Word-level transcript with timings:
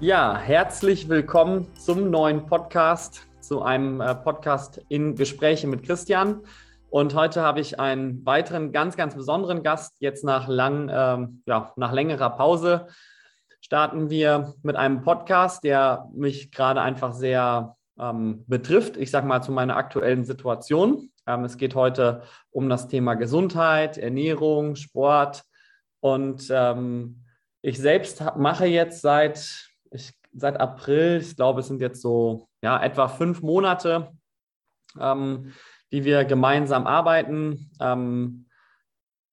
Ja, 0.00 0.38
herzlich 0.38 1.08
willkommen 1.08 1.74
zum 1.74 2.08
neuen 2.08 2.46
Podcast, 2.46 3.26
zu 3.40 3.62
einem 3.62 4.00
äh, 4.00 4.14
Podcast 4.14 4.80
in 4.88 5.16
Gespräche 5.16 5.66
mit 5.66 5.82
Christian. 5.82 6.42
Und 6.88 7.16
heute 7.16 7.42
habe 7.42 7.58
ich 7.58 7.80
einen 7.80 8.24
weiteren 8.24 8.70
ganz, 8.70 8.96
ganz 8.96 9.16
besonderen 9.16 9.64
Gast. 9.64 9.96
Jetzt 9.98 10.22
nach, 10.22 10.46
lang, 10.46 10.88
ähm, 10.88 11.42
ja, 11.46 11.72
nach 11.74 11.90
längerer 11.90 12.30
Pause 12.30 12.86
starten 13.60 14.08
wir 14.08 14.54
mit 14.62 14.76
einem 14.76 15.02
Podcast, 15.02 15.64
der 15.64 16.08
mich 16.14 16.52
gerade 16.52 16.80
einfach 16.80 17.12
sehr 17.12 17.74
ähm, 17.98 18.44
betrifft. 18.46 18.96
Ich 18.96 19.10
sage 19.10 19.26
mal 19.26 19.42
zu 19.42 19.50
meiner 19.50 19.76
aktuellen 19.76 20.24
Situation. 20.24 21.10
Ähm, 21.26 21.42
es 21.42 21.56
geht 21.56 21.74
heute 21.74 22.22
um 22.52 22.68
das 22.68 22.86
Thema 22.86 23.14
Gesundheit, 23.14 23.98
Ernährung, 23.98 24.76
Sport. 24.76 25.42
Und 25.98 26.46
ähm, 26.52 27.24
ich 27.62 27.78
selbst 27.78 28.22
mache 28.36 28.66
jetzt 28.66 29.02
seit 29.02 29.67
ich, 29.92 30.12
seit 30.34 30.58
April, 30.60 31.20
ich 31.20 31.36
glaube, 31.36 31.60
es 31.60 31.68
sind 31.68 31.80
jetzt 31.80 32.02
so 32.02 32.48
ja, 32.62 32.82
etwa 32.82 33.08
fünf 33.08 33.42
Monate, 33.42 34.12
ähm, 34.98 35.52
die 35.92 36.04
wir 36.04 36.24
gemeinsam 36.24 36.86
arbeiten. 36.86 37.70
Ähm, 37.80 38.46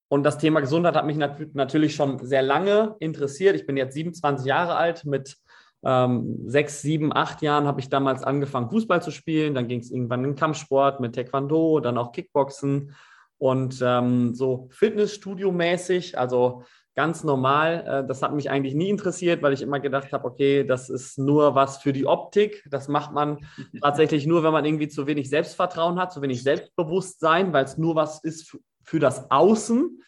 und 0.07 0.23
das 0.23 0.37
Thema 0.37 0.59
Gesundheit 0.59 0.95
hat 0.95 1.05
mich 1.05 1.17
nat 1.17 1.39
natürlich 1.53 1.95
schon 1.95 2.25
sehr 2.25 2.41
lange 2.41 2.95
interessiert. 2.99 3.55
Ich 3.55 3.65
bin 3.65 3.77
jetzt 3.77 3.95
27 3.95 4.45
Jahre 4.45 4.75
alt. 4.75 5.05
Mit 5.05 5.37
ähm, 5.83 6.43
sechs, 6.45 6.81
sieben, 6.81 7.15
acht 7.15 7.41
Jahren 7.41 7.65
habe 7.65 7.79
ich 7.79 7.89
damals 7.89 8.23
angefangen, 8.23 8.69
Fußball 8.69 9.01
zu 9.01 9.11
spielen. 9.11 9.55
Dann 9.55 9.67
ging 9.67 9.79
es 9.79 9.91
irgendwann 9.91 10.23
in 10.23 10.31
den 10.31 10.35
Kampfsport 10.35 10.99
mit 10.99 11.15
Taekwondo, 11.15 11.79
dann 11.79 11.97
auch 11.97 12.11
Kickboxen 12.11 12.95
und 13.37 13.81
ähm, 13.83 14.33
so 14.33 14.69
Fitnessstudio-mäßig. 14.71 16.17
Also 16.17 16.63
ganz 16.95 17.23
normal. 17.23 17.85
Äh, 17.85 18.07
das 18.07 18.21
hat 18.21 18.33
mich 18.33 18.49
eigentlich 18.49 18.73
nie 18.73 18.89
interessiert, 18.89 19.41
weil 19.41 19.53
ich 19.53 19.61
immer 19.61 19.79
gedacht 19.79 20.11
habe, 20.13 20.25
okay, 20.25 20.63
das 20.63 20.89
ist 20.89 21.19
nur 21.19 21.53
was 21.53 21.77
für 21.77 21.93
die 21.93 22.05
Optik. 22.05 22.65
Das 22.69 22.87
macht 22.87 23.11
man 23.11 23.39
tatsächlich 23.81 24.25
nur, 24.25 24.43
wenn 24.43 24.53
man 24.53 24.65
irgendwie 24.65 24.87
zu 24.87 25.05
wenig 25.05 25.29
Selbstvertrauen 25.29 25.99
hat, 25.99 26.13
zu 26.13 26.21
wenig 26.21 26.41
Selbstbewusstsein, 26.41 27.53
weil 27.53 27.65
es 27.65 27.77
nur 27.77 27.95
was 27.95 28.23
ist 28.23 28.57
für 28.83 28.99
das 28.99 29.29
Außen. 29.29 30.01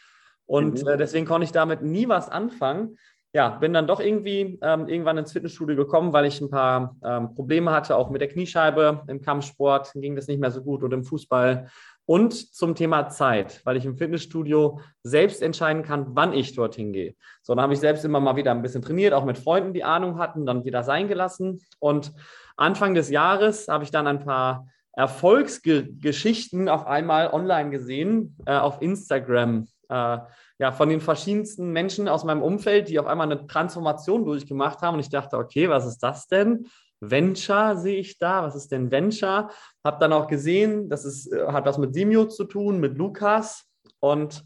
Und 0.45 0.81
mhm. 0.81 0.87
Äh, 0.87 0.97
deswegen 0.97 1.25
konnte 1.25 1.45
ich 1.45 1.51
damit 1.51 1.81
nie 1.81 2.07
was 2.07 2.29
anfangen. 2.29 2.97
Ja, 3.33 3.49
bin 3.49 3.73
dann 3.73 3.87
doch 3.87 3.99
irgendwie 3.99 4.57
ähm, 4.63 4.87
irgendwann 4.87 5.17
ins 5.17 5.33
Fitnessstudio 5.33 5.75
gekommen, 5.75 6.13
weil 6.13 6.25
ich 6.25 6.39
ein 6.39 6.49
paar 6.49 6.95
ähm, 7.03 7.35
Probleme 7.35 7.71
hatte, 7.71 7.97
auch 7.97 8.09
mit 8.09 8.21
der 8.21 8.29
Kniescheibe 8.29 9.03
im 9.07 9.21
Kampfsport 9.21 9.91
ging 9.95 10.15
das 10.15 10.27
nicht 10.27 10.39
mehr 10.39 10.49
so 10.49 10.63
gut 10.63 10.81
und 10.81 10.93
im 10.93 11.03
Fußball 11.03 11.67
und 12.07 12.55
zum 12.55 12.73
Thema 12.73 13.09
Zeit, 13.09 13.61
weil 13.65 13.75
ich 13.75 13.85
im 13.85 13.97
Fitnessstudio 13.97 14.79
selbst 15.03 15.41
entscheiden 15.41 15.83
kann, 15.83 16.07
wann 16.15 16.33
ich 16.33 16.55
dorthin 16.55 16.93
gehe. 16.93 17.15
So, 17.43 17.53
dann 17.53 17.61
habe 17.61 17.73
ich 17.73 17.79
selbst 17.79 18.05
immer 18.05 18.21
mal 18.21 18.37
wieder 18.37 18.51
ein 18.51 18.61
bisschen 18.61 18.81
trainiert, 18.81 19.13
auch 19.13 19.25
mit 19.25 19.37
Freunden, 19.37 19.73
die 19.73 19.83
Ahnung 19.83 20.17
hatten, 20.17 20.45
dann 20.45 20.63
wieder 20.63 20.83
sein 20.83 21.09
gelassen. 21.09 21.59
Und 21.79 22.13
Anfang 22.55 22.93
des 22.93 23.09
Jahres 23.09 23.67
habe 23.67 23.83
ich 23.83 23.91
dann 23.91 24.07
ein 24.07 24.23
paar 24.23 24.67
Erfolgsgeschichten 24.93 26.69
auf 26.69 26.87
einmal 26.87 27.31
online 27.33 27.71
gesehen, 27.71 28.37
äh, 28.45 28.55
auf 28.55 28.81
Instagram. 28.81 29.67
Äh, 29.89 30.17
ja, 30.59 30.71
von 30.71 30.89
den 30.89 31.01
verschiedensten 31.01 31.71
Menschen 31.71 32.07
aus 32.07 32.23
meinem 32.23 32.41
Umfeld, 32.41 32.87
die 32.87 32.99
auf 32.99 33.05
einmal 33.05 33.29
eine 33.29 33.45
Transformation 33.47 34.25
durchgemacht 34.25 34.81
haben. 34.81 34.95
Und 34.95 35.01
ich 35.01 35.09
dachte, 35.09 35.37
okay, 35.37 35.69
was 35.69 35.85
ist 35.85 35.99
das 35.99 36.27
denn? 36.27 36.67
Venture 36.99 37.75
sehe 37.77 37.97
ich 37.97 38.19
da. 38.19 38.43
Was 38.43 38.55
ist 38.55 38.71
denn 38.71 38.91
Venture? 38.91 39.49
Habe 39.83 39.97
dann 39.99 40.13
auch 40.13 40.27
gesehen, 40.27 40.89
das 40.89 41.05
ist, 41.05 41.31
äh, 41.31 41.47
hat 41.47 41.65
was 41.65 41.77
mit 41.77 41.93
Simio 41.93 42.25
zu 42.25 42.45
tun, 42.45 42.79
mit 42.79 42.97
Lukas. 42.97 43.65
Und 43.99 44.43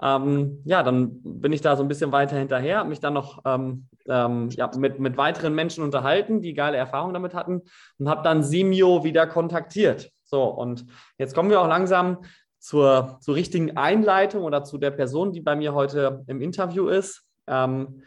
ähm, 0.00 0.62
ja, 0.64 0.82
dann 0.82 1.20
bin 1.22 1.52
ich 1.52 1.60
da 1.60 1.76
so 1.76 1.82
ein 1.82 1.88
bisschen 1.88 2.12
weiter 2.12 2.36
hinterher, 2.36 2.78
habe 2.78 2.88
mich 2.88 3.00
dann 3.00 3.14
noch 3.14 3.42
ähm, 3.44 3.88
ähm, 4.08 4.48
ja, 4.50 4.70
mit, 4.76 5.00
mit 5.00 5.16
weiteren 5.16 5.54
Menschen 5.54 5.82
unterhalten, 5.82 6.40
die 6.40 6.54
geile 6.54 6.76
Erfahrungen 6.76 7.14
damit 7.14 7.34
hatten 7.34 7.62
und 7.98 8.08
habe 8.08 8.22
dann 8.22 8.44
Simio 8.44 9.02
wieder 9.02 9.26
kontaktiert. 9.26 10.10
So, 10.22 10.44
und 10.44 10.86
jetzt 11.18 11.34
kommen 11.34 11.50
wir 11.50 11.60
auch 11.60 11.66
langsam 11.66 12.18
zur, 12.58 13.18
zur 13.20 13.34
richtigen 13.34 13.76
Einleitung 13.76 14.44
oder 14.44 14.62
zu 14.62 14.78
der 14.78 14.90
Person, 14.90 15.32
die 15.32 15.40
bei 15.40 15.56
mir 15.56 15.74
heute 15.74 16.24
im 16.26 16.40
Interview 16.40 16.88
ist. 16.88 17.24
Ähm, 17.46 18.02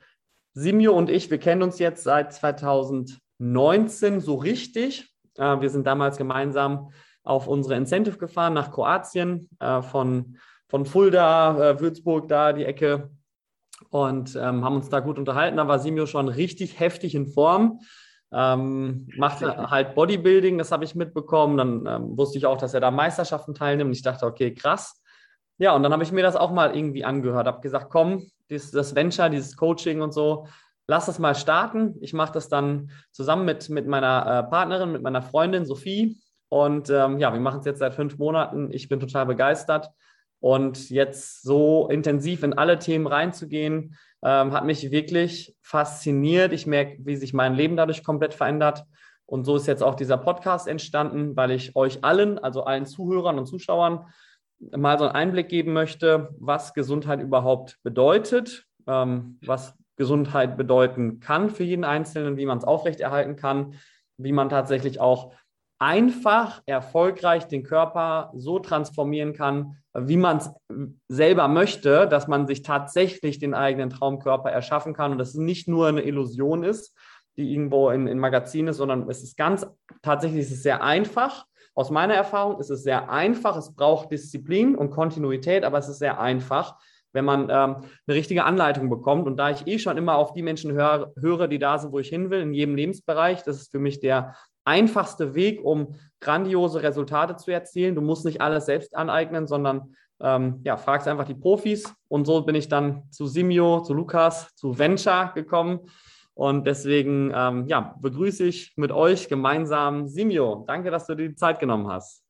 Simio 0.53 0.93
und 0.93 1.09
ich, 1.09 1.29
wir 1.29 1.39
kennen 1.39 1.63
uns 1.63 1.79
jetzt 1.79 2.03
seit 2.03 2.33
2000. 2.33 3.19
19 3.41 4.21
so 4.21 4.35
richtig. 4.35 5.09
Äh, 5.37 5.61
wir 5.61 5.69
sind 5.69 5.87
damals 5.87 6.17
gemeinsam 6.17 6.91
auf 7.23 7.47
unsere 7.47 7.75
Incentive 7.75 8.17
gefahren 8.17 8.53
nach 8.53 8.71
Kroatien, 8.71 9.49
äh, 9.59 9.81
von, 9.81 10.37
von 10.67 10.85
Fulda, 10.85 11.71
äh, 11.71 11.79
Würzburg, 11.79 12.27
da 12.27 12.53
die 12.53 12.65
Ecke 12.65 13.09
und 13.89 14.35
ähm, 14.35 14.63
haben 14.63 14.75
uns 14.75 14.89
da 14.89 14.99
gut 14.99 15.17
unterhalten. 15.17 15.57
Da 15.57 15.67
war 15.67 15.79
Simio 15.79 16.05
schon 16.05 16.27
richtig 16.27 16.79
heftig 16.79 17.15
in 17.15 17.27
Form. 17.27 17.79
Ähm, 18.33 19.09
macht 19.17 19.41
halt 19.41 19.93
Bodybuilding, 19.95 20.57
das 20.57 20.71
habe 20.71 20.85
ich 20.85 20.95
mitbekommen. 20.95 21.57
Dann 21.57 21.85
ähm, 21.85 22.17
wusste 22.17 22.37
ich 22.37 22.45
auch, 22.45 22.57
dass 22.57 22.73
er 22.73 22.79
da 22.79 22.91
Meisterschaften 22.91 23.53
teilnimmt. 23.53 23.93
Ich 23.93 24.03
dachte, 24.03 24.25
okay, 24.25 24.53
krass. 24.53 25.01
Ja, 25.57 25.75
und 25.75 25.83
dann 25.83 25.91
habe 25.91 26.03
ich 26.03 26.11
mir 26.11 26.23
das 26.23 26.35
auch 26.35 26.51
mal 26.51 26.75
irgendwie 26.75 27.03
angehört, 27.03 27.47
habe 27.47 27.61
gesagt, 27.61 27.89
komm, 27.89 28.25
das, 28.49 28.71
das 28.71 28.95
Venture, 28.95 29.29
dieses 29.29 29.57
Coaching 29.57 30.01
und 30.01 30.13
so, 30.13 30.47
lass 30.91 31.05
das 31.05 31.19
mal 31.19 31.35
starten. 31.35 31.95
Ich 32.01 32.11
mache 32.11 32.33
das 32.33 32.49
dann 32.49 32.91
zusammen 33.11 33.45
mit, 33.45 33.69
mit 33.69 33.87
meiner 33.87 34.25
äh, 34.25 34.49
Partnerin, 34.49 34.91
mit 34.91 35.01
meiner 35.01 35.21
Freundin 35.21 35.65
Sophie. 35.65 36.17
Und 36.49 36.89
ähm, 36.89 37.17
ja, 37.17 37.31
wir 37.31 37.39
machen 37.39 37.61
es 37.61 37.65
jetzt 37.65 37.79
seit 37.79 37.95
fünf 37.95 38.17
Monaten. 38.17 38.73
Ich 38.73 38.89
bin 38.89 38.99
total 38.99 39.25
begeistert. 39.25 39.89
Und 40.41 40.89
jetzt 40.89 41.43
so 41.43 41.87
intensiv 41.87 42.43
in 42.43 42.57
alle 42.57 42.77
Themen 42.77 43.07
reinzugehen, 43.07 43.95
ähm, 44.21 44.51
hat 44.51 44.65
mich 44.65 44.91
wirklich 44.91 45.55
fasziniert. 45.61 46.51
Ich 46.51 46.67
merke, 46.67 46.97
wie 47.05 47.15
sich 47.15 47.33
mein 47.33 47.55
Leben 47.55 47.77
dadurch 47.77 48.03
komplett 48.03 48.33
verändert. 48.33 48.83
Und 49.25 49.45
so 49.45 49.55
ist 49.55 49.67
jetzt 49.67 49.83
auch 49.83 49.95
dieser 49.95 50.17
Podcast 50.17 50.67
entstanden, 50.67 51.37
weil 51.37 51.51
ich 51.51 51.73
euch 51.77 52.03
allen, 52.03 52.37
also 52.37 52.65
allen 52.65 52.85
Zuhörern 52.85 53.39
und 53.39 53.45
Zuschauern, 53.45 54.07
mal 54.75 54.99
so 54.99 55.05
einen 55.05 55.15
Einblick 55.15 55.47
geben 55.47 55.71
möchte, 55.71 56.35
was 56.37 56.73
Gesundheit 56.73 57.21
überhaupt 57.21 57.79
bedeutet, 57.81 58.65
ähm, 58.87 59.39
was 59.45 59.73
Gesundheit 59.95 60.57
bedeuten 60.57 61.19
kann 61.19 61.49
für 61.49 61.63
jeden 61.63 61.83
Einzelnen, 61.83 62.37
wie 62.37 62.45
man 62.45 62.57
es 62.57 62.63
aufrechterhalten 62.63 63.35
kann, 63.35 63.75
wie 64.17 64.31
man 64.31 64.49
tatsächlich 64.49 64.99
auch 64.99 65.33
einfach, 65.79 66.61
erfolgreich 66.67 67.47
den 67.47 67.63
Körper 67.63 68.31
so 68.35 68.59
transformieren 68.59 69.33
kann, 69.33 69.77
wie 69.95 70.17
man 70.17 70.37
es 70.37 70.51
selber 71.07 71.47
möchte, 71.47 72.07
dass 72.07 72.27
man 72.27 72.45
sich 72.45 72.61
tatsächlich 72.61 73.39
den 73.39 73.55
eigenen 73.55 73.89
Traumkörper 73.89 74.51
erschaffen 74.51 74.93
kann 74.93 75.11
und 75.11 75.17
dass 75.17 75.29
es 75.29 75.35
nicht 75.35 75.67
nur 75.67 75.87
eine 75.87 76.01
Illusion 76.01 76.63
ist, 76.63 76.95
die 77.35 77.51
irgendwo 77.51 77.89
in, 77.89 78.05
in 78.07 78.19
Magazinen 78.19 78.69
ist, 78.69 78.77
sondern 78.77 79.09
es 79.09 79.23
ist 79.23 79.37
ganz, 79.37 79.65
tatsächlich 80.03 80.41
ist 80.41 80.51
es 80.51 80.63
sehr 80.63 80.83
einfach. 80.83 81.45
Aus 81.73 81.89
meiner 81.89 82.13
Erfahrung 82.13 82.59
ist 82.59 82.69
es 82.69 82.83
sehr 82.83 83.09
einfach. 83.09 83.57
Es 83.57 83.73
braucht 83.73 84.11
Disziplin 84.11 84.75
und 84.75 84.91
Kontinuität, 84.91 85.63
aber 85.63 85.79
es 85.79 85.87
ist 85.87 85.99
sehr 85.99 86.19
einfach 86.19 86.77
wenn 87.13 87.25
man 87.25 87.43
ähm, 87.43 87.75
eine 88.07 88.15
richtige 88.15 88.45
Anleitung 88.45 88.89
bekommt. 88.89 89.27
Und 89.27 89.37
da 89.37 89.49
ich 89.49 89.67
eh 89.67 89.79
schon 89.79 89.97
immer 89.97 90.15
auf 90.15 90.33
die 90.33 90.41
Menschen 90.41 90.71
höre, 90.73 91.11
höre, 91.19 91.47
die 91.47 91.59
da 91.59 91.77
sind, 91.77 91.91
wo 91.91 91.99
ich 91.99 92.09
hin 92.09 92.29
will, 92.29 92.41
in 92.41 92.53
jedem 92.53 92.75
Lebensbereich, 92.75 93.43
das 93.43 93.57
ist 93.57 93.71
für 93.71 93.79
mich 93.79 93.99
der 93.99 94.35
einfachste 94.63 95.33
Weg, 95.35 95.63
um 95.63 95.95
grandiose 96.19 96.83
Resultate 96.83 97.35
zu 97.35 97.51
erzielen. 97.51 97.95
Du 97.95 98.01
musst 98.01 98.25
nicht 98.25 98.41
alles 98.41 98.65
selbst 98.65 98.95
aneignen, 98.95 99.47
sondern 99.47 99.95
ähm, 100.21 100.61
ja, 100.63 100.77
fragst 100.77 101.07
einfach 101.07 101.25
die 101.25 101.35
Profis. 101.35 101.93
Und 102.07 102.25
so 102.25 102.41
bin 102.41 102.55
ich 102.55 102.69
dann 102.69 103.03
zu 103.09 103.25
Simio, 103.25 103.81
zu 103.81 103.93
Lukas, 103.93 104.53
zu 104.55 104.77
Venture 104.77 105.31
gekommen. 105.33 105.79
Und 106.33 106.65
deswegen 106.65 107.31
ähm, 107.35 107.67
ja, 107.67 107.95
begrüße 108.01 108.45
ich 108.45 108.73
mit 108.75 108.91
euch 108.91 109.27
gemeinsam 109.27 110.07
Simio. 110.07 110.63
Danke, 110.67 110.91
dass 110.91 111.07
du 111.07 111.15
dir 111.15 111.29
die 111.29 111.35
Zeit 111.35 111.59
genommen 111.59 111.87
hast. 111.87 112.23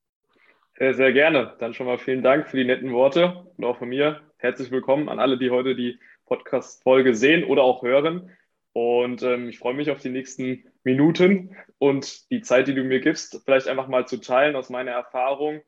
Sehr, 0.78 0.94
sehr 0.96 1.14
gerne. 1.14 1.54
Dann 1.60 1.74
schon 1.74 1.86
mal 1.86 2.00
vielen 2.00 2.24
Dank 2.24 2.50
für 2.50 2.58
die 2.58 2.66
netten 2.66 2.92
Worte 2.92 3.46
und 3.58 3.64
auch 3.66 3.78
von 3.78 3.90
mir 3.90 4.20
herzlich 4.42 4.72
willkommen 4.72 5.08
an 5.08 5.20
alle, 5.20 5.38
die 5.38 5.52
heute 5.52 5.76
die 5.76 6.00
Podcast-Folge 6.26 7.14
sehen 7.14 7.44
oder 7.44 7.62
auch 7.62 7.84
hören. 7.84 8.32
Und 8.74 9.22
ähm, 9.22 9.50
ich 9.50 9.60
freue 9.60 9.76
mich 9.76 9.92
auf 9.92 10.00
die 10.00 10.10
nächsten 10.10 10.66
Minuten 10.84 11.56
und 11.78 12.30
die 12.32 12.42
Zeit, 12.42 12.68
die 12.68 12.74
du 12.74 12.84
mir 12.84 13.02
gibst, 13.02 13.40
vielleicht 13.46 13.68
einfach 13.68 13.88
mal 13.88 14.08
zu 14.08 14.18
teilen 14.18 14.56
aus 14.56 14.72
meiner 14.72 14.92
Erfahrung. 14.92 15.62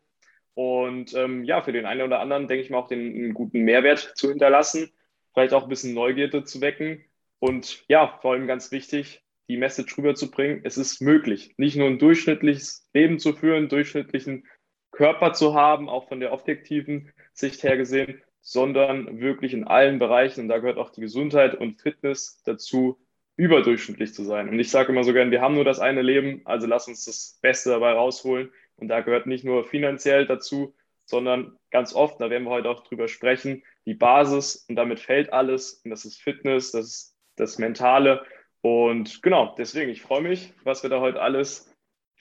Und 0.56 1.14
ähm, 1.14 1.44
ja, 1.44 1.62
für 1.62 1.72
den 1.72 1.86
einen 1.86 2.02
oder 2.02 2.20
anderen 2.20 2.48
denke 2.48 2.64
ich 2.64 2.72
mal 2.72 2.80
auch 2.80 2.88
den 2.88 3.00
einen 3.00 3.34
guten 3.36 3.62
Mehrwert 3.62 4.14
zu 4.16 4.30
hinterlassen, 4.30 4.92
vielleicht 5.34 5.54
auch 5.54 5.64
ein 5.64 5.70
bisschen 5.70 5.94
Neugierde 5.94 6.44
zu 6.44 6.60
wecken. 6.60 7.06
Und 7.38 7.86
ja, 7.90 8.18
vor 8.22 8.34
allem 8.34 8.48
ganz 8.48 8.72
wichtig, 8.72 9.24
die 9.50 9.58
Message 9.58 9.96
rüberzubringen, 10.00 10.62
es 10.64 10.78
ist 10.78 11.00
möglich, 11.00 11.54
nicht 11.58 11.76
nur 11.76 11.88
ein 11.88 12.00
durchschnittliches 12.00 12.90
Leben 12.94 13.20
zu 13.20 13.34
führen, 13.34 13.58
einen 13.58 13.70
durchschnittlichen 13.70 14.48
Körper 14.90 15.34
zu 15.34 15.54
haben, 15.54 15.90
auch 15.90 16.08
von 16.08 16.20
der 16.20 16.34
objektiven 16.34 17.12
Sicht 17.34 17.62
her 17.62 17.78
gesehen, 17.78 18.24
sondern 18.44 19.22
wirklich 19.22 19.54
in 19.54 19.64
allen 19.64 20.00
Bereichen, 20.00 20.42
und 20.42 20.48
da 20.50 20.60
gehört 20.60 20.78
auch 20.78 20.92
die 20.92 21.02
Gesundheit 21.02 21.56
und 21.56 21.82
Fitness 21.82 22.42
dazu, 22.44 23.00
überdurchschnittlich 23.38 24.14
zu 24.14 24.24
sein. 24.24 24.50
Und 24.50 24.60
ich 24.60 24.70
sage 24.70 24.92
immer 24.92 25.04
so 25.04 25.14
gern, 25.14 25.32
wir 25.32 25.42
haben 25.42 25.56
nur 25.56 25.64
das 25.64 25.80
eine 25.80 26.02
Leben, 26.02 26.42
also 26.44 26.68
lass 26.68 26.88
uns 26.88 27.06
das 27.06 27.40
Beste 27.42 27.72
dabei 27.72 27.94
rausholen. 27.94 28.52
Und 28.76 28.90
da 28.90 29.02
gehört 29.02 29.26
nicht 29.28 29.46
nur 29.46 29.64
finanziell 29.64 30.28
dazu, 30.28 30.76
sondern 31.06 31.58
ganz 31.72 31.96
oft, 31.96 32.20
da 32.20 32.30
werden 32.30 32.44
wir 32.44 32.52
heute 32.52 32.70
auch 32.70 32.84
drüber 32.84 33.08
sprechen, 33.08 33.64
die 33.86 33.96
Basis 33.96 34.66
und 34.68 34.76
damit 34.76 35.00
fällt 35.00 35.32
alles. 35.34 35.82
Und 35.84 35.92
das 35.92 36.06
ist 36.06 36.22
Fitness, 36.22 36.72
das 36.72 36.86
ist 36.86 37.18
das 37.38 37.58
Mentale. 37.58 38.26
Und 38.62 39.24
genau, 39.24 39.56
deswegen, 39.58 39.90
ich 39.90 40.02
freue 40.02 40.22
mich, 40.22 40.54
was 40.64 40.84
wir 40.84 40.90
da 40.90 41.00
heute 41.00 41.22
alles 41.22 41.73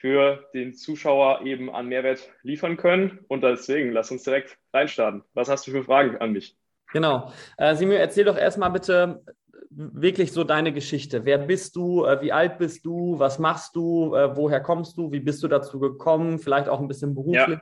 für 0.03 0.49
den 0.53 0.73
Zuschauer 0.73 1.45
eben 1.45 1.73
an 1.73 1.87
Mehrwert 1.87 2.29
liefern 2.41 2.75
können. 2.75 3.19
Und 3.29 3.41
deswegen, 3.41 3.93
lass 3.93 4.11
uns 4.11 4.23
direkt 4.23 4.57
reinstarten. 4.73 5.23
Was 5.33 5.47
hast 5.47 5.65
du 5.65 5.71
für 5.71 5.85
Fragen 5.85 6.17
an 6.17 6.33
mich? 6.33 6.57
Genau. 6.91 7.31
Äh, 7.57 7.73
Simon, 7.75 7.95
erzähl 7.95 8.25
doch 8.25 8.37
erstmal 8.37 8.69
bitte 8.69 9.23
wirklich 9.69 10.33
so 10.33 10.43
deine 10.43 10.73
Geschichte. 10.73 11.23
Wer 11.23 11.37
bist 11.37 11.77
du? 11.77 12.03
Äh, 12.03 12.21
wie 12.21 12.33
alt 12.33 12.57
bist 12.57 12.85
du? 12.85 13.17
Was 13.17 13.39
machst 13.39 13.77
du? 13.77 14.13
Äh, 14.13 14.35
woher 14.35 14.59
kommst 14.59 14.97
du? 14.97 15.09
Wie 15.13 15.21
bist 15.21 15.41
du 15.41 15.47
dazu 15.47 15.79
gekommen? 15.79 16.37
Vielleicht 16.37 16.67
auch 16.67 16.81
ein 16.81 16.89
bisschen 16.89 17.15
beruflich. 17.15 17.59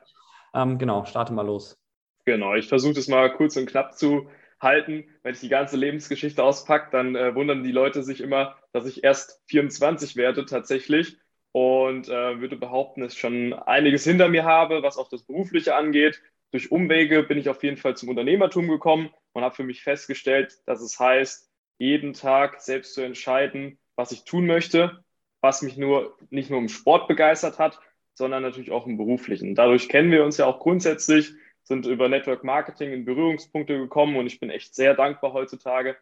Ja. 0.55 0.63
Ähm, 0.63 0.79
genau, 0.79 1.05
starte 1.05 1.33
mal 1.33 1.45
los. 1.45 1.79
Genau, 2.25 2.55
ich 2.55 2.67
versuche 2.67 2.95
das 2.95 3.07
mal 3.07 3.31
kurz 3.31 3.55
und 3.55 3.67
knapp 3.67 3.95
zu 3.95 4.27
halten. 4.59 5.05
Wenn 5.21 5.35
ich 5.35 5.41
die 5.41 5.49
ganze 5.49 5.77
Lebensgeschichte 5.77 6.43
auspacke, 6.43 6.89
dann 6.91 7.15
äh, 7.15 7.35
wundern 7.35 7.63
die 7.63 7.71
Leute 7.71 8.01
sich 8.01 8.19
immer, 8.19 8.55
dass 8.73 8.87
ich 8.87 9.03
erst 9.03 9.43
24 9.45 10.15
werde 10.15 10.43
tatsächlich 10.47 11.19
und 11.51 12.07
äh, 12.07 12.39
würde 12.39 12.55
behaupten, 12.55 13.01
dass 13.01 13.13
ich 13.13 13.19
schon 13.19 13.53
einiges 13.53 14.03
hinter 14.03 14.29
mir 14.29 14.45
habe, 14.45 14.83
was 14.83 14.97
auch 14.97 15.09
das 15.09 15.23
Berufliche 15.23 15.75
angeht. 15.75 16.21
Durch 16.51 16.71
Umwege 16.71 17.23
bin 17.23 17.37
ich 17.37 17.49
auf 17.49 17.63
jeden 17.63 17.77
Fall 17.77 17.95
zum 17.95 18.09
Unternehmertum 18.09 18.67
gekommen 18.67 19.09
und 19.33 19.43
habe 19.43 19.55
für 19.55 19.63
mich 19.63 19.83
festgestellt, 19.83 20.59
dass 20.65 20.81
es 20.81 20.99
heißt, 20.99 21.49
jeden 21.77 22.13
Tag 22.13 22.61
selbst 22.61 22.93
zu 22.93 23.01
entscheiden, 23.01 23.79
was 23.95 24.11
ich 24.11 24.23
tun 24.23 24.45
möchte, 24.45 25.03
was 25.41 25.61
mich 25.61 25.77
nur 25.77 26.17
nicht 26.29 26.49
nur 26.49 26.59
im 26.59 26.69
Sport 26.69 27.07
begeistert 27.07 27.59
hat, 27.59 27.79
sondern 28.13 28.43
natürlich 28.43 28.71
auch 28.71 28.85
im 28.85 28.97
beruflichen. 28.97 29.55
Dadurch 29.55 29.89
kennen 29.89 30.11
wir 30.11 30.23
uns 30.23 30.37
ja 30.37 30.45
auch 30.45 30.59
grundsätzlich, 30.59 31.33
sind 31.63 31.85
über 31.85 32.09
Network 32.09 32.43
Marketing 32.43 32.91
in 32.91 33.05
Berührungspunkte 33.05 33.77
gekommen 33.77 34.15
und 34.17 34.27
ich 34.27 34.39
bin 34.39 34.49
echt 34.49 34.75
sehr 34.75 34.93
dankbar 34.93 35.33
heutzutage, 35.33 35.95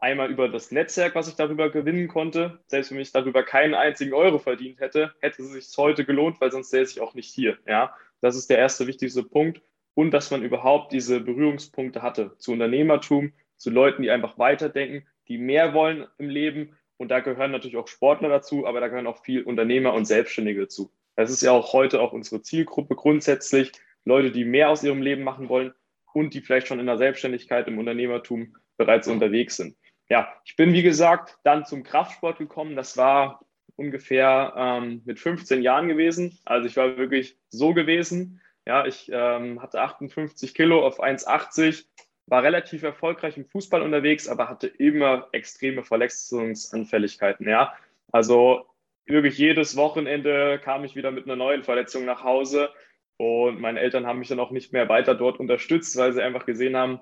einmal 0.00 0.30
über 0.30 0.48
das 0.48 0.70
Netzwerk, 0.70 1.14
was 1.14 1.28
ich 1.28 1.34
darüber 1.34 1.70
gewinnen 1.70 2.08
konnte. 2.08 2.58
Selbst 2.66 2.90
wenn 2.90 3.00
ich 3.00 3.12
darüber 3.12 3.42
keinen 3.42 3.74
einzigen 3.74 4.12
Euro 4.12 4.38
verdient 4.38 4.80
hätte, 4.80 5.14
hätte 5.20 5.42
es 5.42 5.52
sich 5.52 5.76
heute 5.76 6.04
gelohnt, 6.04 6.40
weil 6.40 6.52
sonst 6.52 6.70
säße 6.70 6.92
ich 6.92 7.00
auch 7.00 7.14
nicht 7.14 7.32
hier. 7.32 7.58
Ja, 7.66 7.94
das 8.20 8.36
ist 8.36 8.50
der 8.50 8.58
erste 8.58 8.86
wichtigste 8.86 9.22
Punkt. 9.22 9.62
Und 9.94 10.10
dass 10.10 10.30
man 10.30 10.42
überhaupt 10.42 10.92
diese 10.92 11.20
Berührungspunkte 11.20 12.02
hatte 12.02 12.36
zu 12.38 12.52
Unternehmertum, 12.52 13.32
zu 13.56 13.70
Leuten, 13.70 14.02
die 14.02 14.10
einfach 14.10 14.38
weiterdenken, 14.38 15.06
die 15.28 15.38
mehr 15.38 15.72
wollen 15.72 16.06
im 16.18 16.28
Leben. 16.28 16.76
Und 16.96 17.10
da 17.10 17.20
gehören 17.20 17.52
natürlich 17.52 17.76
auch 17.76 17.88
Sportler 17.88 18.28
dazu, 18.28 18.66
aber 18.66 18.80
da 18.80 18.88
gehören 18.88 19.06
auch 19.06 19.22
viel 19.22 19.42
Unternehmer 19.42 19.94
und 19.94 20.04
Selbstständige 20.04 20.62
dazu. 20.62 20.90
Das 21.16 21.30
ist 21.30 21.42
ja 21.42 21.52
auch 21.52 21.72
heute 21.72 22.00
auch 22.00 22.12
unsere 22.12 22.42
Zielgruppe 22.42 22.96
grundsätzlich. 22.96 23.70
Leute, 24.04 24.32
die 24.32 24.44
mehr 24.44 24.68
aus 24.68 24.82
ihrem 24.82 25.00
Leben 25.00 25.22
machen 25.22 25.48
wollen 25.48 25.72
und 26.12 26.34
die 26.34 26.40
vielleicht 26.40 26.66
schon 26.66 26.80
in 26.80 26.86
der 26.86 26.98
Selbstständigkeit, 26.98 27.68
im 27.68 27.78
Unternehmertum 27.78 28.56
bereits 28.76 29.06
unterwegs 29.06 29.56
sind 29.56 29.76
ja, 30.08 30.32
ich 30.44 30.56
bin 30.56 30.72
wie 30.72 30.82
gesagt 30.82 31.38
dann 31.44 31.64
zum 31.64 31.82
Kraftsport 31.82 32.38
gekommen. 32.38 32.76
Das 32.76 32.96
war 32.96 33.44
ungefähr 33.76 34.52
ähm, 34.56 35.02
mit 35.04 35.18
15 35.18 35.62
Jahren 35.62 35.88
gewesen. 35.88 36.38
Also 36.44 36.66
ich 36.68 36.76
war 36.76 36.96
wirklich 36.96 37.38
so 37.48 37.74
gewesen. 37.74 38.40
Ja, 38.66 38.86
ich 38.86 39.10
ähm, 39.12 39.60
hatte 39.60 39.80
58 39.80 40.54
Kilo 40.54 40.86
auf 40.86 41.02
1,80, 41.02 41.84
war 42.26 42.42
relativ 42.42 42.82
erfolgreich 42.82 43.36
im 43.36 43.44
Fußball 43.44 43.82
unterwegs, 43.82 44.28
aber 44.28 44.48
hatte 44.48 44.68
immer 44.68 45.28
extreme 45.32 45.84
Verletzungsanfälligkeiten. 45.84 47.46
Ja, 47.48 47.74
also 48.10 48.66
wirklich 49.06 49.36
jedes 49.36 49.76
Wochenende 49.76 50.58
kam 50.62 50.84
ich 50.84 50.96
wieder 50.96 51.10
mit 51.10 51.24
einer 51.24 51.36
neuen 51.36 51.62
Verletzung 51.62 52.04
nach 52.04 52.24
Hause. 52.24 52.70
Und 53.16 53.60
meine 53.60 53.80
Eltern 53.80 54.06
haben 54.06 54.18
mich 54.18 54.28
dann 54.28 54.40
auch 54.40 54.50
nicht 54.50 54.72
mehr 54.72 54.88
weiter 54.88 55.14
dort 55.14 55.38
unterstützt, 55.38 55.96
weil 55.96 56.12
sie 56.12 56.22
einfach 56.22 56.46
gesehen 56.46 56.76
haben, 56.76 57.00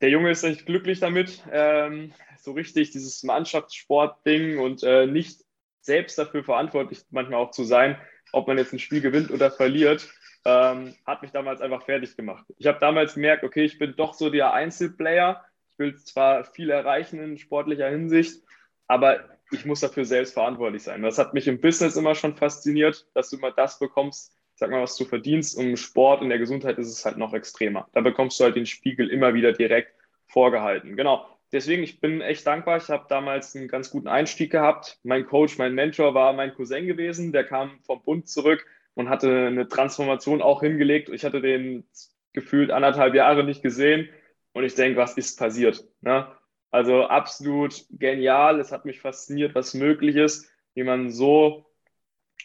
der 0.00 0.10
Junge 0.10 0.30
ist 0.30 0.44
echt 0.44 0.66
glücklich 0.66 1.00
damit, 1.00 1.42
ähm, 1.50 2.12
so 2.38 2.52
richtig 2.52 2.90
dieses 2.90 3.22
Mannschaftssport-Ding 3.22 4.58
und 4.58 4.82
äh, 4.82 5.06
nicht 5.06 5.40
selbst 5.80 6.18
dafür 6.18 6.44
verantwortlich 6.44 7.00
manchmal 7.10 7.40
auch 7.40 7.50
zu 7.50 7.64
sein, 7.64 7.98
ob 8.32 8.48
man 8.48 8.58
jetzt 8.58 8.72
ein 8.72 8.78
Spiel 8.78 9.00
gewinnt 9.00 9.30
oder 9.30 9.50
verliert, 9.50 10.08
ähm, 10.44 10.94
hat 11.06 11.22
mich 11.22 11.32
damals 11.32 11.60
einfach 11.60 11.84
fertig 11.84 12.16
gemacht. 12.16 12.44
Ich 12.58 12.66
habe 12.66 12.78
damals 12.78 13.14
gemerkt, 13.14 13.44
okay, 13.44 13.64
ich 13.64 13.78
bin 13.78 13.94
doch 13.96 14.14
so 14.14 14.30
der 14.30 14.52
Einzelplayer. 14.52 15.44
Ich 15.72 15.78
will 15.78 15.96
zwar 15.96 16.44
viel 16.44 16.70
erreichen 16.70 17.20
in 17.20 17.38
sportlicher 17.38 17.88
Hinsicht, 17.88 18.42
aber 18.86 19.24
ich 19.50 19.64
muss 19.64 19.80
dafür 19.80 20.04
selbst 20.04 20.34
verantwortlich 20.34 20.82
sein. 20.82 21.02
Das 21.02 21.18
hat 21.18 21.34
mich 21.34 21.48
im 21.48 21.60
Business 21.60 21.96
immer 21.96 22.14
schon 22.14 22.36
fasziniert, 22.36 23.06
dass 23.14 23.30
du 23.30 23.36
immer 23.36 23.52
das 23.52 23.78
bekommst, 23.78 24.35
sag 24.56 24.70
mal, 24.70 24.82
was 24.82 24.96
du 24.96 25.04
verdienst. 25.04 25.56
Und 25.56 25.66
im 25.66 25.76
Sport, 25.76 26.22
in 26.22 26.28
der 26.28 26.38
Gesundheit 26.38 26.78
ist 26.78 26.88
es 26.88 27.04
halt 27.04 27.18
noch 27.18 27.34
extremer. 27.34 27.88
Da 27.92 28.00
bekommst 28.00 28.40
du 28.40 28.44
halt 28.44 28.56
den 28.56 28.66
Spiegel 28.66 29.08
immer 29.10 29.34
wieder 29.34 29.52
direkt 29.52 29.92
vorgehalten. 30.26 30.96
Genau. 30.96 31.26
Deswegen, 31.52 31.84
ich 31.84 32.00
bin 32.00 32.20
echt 32.20 32.46
dankbar. 32.46 32.78
Ich 32.78 32.88
habe 32.88 33.06
damals 33.08 33.54
einen 33.54 33.68
ganz 33.68 33.90
guten 33.90 34.08
Einstieg 34.08 34.50
gehabt. 34.50 34.98
Mein 35.04 35.26
Coach, 35.26 35.58
mein 35.58 35.74
Mentor 35.74 36.14
war 36.14 36.32
mein 36.32 36.54
Cousin 36.54 36.86
gewesen. 36.86 37.32
Der 37.32 37.44
kam 37.44 37.78
vom 37.82 38.02
Bund 38.02 38.28
zurück 38.28 38.66
und 38.94 39.08
hatte 39.08 39.46
eine 39.46 39.68
Transformation 39.68 40.42
auch 40.42 40.60
hingelegt. 40.60 41.08
Ich 41.10 41.24
hatte 41.24 41.40
den 41.40 41.84
gefühlt 42.32 42.70
anderthalb 42.70 43.14
Jahre 43.14 43.44
nicht 43.44 43.62
gesehen. 43.62 44.08
Und 44.52 44.64
ich 44.64 44.74
denke, 44.74 44.98
was 44.98 45.16
ist 45.16 45.38
passiert? 45.38 45.84
Ne? 46.00 46.26
Also 46.70 47.04
absolut 47.04 47.84
genial. 47.90 48.58
Es 48.58 48.72
hat 48.72 48.84
mich 48.84 49.00
fasziniert, 49.00 49.54
was 49.54 49.74
möglich 49.74 50.16
ist, 50.16 50.50
wie 50.74 50.82
man 50.82 51.10
so 51.10 51.66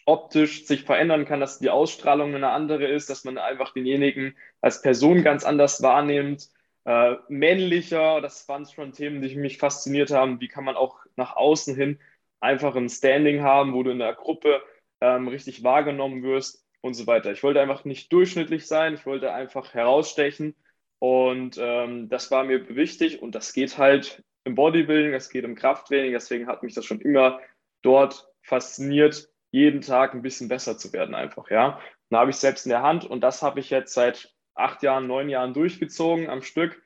optisch 0.04 0.66
sich 0.66 0.82
verändern 0.84 1.24
kann, 1.24 1.40
dass 1.40 1.58
die 1.58 1.70
Ausstrahlung 1.70 2.34
eine 2.34 2.50
andere 2.50 2.86
ist, 2.86 3.10
dass 3.10 3.24
man 3.24 3.38
einfach 3.38 3.72
denjenigen 3.72 4.36
als 4.60 4.82
Person 4.82 5.22
ganz 5.22 5.44
anders 5.44 5.82
wahrnimmt, 5.82 6.48
äh, 6.84 7.16
männlicher, 7.28 8.20
das 8.20 8.48
waren 8.48 8.66
schon 8.66 8.92
Themen, 8.92 9.22
die 9.22 9.36
mich 9.36 9.58
fasziniert 9.58 10.10
haben. 10.10 10.40
Wie 10.40 10.48
kann 10.48 10.64
man 10.64 10.76
auch 10.76 10.98
nach 11.16 11.36
außen 11.36 11.76
hin 11.76 12.00
einfach 12.40 12.74
ein 12.74 12.88
Standing 12.88 13.42
haben, 13.42 13.72
wo 13.72 13.82
du 13.82 13.90
in 13.90 14.00
der 14.00 14.14
Gruppe 14.14 14.62
ähm, 15.00 15.28
richtig 15.28 15.62
wahrgenommen 15.62 16.22
wirst 16.22 16.66
und 16.80 16.94
so 16.94 17.06
weiter. 17.06 17.30
Ich 17.32 17.42
wollte 17.42 17.60
einfach 17.60 17.84
nicht 17.84 18.12
durchschnittlich 18.12 18.66
sein, 18.66 18.94
ich 18.94 19.06
wollte 19.06 19.32
einfach 19.32 19.74
herausstechen. 19.74 20.54
Und 20.98 21.58
ähm, 21.60 22.08
das 22.08 22.30
war 22.30 22.44
mir 22.44 22.76
wichtig. 22.76 23.22
Und 23.22 23.34
das 23.34 23.52
geht 23.52 23.78
halt 23.78 24.22
im 24.44 24.54
Bodybuilding, 24.56 25.12
das 25.12 25.30
geht 25.30 25.44
im 25.44 25.54
Krafttraining, 25.54 26.12
deswegen 26.12 26.46
hat 26.48 26.62
mich 26.62 26.74
das 26.74 26.84
schon 26.84 27.00
immer 27.00 27.40
dort 27.82 28.28
fasziniert, 28.42 29.28
jeden 29.52 29.82
Tag 29.82 30.14
ein 30.14 30.22
bisschen 30.22 30.48
besser 30.48 30.76
zu 30.76 30.92
werden 30.92 31.14
einfach, 31.14 31.48
ja. 31.50 31.78
Dann 32.10 32.20
habe 32.20 32.30
ich 32.30 32.36
selbst 32.36 32.66
in 32.66 32.70
der 32.70 32.82
Hand 32.82 33.04
und 33.04 33.20
das 33.20 33.42
habe 33.42 33.60
ich 33.60 33.70
jetzt 33.70 33.94
seit 33.94 34.34
acht 34.54 34.82
Jahren, 34.82 35.06
neun 35.06 35.28
Jahren 35.28 35.54
durchgezogen 35.54 36.28
am 36.28 36.42
Stück 36.42 36.82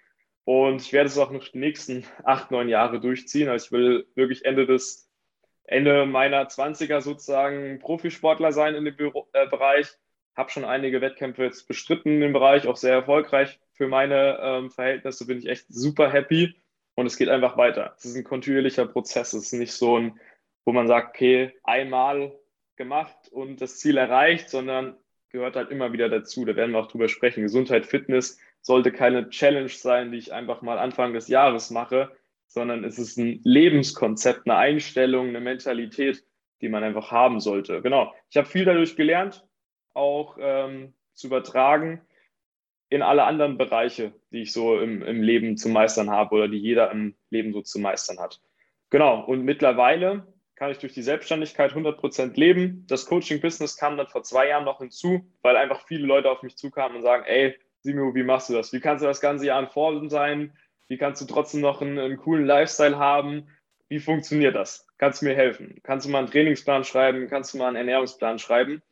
und 0.46 0.80
ich 0.80 0.92
werde 0.92 1.08
es 1.08 1.18
auch 1.18 1.32
noch 1.32 1.48
die 1.48 1.58
nächsten 1.58 2.04
acht, 2.22 2.52
neun 2.52 2.68
Jahre 2.68 3.00
durchziehen. 3.00 3.48
Also 3.48 3.66
ich 3.66 3.72
will 3.72 4.06
wirklich 4.14 4.44
Ende 4.44 4.64
des, 4.64 5.10
Ende 5.64 6.06
meiner 6.06 6.46
20er 6.48 7.00
sozusagen 7.00 7.80
Profisportler 7.80 8.52
sein 8.52 8.76
in 8.76 8.84
dem 8.84 8.96
Büro, 8.96 9.28
äh, 9.32 9.48
Bereich. 9.48 9.88
Habe 10.36 10.50
schon 10.50 10.64
einige 10.64 11.00
Wettkämpfe 11.00 11.42
jetzt 11.42 11.66
bestritten 11.66 12.20
dem 12.20 12.32
Bereich, 12.32 12.68
auch 12.68 12.76
sehr 12.76 12.94
erfolgreich 12.94 13.58
für 13.72 13.88
meine 13.88 14.38
ähm, 14.40 14.70
Verhältnisse. 14.70 15.26
Bin 15.26 15.38
ich 15.38 15.46
echt 15.46 15.66
super 15.68 16.12
happy 16.12 16.54
und 16.94 17.06
es 17.06 17.16
geht 17.16 17.28
einfach 17.28 17.56
weiter. 17.56 17.94
Es 17.96 18.04
ist 18.04 18.14
ein 18.14 18.22
kontinuierlicher 18.22 18.86
Prozess. 18.86 19.32
Es 19.32 19.46
ist 19.46 19.58
nicht 19.58 19.72
so 19.72 19.98
ein, 19.98 20.20
wo 20.64 20.72
man 20.72 20.86
sagt, 20.86 21.16
okay, 21.16 21.58
einmal 21.64 22.32
gemacht 22.76 23.28
und 23.30 23.60
das 23.60 23.78
Ziel 23.78 23.96
erreicht, 23.96 24.50
sondern 24.50 24.96
gehört 25.30 25.56
halt 25.56 25.70
immer 25.70 25.92
wieder 25.92 26.08
dazu. 26.08 26.44
Da 26.44 26.56
werden 26.56 26.72
wir 26.72 26.78
auch 26.78 26.90
drüber 26.90 27.08
sprechen. 27.08 27.42
Gesundheit, 27.42 27.86
Fitness 27.86 28.38
sollte 28.60 28.92
keine 28.92 29.28
Challenge 29.28 29.68
sein, 29.68 30.12
die 30.12 30.18
ich 30.18 30.32
einfach 30.32 30.62
mal 30.62 30.78
Anfang 30.78 31.12
des 31.12 31.28
Jahres 31.28 31.70
mache, 31.70 32.10
sondern 32.46 32.84
es 32.84 32.98
ist 32.98 33.16
ein 33.18 33.40
Lebenskonzept, 33.44 34.48
eine 34.48 34.56
Einstellung, 34.56 35.28
eine 35.28 35.40
Mentalität, 35.40 36.24
die 36.60 36.68
man 36.68 36.84
einfach 36.84 37.10
haben 37.10 37.40
sollte. 37.40 37.82
Genau. 37.82 38.14
Ich 38.30 38.36
habe 38.36 38.48
viel 38.48 38.64
dadurch 38.64 38.96
gelernt, 38.96 39.46
auch 39.94 40.38
ähm, 40.40 40.94
zu 41.12 41.26
übertragen 41.26 42.00
in 42.88 43.02
alle 43.02 43.24
anderen 43.24 43.58
Bereiche, 43.58 44.12
die 44.30 44.42
ich 44.42 44.52
so 44.52 44.78
im, 44.78 45.02
im 45.02 45.22
Leben 45.22 45.56
zu 45.56 45.68
meistern 45.68 46.10
habe 46.10 46.34
oder 46.34 46.48
die 46.48 46.58
jeder 46.58 46.90
im 46.92 47.16
Leben 47.30 47.52
so 47.52 47.62
zu 47.62 47.80
meistern 47.80 48.18
hat. 48.18 48.40
Genau. 48.90 49.24
Und 49.24 49.44
mittlerweile 49.44 50.26
kann 50.56 50.70
ich 50.70 50.78
durch 50.78 50.94
die 50.94 51.02
Selbstständigkeit 51.02 51.72
100% 51.72 52.38
leben. 52.38 52.84
Das 52.88 53.06
Coaching-Business 53.06 53.76
kam 53.76 53.96
dann 53.96 54.08
vor 54.08 54.22
zwei 54.22 54.48
Jahren 54.48 54.64
noch 54.64 54.78
hinzu, 54.78 55.30
weil 55.42 55.56
einfach 55.56 55.86
viele 55.86 56.06
Leute 56.06 56.30
auf 56.30 56.42
mich 56.42 56.56
zukamen 56.56 56.96
und 56.96 57.02
sagen, 57.02 57.24
ey, 57.26 57.54
Simio, 57.80 58.14
wie 58.14 58.24
machst 58.24 58.48
du 58.48 58.54
das? 58.54 58.72
Wie 58.72 58.80
kannst 58.80 59.02
du 59.04 59.06
das 59.06 59.20
ganze 59.20 59.46
Jahr 59.46 59.60
in 59.60 59.68
Form 59.68 60.08
sein? 60.08 60.56
Wie 60.88 60.96
kannst 60.96 61.20
du 61.20 61.26
trotzdem 61.26 61.60
noch 61.60 61.82
einen, 61.82 61.98
einen 61.98 62.16
coolen 62.16 62.46
Lifestyle 62.46 62.98
haben? 62.98 63.48
Wie 63.88 64.00
funktioniert 64.00 64.56
das? 64.56 64.86
Kannst 64.98 65.20
du 65.20 65.26
mir 65.26 65.34
helfen? 65.34 65.78
Kannst 65.82 66.06
du 66.06 66.10
mal 66.10 66.18
einen 66.18 66.30
Trainingsplan 66.30 66.84
schreiben? 66.84 67.28
Kannst 67.28 67.52
du 67.52 67.58
mal 67.58 67.68
einen 67.68 67.76
Ernährungsplan 67.76 68.38
schreiben? 68.38 68.82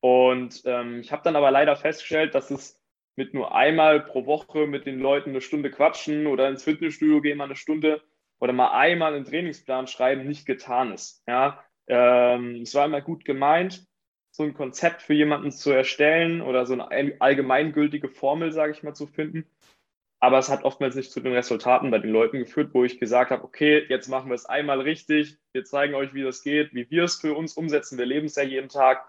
Und 0.00 0.62
ähm, 0.66 1.00
ich 1.00 1.10
habe 1.12 1.22
dann 1.24 1.34
aber 1.34 1.50
leider 1.50 1.74
festgestellt, 1.76 2.34
dass 2.34 2.50
es 2.50 2.80
mit 3.16 3.32
nur 3.32 3.54
einmal 3.54 4.00
pro 4.00 4.26
Woche 4.26 4.66
mit 4.66 4.84
den 4.84 5.00
Leuten 5.00 5.30
eine 5.30 5.40
Stunde 5.40 5.70
quatschen 5.70 6.26
oder 6.26 6.48
ins 6.48 6.64
Fitnessstudio 6.64 7.22
gehen, 7.22 7.38
mal 7.38 7.44
eine 7.44 7.56
Stunde, 7.56 8.02
oder 8.40 8.52
mal 8.52 8.72
einmal 8.72 9.14
einen 9.14 9.24
Trainingsplan 9.24 9.86
schreiben 9.86 10.26
nicht 10.26 10.46
getan 10.46 10.92
ist. 10.92 11.22
Ja, 11.26 11.64
ähm, 11.88 12.62
es 12.62 12.74
war 12.74 12.86
immer 12.86 13.00
gut 13.00 13.24
gemeint, 13.24 13.86
so 14.30 14.42
ein 14.42 14.54
Konzept 14.54 15.02
für 15.02 15.14
jemanden 15.14 15.50
zu 15.50 15.70
erstellen 15.70 16.42
oder 16.42 16.66
so 16.66 16.74
eine 16.74 17.20
allgemeingültige 17.20 18.08
Formel, 18.08 18.52
sage 18.52 18.72
ich 18.72 18.82
mal, 18.82 18.94
zu 18.94 19.06
finden. 19.06 19.46
aber 20.20 20.38
es 20.38 20.48
hat 20.48 20.64
oftmals 20.64 20.94
nicht 20.96 21.12
zu 21.12 21.20
den 21.20 21.32
Resultaten 21.32 21.90
bei 21.90 21.98
den 21.98 22.10
Leuten 22.10 22.38
geführt, 22.38 22.70
wo 22.72 22.84
ich 22.84 22.98
gesagt 22.98 23.30
habe, 23.30 23.44
okay, 23.44 23.84
jetzt 23.88 24.08
machen 24.08 24.30
wir 24.30 24.34
es 24.34 24.46
einmal 24.46 24.80
richtig, 24.80 25.38
wir 25.52 25.64
zeigen 25.64 25.94
euch, 25.94 26.14
wie 26.14 26.22
das 26.22 26.42
geht, 26.42 26.74
wie 26.74 26.90
wir 26.90 27.04
es 27.04 27.16
für 27.16 27.34
uns 27.34 27.54
umsetzen, 27.54 27.98
wir 27.98 28.06
leben 28.06 28.26
es 28.26 28.36
ja 28.36 28.42
jeden 28.42 28.68
Tag 28.68 29.06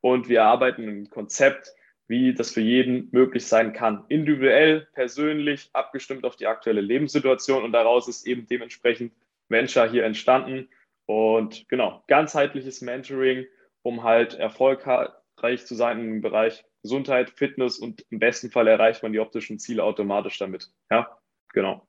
und 0.00 0.28
wir 0.28 0.40
erarbeiten 0.40 0.88
ein 0.88 1.10
Konzept, 1.10 1.74
wie 2.10 2.34
das 2.34 2.50
für 2.50 2.60
jeden 2.60 3.08
möglich 3.12 3.46
sein 3.46 3.72
kann. 3.72 4.04
Individuell, 4.08 4.88
persönlich, 4.94 5.70
abgestimmt 5.72 6.24
auf 6.24 6.34
die 6.34 6.48
aktuelle 6.48 6.80
Lebenssituation 6.80 7.62
und 7.62 7.70
daraus 7.70 8.08
ist 8.08 8.26
eben 8.26 8.48
dementsprechend 8.48 9.12
Venture 9.48 9.88
hier 9.88 10.04
entstanden. 10.04 10.68
Und 11.06 11.68
genau, 11.68 12.02
ganzheitliches 12.08 12.80
Mentoring, 12.80 13.46
um 13.82 14.02
halt 14.02 14.34
erfolgreich 14.34 15.64
zu 15.64 15.76
sein 15.76 16.00
im 16.00 16.20
Bereich 16.20 16.64
Gesundheit, 16.82 17.30
Fitness 17.30 17.78
und 17.78 18.04
im 18.10 18.18
besten 18.18 18.50
Fall 18.50 18.66
erreicht 18.66 19.04
man 19.04 19.12
die 19.12 19.20
optischen 19.20 19.60
Ziele 19.60 19.84
automatisch 19.84 20.36
damit. 20.36 20.68
Ja, 20.90 21.16
genau. 21.52 21.86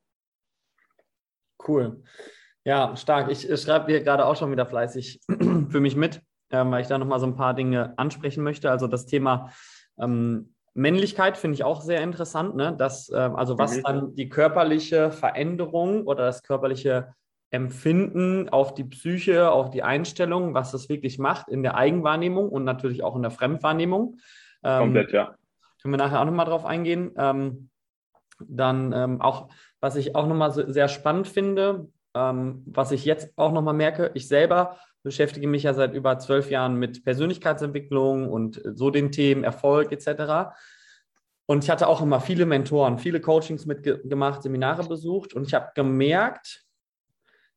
Cool. 1.68 2.04
Ja, 2.64 2.96
stark. 2.96 3.32
Ich 3.32 3.48
schreibe 3.60 3.92
hier 3.92 4.04
gerade 4.04 4.28
auch 4.28 4.36
schon 4.36 4.52
wieder 4.52 4.68
fleißig 4.68 5.20
für 5.70 5.80
mich 5.80 5.96
mit, 5.96 6.22
ähm, 6.52 6.70
weil 6.70 6.84
ich 6.84 6.88
da 6.88 7.00
nochmal 7.00 7.20
so 7.20 7.26
ein 7.26 7.36
paar 7.36 7.56
Dinge 7.56 7.96
ansprechen 7.98 8.44
möchte. 8.44 8.70
Also 8.70 8.86
das 8.86 9.08
Thema 9.08 9.52
ähm, 10.00 10.54
Männlichkeit 10.74 11.38
finde 11.38 11.56
ich 11.56 11.64
auch 11.64 11.82
sehr 11.82 12.02
interessant, 12.02 12.56
ne? 12.56 12.74
Das, 12.78 13.10
äh, 13.10 13.16
also 13.16 13.58
was 13.58 13.78
mhm. 13.78 13.84
dann 13.84 14.16
die 14.16 14.30
körperliche 14.30 15.12
Veränderung 15.12 16.08
oder 16.08 16.26
das 16.26 16.44
körperliche 16.44 17.14
Empfinden 17.50 18.48
auf 18.48 18.74
die 18.74 18.86
Psyche, 18.86 19.52
auf 19.52 19.70
die 19.70 19.84
Einstellung, 19.84 20.54
was 20.54 20.72
das 20.72 20.88
wirklich 20.88 21.20
macht 21.20 21.50
in 21.50 21.64
der 21.64 21.76
Eigenwahrnehmung 21.76 22.48
und 22.50 22.64
natürlich 22.64 23.04
auch 23.04 23.16
in 23.18 23.22
der 23.22 23.32
Fremdwahrnehmung. 23.32 24.18
Ähm, 24.64 24.80
Komplett, 24.80 25.12
ja. 25.12 25.36
Können 25.82 25.94
wir 25.94 25.98
nachher 25.98 26.22
auch 26.22 26.26
nochmal 26.26 26.46
drauf 26.46 26.66
eingehen. 26.66 27.12
Ähm, 27.18 27.70
dann 28.48 28.94
ähm, 28.94 29.22
auch, 29.22 29.50
was 29.82 29.98
ich 29.98 30.16
auch 30.16 30.28
nochmal 30.28 30.52
so 30.52 30.72
sehr 30.72 30.88
spannend 30.88 31.28
finde, 31.28 31.90
ähm, 32.16 32.64
was 32.66 32.92
ich 32.92 33.06
jetzt 33.06 33.30
auch 33.38 33.52
nochmal 33.52 33.74
merke, 33.74 34.12
ich 34.14 34.28
selber 34.28 34.78
beschäftige 35.04 35.48
mich 35.48 35.64
ja 35.64 35.74
seit 35.74 35.94
über 35.94 36.20
zwölf 36.20 36.52
Jahren 36.52 36.76
mit 36.76 37.04
Persönlichkeitsentwicklung 37.04 38.30
und 38.30 38.62
so 38.74 38.92
den 38.92 39.12
Themen 39.12 39.44
Erfolg 39.44 39.92
etc. 39.92 40.54
Und 41.48 41.64
ich 41.64 41.70
hatte 41.70 41.88
auch 41.88 42.02
immer 42.02 42.20
viele 42.20 42.46
Mentoren, 42.46 43.00
viele 43.00 43.20
Coachings 43.20 43.66
mitgemacht, 43.66 44.44
Seminare 44.44 44.88
besucht 44.88 45.34
und 45.34 45.48
ich 45.48 45.54
habe 45.54 45.72
gemerkt, 45.76 46.66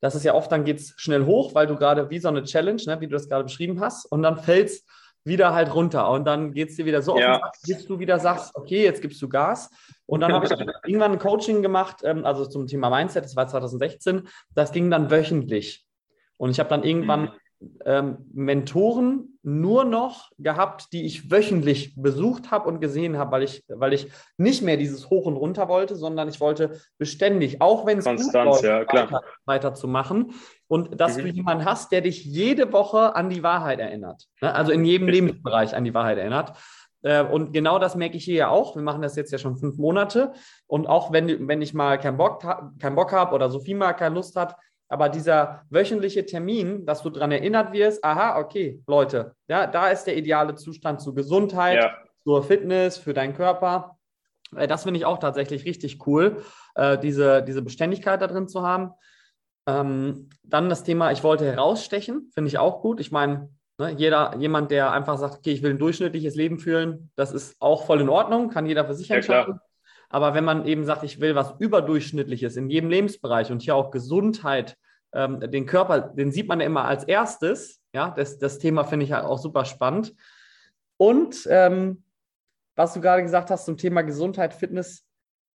dass 0.01 0.15
es 0.15 0.25
ja 0.25 0.35
oft 0.35 0.53
dann 0.53 0.65
geht 0.65 0.81
es 0.81 0.95
schnell 0.97 1.25
hoch, 1.25 1.55
weil 1.55 1.67
du 1.67 1.77
gerade 1.77 2.11
wie 2.11 2.19
so 2.19 2.29
eine 2.29 2.43
Challenge, 2.43 2.83
ne, 2.87 3.01
wie 3.01 3.07
du 3.07 3.13
das 3.13 3.29
gerade 3.29 3.45
beschrieben 3.45 3.81
hast, 3.81 4.05
und 4.07 4.23
dann 4.23 4.39
fällt 4.39 4.69
es 4.69 4.85
wieder 5.25 5.55
halt 5.55 5.75
runter 5.75 6.11
und 6.11 6.25
dann 6.27 6.53
geht 6.53 6.71
es 6.71 6.77
dir 6.77 6.85
wieder 6.85 7.03
so 7.03 7.19
ja. 7.19 7.37
auf, 7.37 7.51
bis 7.67 7.87
du 7.87 7.99
wieder 7.99 8.19
sagst, 8.19 8.55
okay, 8.55 8.85
jetzt 8.85 9.01
gibst 9.01 9.21
du 9.23 9.29
Gas. 9.29 9.71
Und 10.07 10.21
dann 10.21 10.33
habe 10.33 10.47
ich 10.47 10.53
irgendwann 10.87 11.13
ein 11.13 11.19
Coaching 11.19 11.63
gemacht, 11.63 12.03
ähm, 12.05 12.25
also 12.25 12.47
zum 12.47 12.67
Thema 12.67 12.91
Mindset, 12.91 13.25
das 13.25 13.37
war 13.37 13.49
2016, 13.49 14.29
das 14.55 14.73
ging 14.73 14.91
dann 14.91 15.11
wöchentlich. 15.11 15.87
Und 16.37 16.51
ich 16.51 16.61
habe 16.61 16.69
dann 16.69 16.83
irgendwann 16.83 17.23
mhm 17.23 17.31
ähm, 17.85 18.19
Mentoren 18.33 19.34
nur 19.45 19.85
noch 19.85 20.31
gehabt, 20.39 20.93
die 20.93 21.05
ich 21.05 21.31
wöchentlich 21.31 21.95
besucht 21.97 22.51
habe 22.51 22.69
und 22.69 22.81
gesehen 22.81 23.19
habe, 23.19 23.33
weil 23.33 23.43
ich, 23.43 23.65
weil 23.69 23.93
ich 23.93 24.11
nicht 24.39 24.63
mehr 24.63 24.77
dieses 24.77 25.11
Hoch 25.11 25.27
und 25.27 25.37
Runter 25.37 25.69
wollte, 25.69 25.97
sondern 25.97 26.29
ich 26.29 26.41
wollte 26.41 26.81
beständig, 26.99 27.61
auch 27.61 27.85
wenn 27.85 27.99
es 27.99 28.05
gut 28.05 28.33
läuft, 28.33 28.65
ja, 28.65 28.81
weiter, 28.81 29.23
weiterzumachen. 29.45 30.33
Und 30.67 31.01
dass 31.01 31.19
mhm. 31.19 31.23
du 31.23 31.29
jemanden 31.29 31.65
hast, 31.67 31.93
der 31.93 32.01
dich 32.01 32.25
jede 32.25 32.73
Woche 32.73 33.15
an 33.15 33.29
die 33.29 33.43
Wahrheit 33.43 33.81
erinnert. 33.81 34.27
Ne? 34.41 34.55
Also 34.55 34.73
in 34.73 34.85
jedem 34.85 35.09
Lebensbereich 35.09 35.77
an 35.77 35.85
die 35.85 35.95
Wahrheit 35.95 36.19
erinnert. 36.19 36.57
Äh, 37.03 37.23
und 37.23 37.53
genau 37.53 37.79
das 37.79 37.95
merke 37.95 38.17
ich 38.17 38.25
hier 38.25 38.37
ja 38.37 38.49
auch. 38.49 38.75
Wir 38.75 38.83
machen 38.83 39.03
das 39.03 39.15
jetzt 39.15 39.31
ja 39.31 39.39
schon 39.39 39.57
fünf 39.57 39.77
Monate. 39.77 40.33
Und 40.67 40.87
auch 40.87 41.13
wenn, 41.13 41.49
wenn 41.49 41.61
ich 41.63 41.75
mal 41.75 41.99
keinen 41.99 42.17
Bock, 42.17 42.43
keinen 42.81 42.97
Bock 42.97 43.13
habe 43.13 43.35
oder 43.35 43.51
Sophie 43.51 43.75
mal 43.75 43.93
keine 43.93 44.15
Lust 44.15 44.37
hat, 44.37 44.57
aber 44.89 45.09
dieser 45.09 45.63
wöchentliche 45.71 46.27
Termin, 46.27 46.87
dass 46.87 47.03
du 47.03 47.11
daran 47.11 47.33
erinnert 47.33 47.73
wirst, 47.73 48.05
aha, 48.05 48.39
okay, 48.39 48.83
Leute, 48.87 49.35
ja, 49.49 49.67
da 49.67 49.89
ist 49.89 50.05
der 50.05 50.17
ideale 50.17 50.55
Zustand 50.55 51.01
zur 51.01 51.15
Gesundheit, 51.15 51.83
ja. 51.83 51.97
zur 52.25 52.43
Fitness, 52.43 52.99
für 52.99 53.15
deinen 53.15 53.35
Körper. 53.35 53.99
Äh, 54.57 54.67
das 54.67 54.85
finde 54.85 54.99
ich 54.99 55.07
auch 55.07 55.19
tatsächlich 55.19 55.65
richtig 55.65 56.07
cool, 56.07 56.43
äh, 56.75 56.99
diese, 56.99 57.43
diese 57.43 57.63
Beständigkeit 57.63 58.21
da 58.21 58.27
drin 58.27 58.49
zu 58.49 58.63
haben. 58.63 58.93
Ähm, 59.67 60.29
dann 60.43 60.69
das 60.69 60.85
Thema, 60.85 61.11
ich 61.13 61.25
wollte 61.25 61.47
herausstechen, 61.47 62.31
finde 62.35 62.49
ich 62.49 62.59
auch 62.59 62.83
gut. 62.83 63.01
Ich 63.01 63.11
meine, 63.11 63.49
ne, 63.79 63.91
jeder, 63.91 64.37
jemand, 64.37 64.71
der 64.71 64.93
einfach 64.93 65.17
sagt, 65.17 65.39
okay, 65.39 65.53
ich 65.53 65.63
will 65.63 65.71
ein 65.71 65.79
durchschnittliches 65.79 66.35
Leben 66.35 66.59
führen, 66.59 67.11
das 67.17 67.33
ist 67.33 67.57
auch 67.61 67.87
voll 67.87 68.01
in 68.01 68.11
Ordnung, 68.11 68.51
kann 68.51 68.67
jeder 68.67 68.85
für 68.85 68.95
sich 68.95 69.11
entscheiden. 69.11 69.55
Ja, 69.55 69.61
aber 70.15 70.33
wenn 70.33 70.45
man 70.45 70.65
eben 70.65 70.85
sagt, 70.85 71.03
ich 71.03 71.19
will 71.19 71.35
was 71.35 71.57
Überdurchschnittliches 71.59 72.55
in 72.55 72.71
jedem 72.71 72.89
Lebensbereich 72.89 73.51
und 73.51 73.63
hier 73.63 73.75
auch 73.75 73.91
Gesundheit, 73.91 74.77
ähm, 75.13 75.41
den 75.41 75.67
Körper, 75.67 76.03
den 76.03 76.31
sieht 76.31 76.47
man 76.47 76.61
ja 76.61 76.67
immer 76.67 76.85
als 76.85 77.03
erstes. 77.03 77.81
Ja, 77.93 78.11
das, 78.11 78.39
das 78.39 78.61
Thema 78.61 78.85
finde 78.85 79.07
ich 79.07 79.13
halt 79.13 79.25
auch 79.25 79.39
super 79.39 79.65
spannend. 79.65 80.15
Und 80.99 81.49
ähm, 81.51 82.05
was 82.77 82.95
du 82.95 83.01
gerade 83.01 83.25
gesagt 83.25 83.51
hast 83.51 83.65
zum 83.65 83.77
Thema 83.77 84.03
Gesundheit, 84.03 84.55
Fitness, 84.55 85.05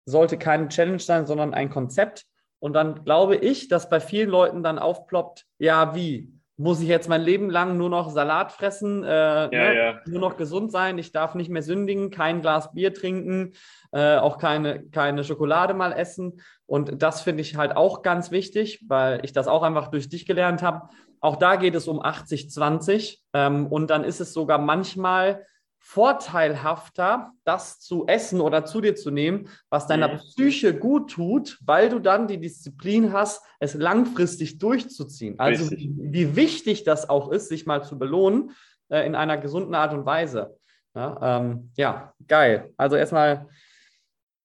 sollte 0.03 0.37
keine 0.37 0.67
Challenge 0.67 0.99
sein, 0.99 1.25
sondern 1.25 1.53
ein 1.53 1.69
Konzept. 1.69 2.25
Und 2.59 2.73
dann 2.73 3.05
glaube 3.05 3.37
ich, 3.37 3.69
dass 3.69 3.89
bei 3.89 4.01
vielen 4.01 4.29
Leuten 4.29 4.61
dann 4.61 4.77
aufploppt, 4.77 5.45
ja, 5.57 5.95
wie? 5.95 6.33
Muss 6.59 6.81
ich 6.81 6.89
jetzt 6.89 7.07
mein 7.07 7.21
Leben 7.21 7.49
lang 7.49 7.77
nur 7.77 7.89
noch 7.89 8.09
Salat 8.09 8.51
fressen, 8.51 9.05
äh, 9.05 9.07
ja, 9.07 9.47
ne? 9.49 9.75
ja. 9.75 10.01
nur 10.05 10.19
noch 10.19 10.35
gesund 10.35 10.73
sein, 10.73 10.97
ich 10.97 11.13
darf 11.13 11.33
nicht 11.33 11.49
mehr 11.49 11.61
sündigen, 11.61 12.11
kein 12.11 12.41
Glas 12.41 12.73
Bier 12.73 12.93
trinken, 12.93 13.53
äh, 13.93 14.17
auch 14.17 14.37
keine, 14.37 14.83
keine 14.89 15.23
Schokolade 15.23 15.73
mal 15.73 15.93
essen. 15.93 16.41
Und 16.65 17.01
das 17.01 17.21
finde 17.21 17.41
ich 17.41 17.55
halt 17.55 17.77
auch 17.77 18.01
ganz 18.01 18.29
wichtig, 18.29 18.83
weil 18.89 19.23
ich 19.23 19.31
das 19.31 19.47
auch 19.47 19.63
einfach 19.63 19.87
durch 19.87 20.09
dich 20.09 20.25
gelernt 20.25 20.61
habe. 20.61 20.89
Auch 21.21 21.37
da 21.37 21.55
geht 21.55 21.75
es 21.75 21.87
um 21.87 22.01
80-20 22.01 23.19
ähm, 23.33 23.65
und 23.67 23.89
dann 23.89 24.03
ist 24.03 24.19
es 24.19 24.33
sogar 24.33 24.57
manchmal 24.57 25.45
vorteilhafter, 25.89 27.31
das 27.45 27.79
zu 27.79 28.05
essen 28.05 28.41
oder 28.41 28.63
zu 28.63 28.79
dir 28.79 28.95
zu 28.95 29.09
nehmen, 29.09 29.49
was 29.71 29.87
deiner. 29.87 30.19
Psyche 30.19 30.77
gut 30.77 31.09
tut, 31.09 31.57
weil 31.65 31.89
du 31.89 31.97
dann 31.97 32.27
die 32.27 32.39
Disziplin 32.39 33.11
hast, 33.11 33.43
es 33.59 33.73
langfristig 33.73 34.59
durchzuziehen. 34.59 35.39
Also 35.39 35.71
wie, 35.71 35.91
wie, 35.97 36.35
wichtig 36.35 36.83
das 36.83 37.09
auch 37.09 37.31
ist, 37.31 37.47
sich 37.47 37.65
mal 37.65 37.83
zu 37.83 37.97
belohnen 37.97 38.51
äh, 38.89 39.03
in 39.07 39.15
einer 39.15 39.39
gesunden 39.39 39.73
Art 39.73 39.91
und 39.93 40.05
Weise. 40.05 40.59
Ja, 40.93 41.39
ähm, 41.39 41.71
ja, 41.75 42.13
geil. 42.27 42.71
Also 42.77 42.95
erstmal, 42.95 43.47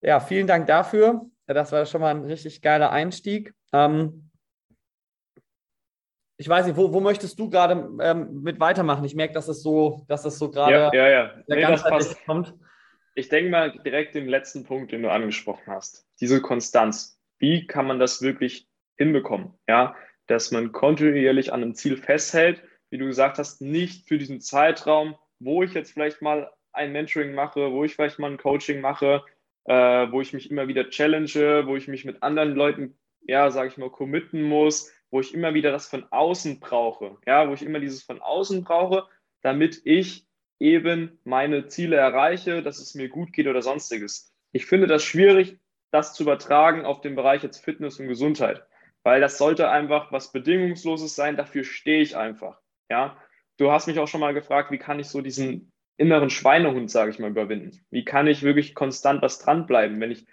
ja, 0.01 0.21
vielen 0.21 0.47
Dank 0.47 0.67
dafür. 0.67 1.27
Das 1.47 1.73
war 1.73 1.85
schon 1.85 2.01
mal 2.01 2.15
ein 2.15 2.25
richtig 2.25 2.63
geiler 2.63 2.91
Einstieg. 2.91 3.53
Ähm, 3.75 4.31
ich 6.37 6.49
weiß 6.49 6.67
nicht, 6.67 6.77
wo, 6.77 6.93
wo 6.93 7.01
möchtest 7.01 7.39
du 7.39 7.49
gerade 7.49 7.89
ähm, 8.01 8.43
mit 8.43 8.59
weitermachen? 8.59 9.05
Ich 9.05 9.15
merke, 9.15 9.35
dass 9.35 9.49
es 9.49 9.63
so, 9.63 10.05
dass 10.09 10.25
es 10.25 10.39
so 10.39 10.51
gerade 10.51 10.73
ja, 10.73 10.95
ja, 10.95 11.09
ja. 11.09 11.31
Nee, 11.47 11.63
das 11.63 11.83
passt. 11.83 12.25
kommt. 12.27 12.55
Ich 13.15 13.29
denke 13.29 13.51
mal 13.51 13.71
direkt 13.85 14.15
den 14.15 14.27
letzten 14.27 14.65
Punkt, 14.65 14.91
den 14.91 15.03
du 15.03 15.11
angesprochen 15.11 15.73
hast. 15.73 16.07
Diese 16.21 16.43
Konstanz. 16.43 17.21
Wie 17.39 17.67
kann 17.67 17.87
man 17.87 18.01
das 18.01 18.23
wirklich 18.23 18.69
hinbekommen? 18.97 19.55
Ja, 19.69 19.95
dass 20.27 20.51
man 20.51 20.73
kontinuierlich 20.73 21.53
an 21.53 21.63
einem 21.63 21.75
Ziel 21.75 21.97
festhält, 21.97 22.63
wie 22.91 22.99
du 22.99 23.07
gesagt 23.07 23.39
hast, 23.39 23.61
nicht 23.61 24.09
für 24.09 24.19
diesen 24.19 24.41
Zeitraum, 24.41 25.17
wo 25.39 25.63
ich 25.63 25.75
jetzt 25.75 25.93
vielleicht 25.93 26.23
mal 26.23 26.51
ein 26.73 26.93
Mentoring 26.93 27.35
mache, 27.35 27.71
wo 27.71 27.85
ich 27.85 27.95
vielleicht 27.95 28.19
mal 28.19 28.31
ein 28.31 28.39
Coaching 28.39 28.81
mache, 28.81 29.23
äh, 29.67 29.75
wo 30.11 30.21
ich 30.21 30.33
mich 30.33 30.51
immer 30.51 30.67
wieder 30.67 30.91
challenge, 30.91 31.67
wo 31.67 31.77
ich 31.77 31.87
mich 31.87 32.05
mit 32.05 32.23
anderen 32.23 32.55
Leuten, 32.55 32.99
ja, 33.23 33.51
sage 33.51 33.69
ich 33.69 33.77
mal, 33.77 33.91
committen 33.91 34.43
muss, 34.43 34.93
wo 35.15 35.21
ich 35.21 35.33
immer 35.33 35.55
wieder 35.55 35.71
das 35.71 35.87
von 35.87 36.05
außen 36.11 36.59
brauche, 36.59 37.19
ja, 37.25 37.49
wo 37.49 37.55
ich 37.55 37.63
immer 37.63 37.79
dieses 37.79 38.03
von 38.03 38.21
außen 38.21 38.65
brauche, 38.65 39.07
damit 39.43 39.81
ich 39.85 40.27
eben 40.59 41.21
meine 41.23 41.69
Ziele 41.69 41.95
erreiche, 41.95 42.65
dass 42.65 42.81
es 42.81 42.97
mir 42.97 43.09
gut 43.09 43.33
geht 43.33 43.47
oder 43.47 43.63
sonstiges. 43.63 44.35
Ich 44.51 44.67
finde 44.67 44.89
das 44.89 45.05
schwierig, 45.05 45.61
das 45.93 46.15
zu 46.15 46.25
übertragen 46.25 46.85
auf 46.85 47.01
den 47.01 47.15
Bereich 47.15 47.45
jetzt 47.45 47.65
Fitness 47.65 48.01
und 48.01 48.09
Gesundheit, 48.09 48.67
weil 49.05 49.21
das 49.21 49.39
sollte 49.39 49.71
einfach 49.71 50.11
was 50.11 50.33
Bedingungsloses 50.33 51.15
sein, 51.15 51.37
dafür 51.37 51.63
stehe 51.63 52.03
ich 52.03 52.17
einfach, 52.17 52.61
ja. 52.91 53.17
Du 53.57 53.71
hast 53.71 53.87
mich 53.87 54.01
auch 54.01 54.09
schon 54.09 54.21
mal 54.21 54.35
gefragt, 54.35 54.73
wie 54.73 54.79
kann 54.79 54.99
ich 54.99 55.07
so 55.07 55.21
diesen 55.21 55.71
inneren 55.97 56.29
Schweinehund, 56.29 56.91
sage 56.91 57.13
ich 57.13 57.21
mal, 57.21 57.31
überwinden? 57.31 57.87
Wie 57.89 58.05
kann 58.05 58.27
ich 58.27 58.43
wirklich 58.43 58.75
konstant 58.75 59.23
was 59.23 59.39
dranbleiben, 59.39 60.01
wenn 60.01 60.11
ich 60.11 60.27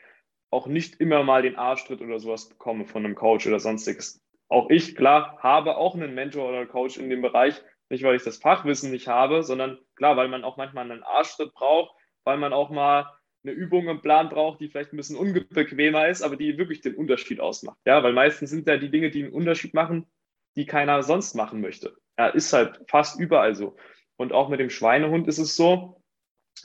auch 0.50 0.66
nicht 0.66 1.00
immer 1.00 1.22
mal 1.22 1.44
den 1.44 1.56
Arschtritt 1.56 2.02
oder 2.02 2.18
sowas 2.18 2.50
bekomme 2.50 2.86
von 2.86 3.06
einem 3.06 3.14
Coach 3.14 3.46
oder 3.46 3.60
sonstiges? 3.60 4.24
Auch 4.52 4.70
ich, 4.70 4.96
klar, 4.96 5.38
habe 5.42 5.78
auch 5.78 5.96
einen 5.96 6.14
Mentor 6.14 6.50
oder 6.50 6.66
Coach 6.66 6.98
in 6.98 7.10
dem 7.10 7.22
Bereich, 7.22 7.62
nicht 7.90 8.04
weil 8.04 8.18
ich 8.18 8.24
das 8.24 8.38
Fachwissen 8.38 8.92
nicht 8.92 9.08
habe, 9.08 9.44
sondern 9.44 9.80
klar, 9.96 10.18
weil 10.18 10.28
man 10.28 10.44
auch 10.44 10.58
manchmal 10.58 10.92
einen 10.92 11.04
Arschtritt 11.04 11.54
braucht, 11.54 11.96
weil 12.26 12.38
man 12.38 12.52
auch 12.52 12.70
mal 12.70 13.10
eine 13.44 13.54
Übung 13.54 13.88
im 13.88 14.02
Plan 14.02 14.30
braucht, 14.30 14.60
die 14.60 14.68
vielleicht 14.68 14.92
ein 14.92 14.98
bisschen 14.98 15.16
unbequemer 15.16 16.10
ist, 16.10 16.22
aber 16.22 16.36
die 16.36 16.58
wirklich 16.58 16.82
den 16.82 16.96
Unterschied 16.96 17.40
ausmacht. 17.40 17.78
Ja, 17.86 18.04
weil 18.04 18.14
meistens 18.14 18.50
sind 18.50 18.68
ja 18.68 18.78
die 18.78 18.92
Dinge, 18.92 19.10
die 19.10 19.24
einen 19.24 19.34
Unterschied 19.34 19.74
machen, 19.74 20.06
die 20.58 20.66
keiner 20.66 21.02
sonst 21.02 21.34
machen 21.34 21.62
möchte. 21.62 21.96
Ja, 22.20 22.28
ist 22.28 22.52
halt 22.52 22.82
fast 22.88 23.20
überall 23.20 23.56
so. 23.56 23.78
Und 24.18 24.34
auch 24.34 24.50
mit 24.50 24.60
dem 24.60 24.70
Schweinehund 24.70 25.30
ist 25.30 25.40
es 25.40 25.56
so, 25.56 26.04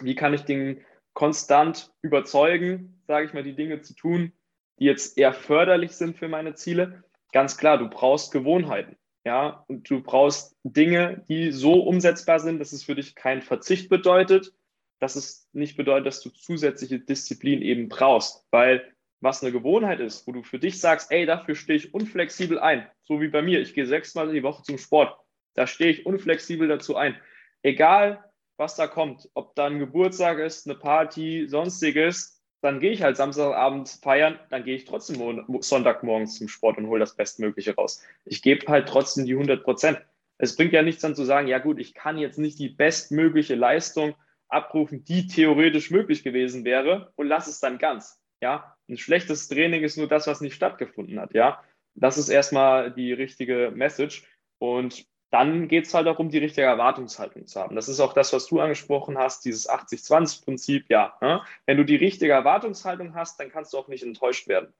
wie 0.00 0.16
kann 0.16 0.34
ich 0.34 0.42
den 0.42 0.84
konstant 1.14 1.92
überzeugen, 2.02 3.00
sage 3.06 3.26
ich 3.26 3.32
mal, 3.32 3.44
die 3.44 3.54
Dinge 3.54 3.80
zu 3.80 3.94
tun, 3.94 4.32
die 4.78 4.84
jetzt 4.84 5.16
eher 5.16 5.32
förderlich 5.32 5.92
sind 5.92 6.18
für 6.18 6.28
meine 6.28 6.54
Ziele. 6.54 7.04
Ganz 7.36 7.58
klar, 7.58 7.76
du 7.76 7.90
brauchst 7.90 8.32
Gewohnheiten. 8.32 8.96
Ja, 9.22 9.62
und 9.68 9.90
du 9.90 10.02
brauchst 10.02 10.56
Dinge, 10.62 11.22
die 11.28 11.52
so 11.52 11.82
umsetzbar 11.82 12.40
sind, 12.40 12.60
dass 12.60 12.72
es 12.72 12.82
für 12.82 12.94
dich 12.94 13.14
keinen 13.14 13.42
Verzicht 13.42 13.90
bedeutet, 13.90 14.54
dass 15.00 15.16
es 15.16 15.46
nicht 15.52 15.76
bedeutet, 15.76 16.06
dass 16.06 16.22
du 16.22 16.30
zusätzliche 16.30 16.98
Disziplin 16.98 17.60
eben 17.60 17.90
brauchst, 17.90 18.46
weil 18.52 18.90
was 19.20 19.42
eine 19.42 19.52
Gewohnheit 19.52 20.00
ist, 20.00 20.26
wo 20.26 20.32
du 20.32 20.42
für 20.44 20.58
dich 20.58 20.80
sagst, 20.80 21.12
ey, 21.12 21.26
dafür 21.26 21.56
stehe 21.56 21.76
ich 21.76 21.92
unflexibel 21.92 22.58
ein, 22.58 22.88
so 23.02 23.20
wie 23.20 23.28
bei 23.28 23.42
mir, 23.42 23.60
ich 23.60 23.74
gehe 23.74 23.84
sechsmal 23.84 24.32
die 24.32 24.42
Woche 24.42 24.62
zum 24.62 24.78
Sport, 24.78 25.14
da 25.52 25.66
stehe 25.66 25.90
ich 25.90 26.06
unflexibel 26.06 26.68
dazu 26.68 26.96
ein. 26.96 27.20
Egal, 27.60 28.24
was 28.56 28.76
da 28.76 28.86
kommt, 28.86 29.28
ob 29.34 29.54
da 29.56 29.66
ein 29.66 29.78
Geburtstag 29.78 30.38
ist, 30.38 30.66
eine 30.66 30.78
Party, 30.78 31.48
sonstiges, 31.48 32.35
dann 32.60 32.80
gehe 32.80 32.92
ich 32.92 33.02
halt 33.02 33.16
Samstagabend 33.16 33.88
feiern, 33.88 34.38
dann 34.50 34.64
gehe 34.64 34.74
ich 34.74 34.84
trotzdem 34.84 35.44
Sonntagmorgens 35.60 36.38
zum 36.38 36.48
Sport 36.48 36.78
und 36.78 36.88
hole 36.88 37.00
das 37.00 37.16
Bestmögliche 37.16 37.74
raus. 37.74 38.02
Ich 38.24 38.42
gebe 38.42 38.66
halt 38.66 38.88
trotzdem 38.88 39.26
die 39.26 39.34
100 39.34 39.62
Prozent. 39.62 40.00
Es 40.38 40.56
bringt 40.56 40.72
ja 40.72 40.82
nichts 40.82 41.02
dann 41.02 41.14
zu 41.14 41.24
sagen, 41.24 41.48
ja 41.48 41.58
gut, 41.58 41.78
ich 41.78 41.94
kann 41.94 42.18
jetzt 42.18 42.38
nicht 42.38 42.58
die 42.58 42.68
bestmögliche 42.68 43.54
Leistung 43.54 44.14
abrufen, 44.48 45.04
die 45.04 45.26
theoretisch 45.26 45.90
möglich 45.90 46.22
gewesen 46.22 46.64
wäre 46.64 47.12
und 47.16 47.26
lass 47.26 47.46
es 47.46 47.60
dann 47.60 47.78
ganz. 47.78 48.20
Ja, 48.40 48.76
ein 48.88 48.98
schlechtes 48.98 49.48
Training 49.48 49.82
ist 49.82 49.96
nur 49.96 50.08
das, 50.08 50.26
was 50.26 50.40
nicht 50.40 50.54
stattgefunden 50.54 51.18
hat. 51.18 51.34
Ja, 51.34 51.62
das 51.94 52.18
ist 52.18 52.28
erstmal 52.28 52.92
die 52.92 53.12
richtige 53.12 53.72
Message. 53.74 54.24
Und 54.58 55.06
dann 55.30 55.68
geht 55.68 55.86
es 55.86 55.94
halt 55.94 56.06
darum, 56.06 56.28
die 56.28 56.38
richtige 56.38 56.66
Erwartungshaltung 56.66 57.46
zu 57.46 57.60
haben. 57.60 57.74
Das 57.74 57.88
ist 57.88 58.00
auch 58.00 58.12
das, 58.12 58.32
was 58.32 58.46
du 58.46 58.60
angesprochen 58.60 59.18
hast, 59.18 59.44
dieses 59.44 59.68
80-20-Prinzip. 59.68 60.86
Ja, 60.88 61.16
ne? 61.20 61.42
wenn 61.66 61.76
du 61.76 61.84
die 61.84 61.96
richtige 61.96 62.32
Erwartungshaltung 62.32 63.14
hast, 63.14 63.40
dann 63.40 63.50
kannst 63.50 63.72
du 63.72 63.78
auch 63.78 63.88
nicht 63.88 64.04
enttäuscht 64.04 64.48
werden. 64.48 64.72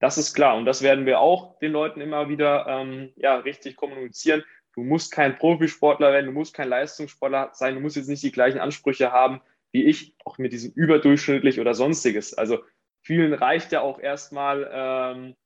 Das 0.00 0.18
ist 0.18 0.34
klar 0.34 0.56
und 0.56 0.66
das 0.66 0.82
werden 0.82 1.06
wir 1.06 1.20
auch 1.20 1.58
den 1.60 1.72
Leuten 1.72 2.00
immer 2.00 2.28
wieder 2.28 2.66
ähm, 2.66 3.12
ja, 3.16 3.36
richtig 3.36 3.76
kommunizieren. 3.76 4.44
Du 4.74 4.82
musst 4.82 5.12
kein 5.12 5.38
Profisportler 5.38 6.12
werden, 6.12 6.26
du 6.26 6.32
musst 6.32 6.52
kein 6.52 6.68
Leistungssportler 6.68 7.50
sein, 7.52 7.74
du 7.74 7.80
musst 7.80 7.96
jetzt 7.96 8.08
nicht 8.08 8.22
die 8.22 8.32
gleichen 8.32 8.58
Ansprüche 8.58 9.12
haben 9.12 9.40
wie 9.74 9.84
ich, 9.84 10.14
auch 10.24 10.38
mit 10.38 10.52
diesem 10.52 10.72
überdurchschnittlich 10.72 11.58
oder 11.58 11.74
sonstiges. 11.74 12.32
Also 12.32 12.62
vielen 13.02 13.34
reicht 13.34 13.72
ja 13.72 13.80
auch 13.80 13.98
erstmal 13.98 14.70
ähm, 14.72 15.36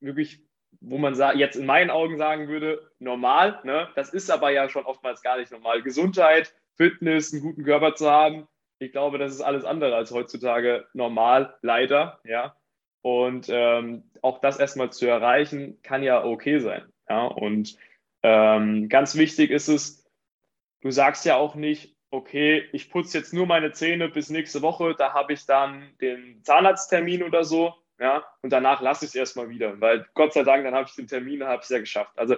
wirklich 0.00 0.42
wo 0.86 0.98
man 0.98 1.14
jetzt 1.36 1.56
in 1.56 1.66
meinen 1.66 1.90
Augen 1.90 2.18
sagen 2.18 2.48
würde, 2.48 2.90
normal. 2.98 3.60
Ne? 3.64 3.88
Das 3.94 4.10
ist 4.12 4.30
aber 4.30 4.50
ja 4.50 4.68
schon 4.68 4.84
oftmals 4.84 5.22
gar 5.22 5.38
nicht 5.38 5.52
normal. 5.52 5.82
Gesundheit, 5.82 6.54
Fitness, 6.76 7.32
einen 7.32 7.42
guten 7.42 7.64
Körper 7.64 7.94
zu 7.94 8.10
haben, 8.10 8.48
ich 8.78 8.92
glaube, 8.92 9.18
das 9.18 9.32
ist 9.32 9.40
alles 9.40 9.64
andere 9.64 9.94
als 9.96 10.10
heutzutage 10.10 10.86
normal, 10.92 11.56
leider. 11.62 12.20
Ja? 12.24 12.56
Und 13.02 13.46
ähm, 13.48 14.04
auch 14.22 14.40
das 14.40 14.58
erstmal 14.58 14.90
zu 14.90 15.06
erreichen, 15.06 15.80
kann 15.82 16.02
ja 16.02 16.24
okay 16.24 16.58
sein. 16.58 16.82
Ja? 17.08 17.26
Und 17.26 17.76
ähm, 18.22 18.88
ganz 18.88 19.16
wichtig 19.16 19.50
ist 19.50 19.68
es, 19.68 20.04
du 20.80 20.90
sagst 20.90 21.24
ja 21.24 21.36
auch 21.36 21.54
nicht, 21.54 21.96
okay, 22.10 22.68
ich 22.72 22.90
putze 22.90 23.18
jetzt 23.18 23.32
nur 23.32 23.46
meine 23.46 23.72
Zähne 23.72 24.08
bis 24.08 24.30
nächste 24.30 24.62
Woche, 24.62 24.94
da 24.96 25.12
habe 25.12 25.32
ich 25.32 25.46
dann 25.46 25.90
den 26.00 26.42
Zahnarzttermin 26.44 27.22
oder 27.22 27.44
so 27.44 27.74
ja, 27.98 28.24
und 28.42 28.50
danach 28.50 28.80
lasse 28.80 29.04
ich 29.04 29.10
es 29.10 29.14
erstmal 29.14 29.48
wieder, 29.48 29.80
weil 29.80 30.06
Gott 30.14 30.32
sei 30.32 30.42
Dank, 30.42 30.64
dann 30.64 30.74
habe 30.74 30.88
ich 30.88 30.96
den 30.96 31.06
Termin, 31.06 31.44
habe 31.44 31.60
ich 31.60 31.64
es 31.64 31.68
ja 31.70 31.78
geschafft. 31.78 32.18
Also 32.18 32.36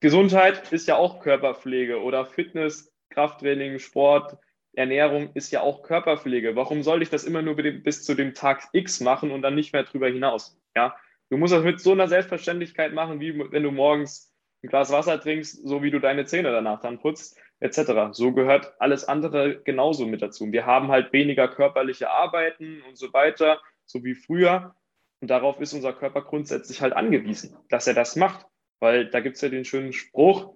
Gesundheit 0.00 0.72
ist 0.72 0.88
ja 0.88 0.96
auch 0.96 1.20
Körperpflege 1.20 2.02
oder 2.02 2.26
Fitness, 2.26 2.92
Krafttraining, 3.10 3.78
Sport, 3.78 4.36
Ernährung 4.72 5.30
ist 5.34 5.52
ja 5.52 5.60
auch 5.60 5.82
Körperpflege. 5.82 6.56
Warum 6.56 6.82
soll 6.82 7.02
ich 7.02 7.10
das 7.10 7.24
immer 7.24 7.42
nur 7.42 7.54
bis 7.54 8.04
zu 8.04 8.14
dem 8.14 8.34
Tag 8.34 8.68
X 8.72 9.00
machen 9.00 9.30
und 9.30 9.42
dann 9.42 9.54
nicht 9.54 9.72
mehr 9.72 9.84
drüber 9.84 10.08
hinaus? 10.08 10.58
Ja, 10.74 10.96
du 11.30 11.36
musst 11.36 11.52
das 11.52 11.62
mit 11.62 11.80
so 11.80 11.92
einer 11.92 12.08
Selbstverständlichkeit 12.08 12.92
machen, 12.92 13.20
wie 13.20 13.38
wenn 13.38 13.62
du 13.62 13.70
morgens 13.70 14.34
ein 14.62 14.68
Glas 14.68 14.90
Wasser 14.90 15.20
trinkst, 15.20 15.66
so 15.66 15.82
wie 15.82 15.90
du 15.90 16.00
deine 16.00 16.24
Zähne 16.24 16.50
danach 16.50 16.80
dann 16.80 16.98
putzt, 16.98 17.38
etc. 17.60 18.12
So 18.12 18.32
gehört 18.32 18.74
alles 18.80 19.04
andere 19.04 19.62
genauso 19.62 20.06
mit 20.06 20.22
dazu. 20.22 20.50
Wir 20.50 20.66
haben 20.66 20.88
halt 20.88 21.12
weniger 21.12 21.48
körperliche 21.48 22.10
Arbeiten 22.10 22.82
und 22.88 22.98
so 22.98 23.12
weiter 23.12 23.60
so 23.86 24.04
wie 24.04 24.14
früher. 24.14 24.74
Und 25.20 25.28
darauf 25.28 25.60
ist 25.60 25.72
unser 25.72 25.92
Körper 25.92 26.22
grundsätzlich 26.22 26.80
halt 26.80 26.92
angewiesen, 26.92 27.56
dass 27.68 27.86
er 27.86 27.94
das 27.94 28.16
macht. 28.16 28.46
Weil 28.80 29.08
da 29.08 29.20
gibt 29.20 29.36
es 29.36 29.42
ja 29.42 29.48
den 29.48 29.64
schönen 29.64 29.92
Spruch, 29.92 30.54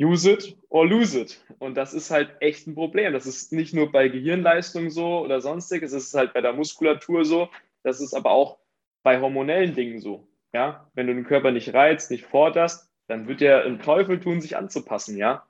use 0.00 0.30
it 0.30 0.58
or 0.68 0.86
lose 0.86 1.18
it. 1.18 1.44
Und 1.58 1.76
das 1.76 1.94
ist 1.94 2.10
halt 2.10 2.36
echt 2.40 2.66
ein 2.66 2.74
Problem. 2.74 3.12
Das 3.12 3.26
ist 3.26 3.52
nicht 3.52 3.74
nur 3.74 3.90
bei 3.90 4.08
Gehirnleistung 4.08 4.90
so 4.90 5.20
oder 5.20 5.40
sonstiges, 5.40 5.92
es 5.92 6.08
ist 6.08 6.14
halt 6.14 6.34
bei 6.34 6.40
der 6.40 6.52
Muskulatur 6.52 7.24
so, 7.24 7.48
das 7.82 8.00
ist 8.00 8.14
aber 8.14 8.32
auch 8.32 8.58
bei 9.02 9.20
hormonellen 9.20 9.74
Dingen 9.74 10.00
so. 10.00 10.28
Ja, 10.52 10.90
wenn 10.94 11.06
du 11.06 11.14
den 11.14 11.24
Körper 11.24 11.50
nicht 11.50 11.74
reizt, 11.74 12.10
nicht 12.10 12.26
forderst, 12.26 12.90
dann 13.08 13.28
wird 13.28 13.42
er 13.42 13.64
im 13.64 13.80
Teufel 13.80 14.20
tun, 14.20 14.40
sich 14.40 14.56
anzupassen, 14.56 15.16
ja. 15.16 15.46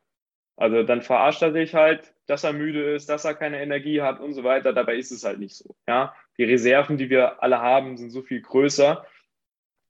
Also 0.56 0.82
dann 0.82 1.02
verarscht 1.02 1.42
er 1.42 1.52
dich 1.52 1.74
halt, 1.74 2.14
dass 2.26 2.44
er 2.44 2.52
müde 2.52 2.94
ist, 2.94 3.08
dass 3.08 3.24
er 3.24 3.34
keine 3.34 3.60
Energie 3.60 4.00
hat 4.00 4.20
und 4.20 4.32
so 4.32 4.42
weiter. 4.42 4.72
Dabei 4.72 4.96
ist 4.96 5.10
es 5.10 5.24
halt 5.24 5.38
nicht 5.38 5.54
so. 5.54 5.76
Ja, 5.86 6.14
die 6.38 6.44
Reserven, 6.44 6.96
die 6.96 7.10
wir 7.10 7.42
alle 7.42 7.60
haben, 7.60 7.96
sind 7.96 8.10
so 8.10 8.22
viel 8.22 8.40
größer. 8.40 9.04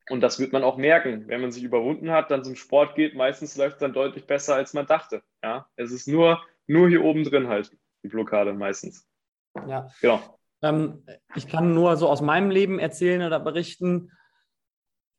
Und 0.09 0.20
das 0.20 0.38
wird 0.38 0.52
man 0.52 0.62
auch 0.62 0.76
merken, 0.76 1.26
wenn 1.29 1.40
man 1.40 1.50
sich 1.52 1.64
überwunden 1.64 2.11
hat, 2.11 2.31
dann 2.31 2.44
zum 2.44 2.57
Sport 2.57 2.94
geht. 2.94 3.14
Meistens 3.14 3.57
läuft 3.57 3.74
es 3.74 3.81
dann 3.81 3.92
deutlich 3.92 4.26
besser, 4.26 4.55
als 4.55 4.72
man 4.72 4.87
dachte. 4.87 5.22
Ja, 5.42 5.68
es 5.76 5.92
ist 5.92 6.07
nur, 6.09 6.42
nur 6.66 6.88
hier 6.88 7.05
oben 7.05 7.24
drin 7.24 7.48
halt 7.48 7.76
die 8.02 8.09
Blockade 8.09 8.52
meistens. 8.52 9.09
Ja, 9.66 9.88
genau. 10.00 10.38
Ähm, 10.62 11.05
ich 11.35 11.48
kann 11.48 11.74
nur 11.74 11.96
so 11.96 12.09
aus 12.09 12.20
meinem 12.20 12.50
Leben 12.50 12.79
erzählen 12.79 13.22
oder 13.22 13.40
berichten 13.40 14.12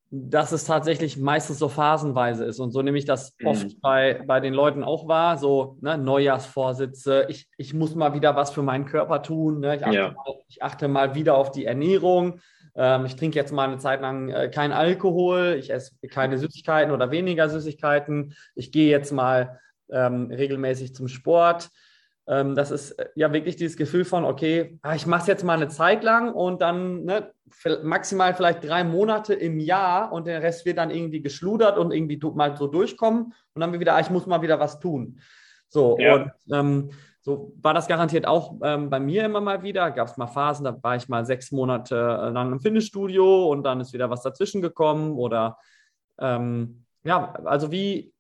dass 0.10 0.54
es 0.54 0.64
tatsächlich 0.64 1.18
meistens 1.18 1.60
so 1.60 1.68
phasenweise 1.68 2.46
ist. 2.46 2.60
Und 2.60 2.72
so 2.72 2.82
nehme 2.82 2.98
ich 2.98 3.06
das 3.06 3.36
mhm. 3.40 3.48
oft 3.48 3.82
bei, 3.82 4.22
bei 4.26 4.40
den 4.40 4.54
Leuten 4.54 4.84
auch 4.84 5.08
wahr. 5.08 5.38
So 5.38 5.78
ne, 5.82 5.98
Neujahrsvorsitze, 5.98 7.26
ich, 7.30 7.50
ich 7.58 7.74
muss 7.74 7.96
mal 7.96 8.14
wieder 8.14 8.36
was 8.36 8.52
für 8.52 8.64
meinen 8.64 8.86
Körper 8.86 9.22
tun. 9.22 9.60
Ne? 9.60 9.76
Ich, 9.76 9.86
achte 9.86 9.96
ja. 9.96 10.12
mal, 10.12 10.36
ich, 10.48 10.64
achte 10.64 10.88
mal, 10.88 11.16
wieder 11.16 11.36
auf 11.36 11.52
die 11.52 11.66
Ernährung. 11.66 12.40
Ähm, 12.76 13.06
ich 13.06 13.18
trinke 13.18 13.38
jetzt 13.38 13.52
mal 13.52 13.68
eine 13.68 13.80
Zeit 13.80 14.02
lang 14.02 14.30
äh, 14.30 14.50
keinen 14.50 14.72
Alkohol. 14.72 15.58
Ich 15.60 15.72
esse 15.72 15.92
keine 16.10 16.38
Süßigkeiten 16.38 16.94
oder 16.94 17.12
weniger 17.12 17.50
Süßigkeiten. 17.50 18.34
Ich 18.56 18.72
gehe 18.72 18.90
jetzt 18.90 19.12
mal 19.12 19.60
ähm, 19.90 20.32
regelmäßig 20.32 20.96
zum 20.96 21.10
Sport. 21.10 21.70
Ähm, 22.28 22.56
das 22.56 22.72
ist 22.72 22.92
äh, 22.92 23.08
ja 23.16 23.32
wirklich 23.32 23.56
dieses 23.56 23.78
Gefühl 23.78 24.04
von, 24.06 24.26
okay, 24.26 24.78
ah, 24.82 24.96
ich 24.96 25.08
mache 25.08 25.22
es 25.22 25.28
jetzt 25.28 25.44
mal 25.44 25.54
eine 25.54 25.70
Zeit 25.70 26.04
lang 26.04 26.34
und 26.34 26.62
dann 26.62 27.06
ne, 27.06 27.32
maximal 27.84 28.34
vielleicht 28.34 28.64
drei 28.64 28.84
Monate 28.84 29.34
im 29.34 29.60
Jahr 29.60 30.12
und 30.12 30.28
der 30.28 30.44
Rest 30.44 30.66
wird 30.66 30.78
dann 30.78 30.92
irgendwie 30.92 31.22
geschludert 31.22 31.78
und 31.78 31.92
irgendwie 31.92 32.20
mal 32.36 32.58
so 32.58 32.68
durchkommen 32.68 33.34
und 33.54 33.62
dann 33.62 33.80
wieder, 33.80 33.96
ah, 33.96 34.00
ich 34.02 34.10
muss 34.10 34.26
mal 34.26 34.42
wieder 34.42 34.60
was 34.60 34.80
tun. 34.80 35.20
So, 35.70 35.98
ja. 36.00 36.16
und 36.16 36.32
ähm, 36.52 36.90
so 37.22 37.54
war 37.62 37.74
das 37.74 37.88
garantiert 37.88 38.26
auch 38.26 38.56
ähm, 38.62 38.90
bei 38.90 39.00
mir 39.00 39.26
immer 39.26 39.42
mal 39.42 39.64
wieder. 39.64 39.92
Gab 39.92 40.08
es 40.08 40.18
mal 40.18 40.28
Phasen, 40.28 40.66
da 40.66 40.82
war 40.82 40.96
ich 40.96 41.10
mal 41.10 41.26
sechs 41.26 41.52
Monate 41.52 41.96
äh, 41.96 42.30
lang 42.30 42.52
im 42.52 42.60
Fitnessstudio 42.60 43.50
und 43.50 43.64
dann 43.64 43.82
ist 43.82 43.94
wieder 43.94 44.10
was 44.10 44.22
dazwischen 44.22 44.62
gekommen 44.62 45.18
oder 45.18 45.58
ähm, 46.20 46.86
ja, 47.04 47.34
also 47.46 47.72
wie, 47.72 48.14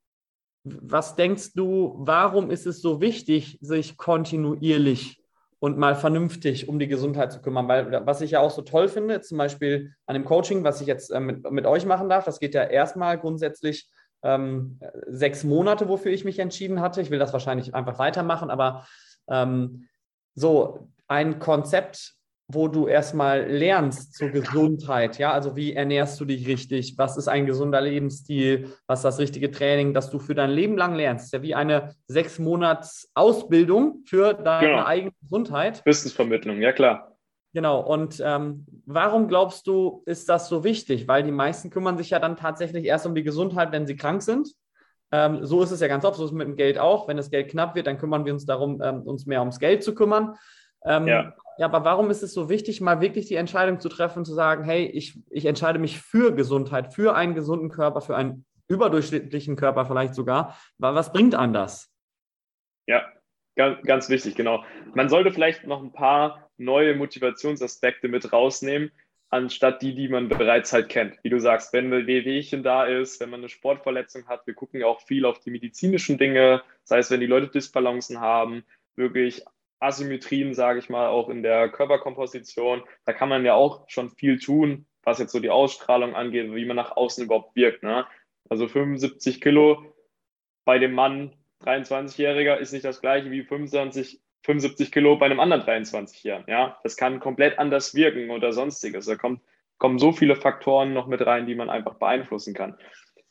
was 0.82 1.15
denkst 1.15 1.53
du, 1.53 1.95
warum 1.97 2.51
ist 2.51 2.65
es 2.65 2.82
so 2.82 3.01
wichtig, 3.01 3.58
sich 3.62 3.97
kontinuierlich 3.97 5.21
und 5.60 5.77
mal 5.77 5.95
vernünftig 5.95 6.69
um 6.69 6.80
die 6.80 6.88
Gesundheit 6.88 7.32
zu 7.32 7.41
kümmern? 7.41 7.67
Weil 7.67 8.06
was 8.06 8.21
ich 8.21 8.32
ja 8.32 8.39
auch 8.39 8.51
so 8.51 8.62
toll 8.62 8.88
finde, 8.88 9.21
zum 9.21 9.38
Beispiel 9.38 9.93
an 10.06 10.13
dem 10.13 10.25
Coaching, 10.25 10.63
was 10.63 10.82
ich 10.82 10.88
jetzt 10.88 11.12
äh, 11.12 11.19
mit, 11.19 11.49
mit 11.51 11.65
euch 11.65 11.86
machen 11.86 12.10
darf, 12.10 12.25
das 12.25 12.39
geht 12.39 12.53
ja 12.53 12.63
erstmal 12.63 13.17
grundsätzlich 13.17 13.89
ähm, 14.23 14.80
sechs 15.08 15.43
Monate, 15.43 15.88
wofür 15.89 16.12
ich 16.12 16.25
mich 16.25 16.39
entschieden 16.39 16.82
hatte. 16.82 17.01
Ich 17.01 17.12
will 17.12 17.19
das 17.19 17.34
wahrscheinlich 17.34 17.73
einfach 17.75 17.99
weitermachen, 17.99 18.49
aber 18.49 18.88
ähm, 19.30 19.88
so 20.36 20.89
ein 21.08 21.39
Konzept 21.39 22.16
wo 22.49 22.69
du 22.69 22.88
erstmal 22.88 23.45
lernst 23.49 24.15
zur 24.15 24.29
Gesundheit. 24.29 25.17
Ja, 25.17 25.33
also 25.33 25.55
wie 25.57 25.73
ernährst 25.73 26.19
du 26.19 26.25
dich 26.25 26.47
richtig? 26.47 26.97
Was 26.97 27.17
ist 27.17 27.27
ein 27.27 27.45
gesunder 27.45 27.81
Lebensstil? 27.81 28.71
Was 28.88 28.99
ist 28.99 29.03
das 29.03 29.19
richtige 29.19 29.51
Training, 29.51 29.93
das 29.93 30.10
du 30.10 30.19
für 30.19 30.33
dein 30.33 30.51
Leben 30.51 30.77
lang 30.77 30.95
lernst? 30.95 31.33
Ja 31.33 31.41
wie 31.41 31.55
eine 31.55 31.93
sechs 32.07 32.39
Monats 32.39 33.12
Ausbildung 33.13 34.03
für 34.05 34.33
deine 34.33 34.67
genau. 34.67 34.86
eigene 34.86 35.12
Gesundheit. 35.21 35.86
Wissensvermittlung, 35.86 36.62
ja 36.62 36.71
klar. 36.71 37.17
Genau. 37.53 37.81
Und 37.81 38.21
ähm, 38.23 38.65
warum 38.86 39.27
glaubst 39.27 39.67
du, 39.67 40.03
ist 40.05 40.29
das 40.29 40.47
so 40.47 40.63
wichtig? 40.63 41.07
Weil 41.07 41.23
die 41.23 41.31
meisten 41.31 41.69
kümmern 41.69 41.97
sich 41.97 42.12
ja 42.12 42.19
dann 42.19 42.38
tatsächlich 42.38 42.86
erst 42.86 43.05
um 43.05 43.15
die 43.15 43.23
Gesundheit, 43.23 43.71
wenn 43.73 43.88
sie 43.88 43.97
krank 43.97 44.21
sind. 44.21 44.53
Ähm, 45.12 45.45
so 45.45 45.63
ist 45.63 45.71
es 45.71 45.79
ja 45.79 45.88
ganz 45.88 46.05
oft, 46.05 46.17
so 46.17 46.25
ist 46.25 46.31
es 46.31 46.38
mit 46.38 46.47
dem 46.47 46.55
Geld 46.55 46.77
auch. 46.77 47.07
Wenn 47.07 47.17
das 47.17 47.31
Geld 47.31 47.49
knapp 47.49 47.75
wird, 47.75 47.88
dann 47.88 47.97
kümmern 47.97 48.25
wir 48.25 48.33
uns 48.33 48.45
darum, 48.45 48.81
ähm, 48.81 49.01
uns 49.03 49.25
mehr 49.25 49.39
ums 49.39 49.60
Geld 49.60 49.83
zu 49.83 49.95
kümmern. 49.95 50.36
Ähm, 50.85 51.07
ja. 51.07 51.33
ja, 51.57 51.65
aber 51.65 51.83
warum 51.83 52.09
ist 52.09 52.23
es 52.23 52.33
so 52.33 52.49
wichtig, 52.49 52.81
mal 52.81 53.01
wirklich 53.01 53.27
die 53.27 53.35
Entscheidung 53.35 53.79
zu 53.79 53.89
treffen, 53.89 54.25
zu 54.25 54.33
sagen, 54.33 54.63
hey, 54.63 54.85
ich, 54.85 55.19
ich 55.29 55.45
entscheide 55.45 55.79
mich 55.79 55.99
für 55.99 56.33
Gesundheit, 56.33 56.93
für 56.93 57.15
einen 57.15 57.35
gesunden 57.35 57.69
Körper, 57.69 58.01
für 58.01 58.15
einen 58.15 58.45
überdurchschnittlichen 58.67 59.55
Körper 59.55 59.85
vielleicht 59.85 60.15
sogar. 60.15 60.57
Was 60.77 61.11
bringt 61.11 61.35
einem 61.35 61.53
das? 61.53 61.91
Ja, 62.85 63.05
Ganz, 63.57 63.81
ganz 63.81 64.09
wichtig, 64.09 64.35
genau. 64.35 64.63
Man 64.93 65.09
sollte 65.09 65.31
vielleicht 65.31 65.65
noch 65.65 65.81
ein 65.81 65.91
paar 65.91 66.47
neue 66.57 66.95
Motivationsaspekte 66.95 68.07
mit 68.07 68.31
rausnehmen, 68.31 68.91
anstatt 69.29 69.81
die, 69.81 69.95
die 69.95 70.07
man 70.09 70.29
bereits 70.29 70.71
halt 70.71 70.89
kennt. 70.89 71.17
Wie 71.23 71.29
du 71.29 71.39
sagst, 71.39 71.73
wenn 71.73 71.91
ein 71.91 72.05
Wehwehchen 72.05 72.61
da 72.61 72.85
ist, 72.85 73.19
wenn 73.19 73.31
man 73.31 73.39
eine 73.39 73.49
Sportverletzung 73.49 74.27
hat, 74.27 74.45
wir 74.45 74.53
gucken 74.53 74.83
auch 74.83 75.01
viel 75.01 75.25
auf 75.25 75.39
die 75.39 75.49
medizinischen 75.49 76.19
Dinge, 76.19 76.61
sei 76.83 76.99
es, 76.99 77.09
wenn 77.09 77.19
die 77.19 77.25
Leute 77.25 77.47
Disbalancen 77.47 78.21
haben, 78.21 78.63
wirklich 78.95 79.43
Asymmetrien, 79.79 80.53
sage 80.53 80.79
ich 80.79 80.89
mal, 80.89 81.07
auch 81.07 81.29
in 81.29 81.43
der 81.43 81.69
Körperkomposition. 81.69 82.83
Da 83.05 83.13
kann 83.13 83.29
man 83.29 83.45
ja 83.45 83.53
auch 83.53 83.87
schon 83.89 84.09
viel 84.09 84.39
tun, 84.39 84.87
was 85.03 85.19
jetzt 85.19 85.31
so 85.31 85.39
die 85.39 85.49
Ausstrahlung 85.49 86.15
angeht, 86.15 86.53
wie 86.53 86.65
man 86.65 86.75
nach 86.75 86.95
außen 86.95 87.23
überhaupt 87.23 87.55
wirkt. 87.55 87.83
Ne? 87.83 88.05
Also 88.49 88.67
75 88.67 89.41
Kilo 89.41 89.93
bei 90.65 90.79
dem 90.79 90.93
Mann 90.93 91.33
23-Jähriger 91.63 92.57
ist 92.57 92.73
nicht 92.73 92.85
das 92.85 93.01
gleiche 93.01 93.31
wie 93.31 93.43
25, 93.43 94.21
75 94.43 94.91
Kilo 94.91 95.17
bei 95.17 95.25
einem 95.27 95.39
anderen 95.39 95.63
23-Jährigen. 95.63 96.49
Ja, 96.49 96.79
das 96.83 96.97
kann 96.97 97.19
komplett 97.19 97.59
anders 97.59 97.95
wirken 97.95 98.29
oder 98.29 98.53
sonstiges. 98.53 99.05
Da 99.05 99.15
kommt, 99.15 99.41
kommen 99.77 99.99
so 99.99 100.11
viele 100.11 100.35
Faktoren 100.35 100.93
noch 100.93 101.07
mit 101.07 101.25
rein, 101.25 101.45
die 101.45 101.55
man 101.55 101.69
einfach 101.69 101.95
beeinflussen 101.95 102.53
kann. 102.53 102.77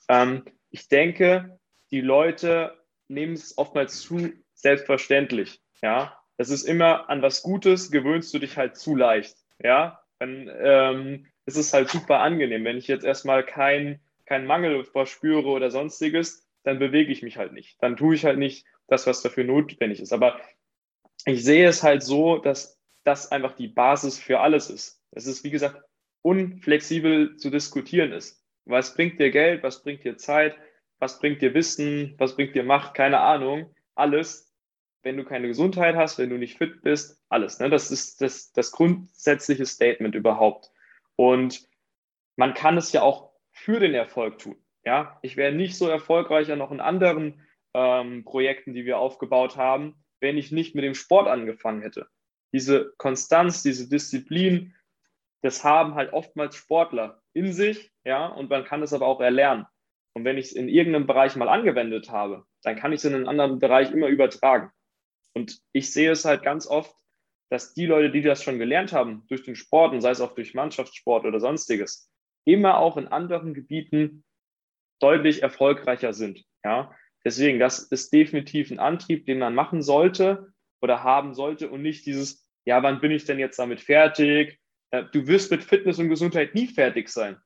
Ähm, 0.09 0.45
ich 0.71 0.89
denke, 0.89 1.59
die 1.91 2.01
Leute 2.01 2.77
nehmen 3.09 3.35
es 3.35 3.57
oftmals 3.57 4.01
zu 4.01 4.33
selbstverständlich. 4.55 5.61
Ja, 5.83 6.19
das 6.37 6.51
ist 6.51 6.65
immer 6.65 7.09
an 7.09 7.23
was 7.23 7.43
Gutes 7.43 7.91
gewöhnst 7.91 8.33
du 8.35 8.39
dich 8.39 8.57
halt 8.57 8.77
zu 8.77 8.95
leicht. 8.95 9.37
Ja, 9.63 10.01
dann 10.19 10.51
ähm, 10.61 11.27
ist 11.47 11.57
es 11.57 11.73
halt 11.73 11.89
super 11.89 12.21
angenehm. 12.21 12.65
Wenn 12.65 12.77
ich 12.77 12.89
jetzt 12.89 13.05
erstmal 13.05 13.45
keinen 13.45 14.01
kein 14.27 14.47
Mangel 14.47 14.85
verspüre 14.85 15.49
oder 15.49 15.71
sonstiges, 15.71 16.47
dann 16.65 16.79
bewege 16.79 17.13
ich 17.13 17.23
mich 17.23 17.37
halt 17.37 17.53
nicht. 17.53 17.81
Dann 17.81 17.97
tue 17.97 18.15
ich 18.15 18.25
halt 18.25 18.39
nicht 18.39 18.67
das, 18.89 19.07
was 19.07 19.23
dafür 19.23 19.45
notwendig 19.45 20.01
ist. 20.01 20.13
Aber 20.13 20.41
ich 21.25 21.45
sehe 21.45 21.69
es 21.69 21.83
halt 21.83 22.03
so, 22.03 22.39
dass 22.39 22.81
das 23.05 23.31
einfach 23.31 23.55
die 23.55 23.69
Basis 23.69 24.19
für 24.19 24.41
alles 24.41 24.69
ist. 24.69 25.01
Es 25.13 25.27
ist, 25.27 25.45
wie 25.45 25.51
gesagt, 25.51 25.81
unflexibel 26.23 27.37
zu 27.37 27.51
diskutieren 27.51 28.13
ist. 28.13 28.43
Was 28.65 28.95
bringt 28.95 29.21
dir 29.21 29.31
Geld? 29.31 29.63
Was 29.63 29.83
bringt 29.85 30.05
dir 30.05 30.17
Zeit? 30.17 30.57
Was 30.99 31.21
bringt 31.21 31.41
dir 31.41 31.55
Wissen? 31.55 32.15
Was 32.19 32.35
bringt 32.35 32.57
dir 32.57 32.65
Macht? 32.65 32.95
Keine 32.95 33.21
Ahnung. 33.21 33.73
Alles. 33.95 34.46
Wenn 35.07 35.17
du 35.17 35.23
keine 35.23 35.47
Gesundheit 35.47 35.95
hast, 35.95 36.19
wenn 36.19 36.31
du 36.31 36.37
nicht 36.37 36.59
fit 36.59 36.83
bist, 36.83 37.23
alles. 37.29 37.61
Ne? 37.61 37.71
Das 37.71 37.93
ist 37.93 38.21
das, 38.21 38.51
das 38.51 38.73
grundsätzliche 38.73 39.65
Statement 39.65 40.17
überhaupt. 40.17 40.73
Und 41.15 41.65
man 42.35 42.55
kann 42.55 42.77
es 42.77 42.91
ja 42.91 43.03
auch 43.03 43.31
für 43.53 43.79
den 43.79 43.95
Erfolg 43.95 44.41
tun. 44.41 44.57
Ja, 44.85 45.17
ich 45.23 45.37
wäre 45.37 45.53
nicht 45.53 45.77
so 45.77 45.89
erfolgreicher 45.89 46.57
noch 46.57 46.73
in 46.73 46.81
anderen 46.81 47.47
ähm, 47.73 48.25
Projekten, 48.25 48.75
die 48.75 48.85
wir 48.85 48.99
aufgebaut 48.99 49.57
haben, 49.57 49.95
wenn 50.19 50.39
ich 50.39 50.51
nicht 50.51 50.75
mit 50.75 50.83
dem 50.83 50.97
Sport 50.97 51.29
angefangen 51.29 51.83
hätte. 51.83 52.09
Diese 52.53 52.93
Konstanz, 52.99 53.63
diese 53.63 53.89
Disziplin, 53.89 54.75
das 55.41 55.63
haben 55.63 55.95
halt 55.95 56.15
oftmals 56.15 56.57
Sportler 56.57 57.23
in 57.33 57.53
sich, 57.53 57.93
ja, 58.05 58.27
und 58.27 58.51
man 58.51 58.65
kann 58.65 58.83
es 58.83 58.93
aber 58.93 59.07
auch 59.07 59.21
erlernen. 59.21 59.67
Und 60.15 60.25
wenn 60.25 60.37
ich 60.37 60.47
es 60.47 60.53
in 60.53 60.69
irgendeinem 60.69 61.07
Bereich 61.07 61.37
mal 61.37 61.49
angewendet 61.49 62.11
habe, 62.11 62.45
dann 62.65 62.75
kann 62.75 62.91
ich 62.91 62.99
es 62.99 63.05
in 63.05 63.15
einen 63.15 63.29
anderen 63.29 63.61
Bereich 63.61 63.93
immer 63.93 64.09
übertragen. 64.09 64.73
Und 65.37 65.61
ich 65.73 65.93
sehe 65.93 66.13
es 66.13 66.25
halt 66.25 66.43
ganz 66.43 66.67
oft, 66.67 66.97
dass 67.51 67.75
die 67.75 67.85
Leute, 67.85 68.11
die 68.11 68.23
das 68.23 68.43
schon 68.43 68.59
gelernt 68.59 68.95
haben, 68.95 69.27
durch 69.29 69.43
den 69.43 69.55
Sport 69.55 69.93
und 69.93 70.01
sei 70.01 70.09
es 70.09 70.23
auch 70.23 70.35
durch 70.35 70.55
Mannschaftssport 70.55 71.27
oder 71.27 71.41
sonstiges, 71.41 72.11
immer 72.47 72.79
auch 72.79 72.97
in 72.97 73.07
anderen 73.07 73.53
Gebieten 73.53 74.25
deutlich 74.99 75.43
erfolgreicher 75.43 76.15
sind. 76.15 76.43
Ja, 76.65 76.91
deswegen, 77.23 77.59
das 77.59 77.81
ist 77.81 78.15
definitiv 78.15 78.71
ein 78.71 78.79
Antrieb, 78.79 79.27
den 79.27 79.39
man 79.39 79.55
machen 79.55 79.83
sollte 79.83 80.55
oder 80.81 81.03
haben 81.03 81.35
sollte 81.35 81.69
und 81.69 81.83
nicht 81.83 82.07
dieses, 82.07 82.49
ja, 82.65 82.83
wann 82.83 83.03
bin 83.03 83.11
ich 83.11 83.27
denn 83.27 83.39
jetzt 83.39 83.59
damit 83.59 83.83
fertig? 83.83 84.59
Äh, 84.91 85.05
du 85.13 85.27
wirst 85.27 85.51
mit 85.51 85.63
Fitness 85.63 85.99
und 85.99 86.09
Gesundheit 86.09 86.55
nie 86.55 86.67
fertig 86.67 87.11
sein. 87.11 87.37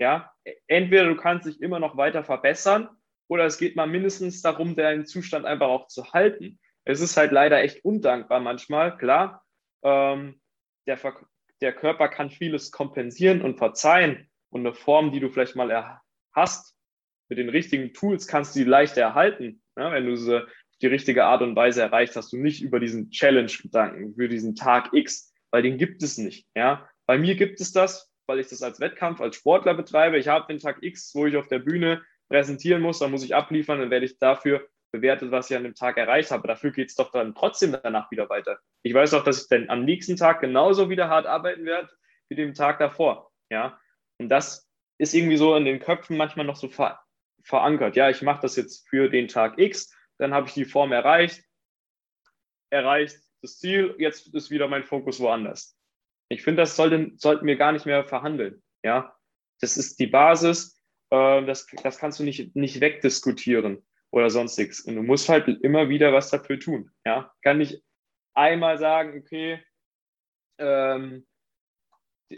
Ja, 0.00 0.32
entweder 0.66 1.04
du 1.04 1.16
kannst 1.16 1.46
dich 1.46 1.60
immer 1.60 1.78
noch 1.78 1.98
weiter 1.98 2.24
verbessern 2.24 2.88
oder 3.28 3.44
es 3.44 3.58
geht 3.58 3.76
mal 3.76 3.86
mindestens 3.86 4.40
darum, 4.40 4.76
deinen 4.76 5.04
Zustand 5.04 5.44
einfach 5.44 5.68
auch 5.68 5.88
zu 5.88 6.10
halten. 6.14 6.58
Es 6.84 7.00
ist 7.00 7.16
halt 7.16 7.32
leider 7.32 7.62
echt 7.62 7.84
undankbar 7.84 8.40
manchmal, 8.40 8.96
klar. 8.96 9.44
Ähm, 9.82 10.40
der, 10.86 10.98
der 11.60 11.72
Körper 11.72 12.08
kann 12.08 12.30
vieles 12.30 12.70
kompensieren 12.70 13.42
und 13.42 13.56
verzeihen 13.56 14.28
und 14.50 14.60
eine 14.60 14.74
Form, 14.74 15.12
die 15.12 15.20
du 15.20 15.30
vielleicht 15.30 15.56
mal 15.56 16.00
hast, 16.32 16.76
mit 17.28 17.38
den 17.38 17.48
richtigen 17.48 17.94
Tools 17.94 18.26
kannst 18.26 18.54
du 18.54 18.60
die 18.60 18.68
leichter 18.68 19.00
erhalten. 19.00 19.62
Ja, 19.76 19.92
wenn 19.92 20.06
du 20.06 20.16
sie 20.16 20.46
die 20.82 20.86
richtige 20.86 21.24
Art 21.24 21.42
und 21.42 21.56
Weise 21.56 21.82
erreicht, 21.82 22.14
hast 22.16 22.32
du 22.32 22.36
nicht 22.36 22.62
über 22.62 22.80
diesen 22.80 23.10
Challenge-Gedanken 23.10 24.14
für 24.14 24.28
diesen 24.28 24.54
Tag 24.54 24.92
X, 24.92 25.32
weil 25.50 25.62
den 25.62 25.78
gibt 25.78 26.02
es 26.02 26.18
nicht. 26.18 26.46
Ja, 26.54 26.88
bei 27.06 27.18
mir 27.18 27.34
gibt 27.34 27.60
es 27.60 27.72
das, 27.72 28.12
weil 28.26 28.40
ich 28.40 28.48
das 28.48 28.62
als 28.62 28.80
Wettkampf, 28.80 29.20
als 29.20 29.36
Sportler 29.36 29.74
betreibe. 29.74 30.18
Ich 30.18 30.28
habe 30.28 30.46
den 30.52 30.60
Tag 30.60 30.82
X, 30.82 31.14
wo 31.14 31.26
ich 31.26 31.36
auf 31.36 31.48
der 31.48 31.60
Bühne 31.60 32.02
präsentieren 32.28 32.82
muss, 32.82 32.98
dann 32.98 33.10
muss 33.10 33.24
ich 33.24 33.34
abliefern, 33.34 33.80
dann 33.80 33.90
werde 33.90 34.06
ich 34.06 34.18
dafür 34.18 34.68
bewertet, 34.94 35.32
was 35.32 35.50
ich 35.50 35.56
an 35.56 35.64
dem 35.64 35.74
Tag 35.74 35.96
erreicht 35.96 36.30
habe. 36.30 36.46
Dafür 36.46 36.70
geht 36.70 36.88
es 36.88 36.94
doch 36.94 37.10
dann 37.10 37.34
trotzdem 37.34 37.76
danach 37.82 38.10
wieder 38.12 38.28
weiter. 38.28 38.60
Ich 38.82 38.94
weiß 38.94 39.12
auch, 39.14 39.24
dass 39.24 39.42
ich 39.42 39.48
dann 39.48 39.68
am 39.68 39.84
nächsten 39.84 40.16
Tag 40.16 40.40
genauso 40.40 40.88
wieder 40.88 41.08
hart 41.08 41.26
arbeiten 41.26 41.64
werde 41.64 41.90
wie 42.28 42.36
dem 42.36 42.54
Tag 42.54 42.78
davor. 42.78 43.32
Ja, 43.50 43.78
und 44.18 44.28
das 44.28 44.70
ist 44.98 45.12
irgendwie 45.12 45.36
so 45.36 45.56
in 45.56 45.64
den 45.64 45.80
Köpfen 45.80 46.16
manchmal 46.16 46.46
noch 46.46 46.56
so 46.56 46.68
ver 46.68 47.00
verankert. 47.42 47.96
Ja, 47.96 48.08
ich 48.08 48.22
mache 48.22 48.40
das 48.40 48.56
jetzt 48.56 48.88
für 48.88 49.10
den 49.10 49.28
Tag 49.28 49.58
X, 49.58 49.92
dann 50.16 50.32
habe 50.32 50.46
ich 50.46 50.54
die 50.54 50.64
Form 50.64 50.92
erreicht, 50.92 51.44
erreicht 52.70 53.18
das 53.42 53.58
Ziel, 53.58 53.94
jetzt 53.98 54.32
ist 54.32 54.50
wieder 54.50 54.68
mein 54.68 54.84
Fokus 54.84 55.20
woanders. 55.20 55.76
Ich 56.30 56.42
finde, 56.42 56.62
das 56.62 56.76
sollte, 56.76 57.10
sollten 57.16 57.46
wir 57.46 57.56
gar 57.56 57.72
nicht 57.72 57.84
mehr 57.84 58.04
verhandeln. 58.04 58.62
Ja, 58.82 59.14
das 59.60 59.76
ist 59.76 59.98
die 59.98 60.06
Basis, 60.06 60.80
äh, 61.10 61.44
das, 61.44 61.66
das 61.82 61.98
kannst 61.98 62.20
du 62.20 62.24
nicht, 62.24 62.56
nicht 62.56 62.80
wegdiskutieren 62.80 63.84
oder 64.14 64.30
sonstiges. 64.30 64.80
Und 64.80 64.94
du 64.94 65.02
musst 65.02 65.28
halt 65.28 65.48
immer 65.48 65.88
wieder 65.88 66.12
was 66.12 66.30
dafür 66.30 66.60
tun. 66.60 66.90
Ja, 67.04 67.32
kann 67.42 67.58
nicht 67.58 67.82
einmal 68.32 68.78
sagen, 68.78 69.18
okay, 69.18 69.60
ähm, 70.58 71.26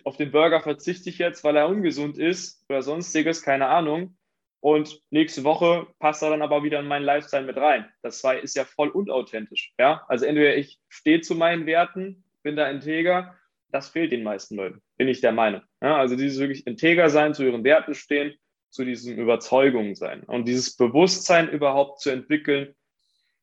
auf 0.05 0.17
den 0.17 0.33
Burger 0.33 0.63
verzichte 0.63 1.11
ich 1.11 1.19
jetzt, 1.19 1.45
weil 1.45 1.57
er 1.57 1.69
ungesund 1.69 2.17
ist 2.17 2.65
oder 2.71 2.81
sonstiges, 2.81 3.43
keine 3.43 3.67
Ahnung. 3.69 4.17
Und 4.61 5.03
nächste 5.11 5.45
Woche 5.45 5.87
passt 5.99 6.23
er 6.23 6.31
dann 6.31 6.41
aber 6.41 6.65
wieder 6.65 6.81
in 6.81 6.89
meinen 6.89 7.05
Lifestyle 7.05 7.45
mit 7.45 7.59
rein. 7.59 7.87
Das 8.03 8.25
ist 8.25 8.57
ja 8.57 8.65
voll 8.65 8.89
unauthentisch. 8.89 9.75
Ja? 9.79 10.03
Also 10.09 10.25
entweder 10.25 10.57
ich 10.57 10.81
stehe 10.89 11.21
zu 11.21 11.35
meinen 11.35 11.67
Werten, 11.67 12.25
bin 12.43 12.57
da 12.57 12.71
integer, 12.71 13.37
das 13.71 13.91
fehlt 13.91 14.13
den 14.13 14.23
meisten 14.23 14.57
Leuten, 14.57 14.81
bin 14.97 15.09
ich 15.09 15.21
der 15.21 15.33
Meinung. 15.33 15.61
Ja? 15.83 15.99
Also 15.99 16.17
dieses 16.17 16.39
wirklich 16.39 16.67
integer 16.67 17.11
sein, 17.11 17.35
zu 17.35 17.45
ihren 17.45 17.65
Werten 17.65 17.95
stehen, 17.95 18.35
zu 18.77 18.85
diesen 18.85 19.17
Überzeugungen 19.17 19.95
sein 19.95 20.23
und 20.25 20.47
dieses 20.47 20.77
Bewusstsein 20.77 21.49
überhaupt 21.49 22.01
zu 22.01 22.11
entwickeln, 22.11 22.75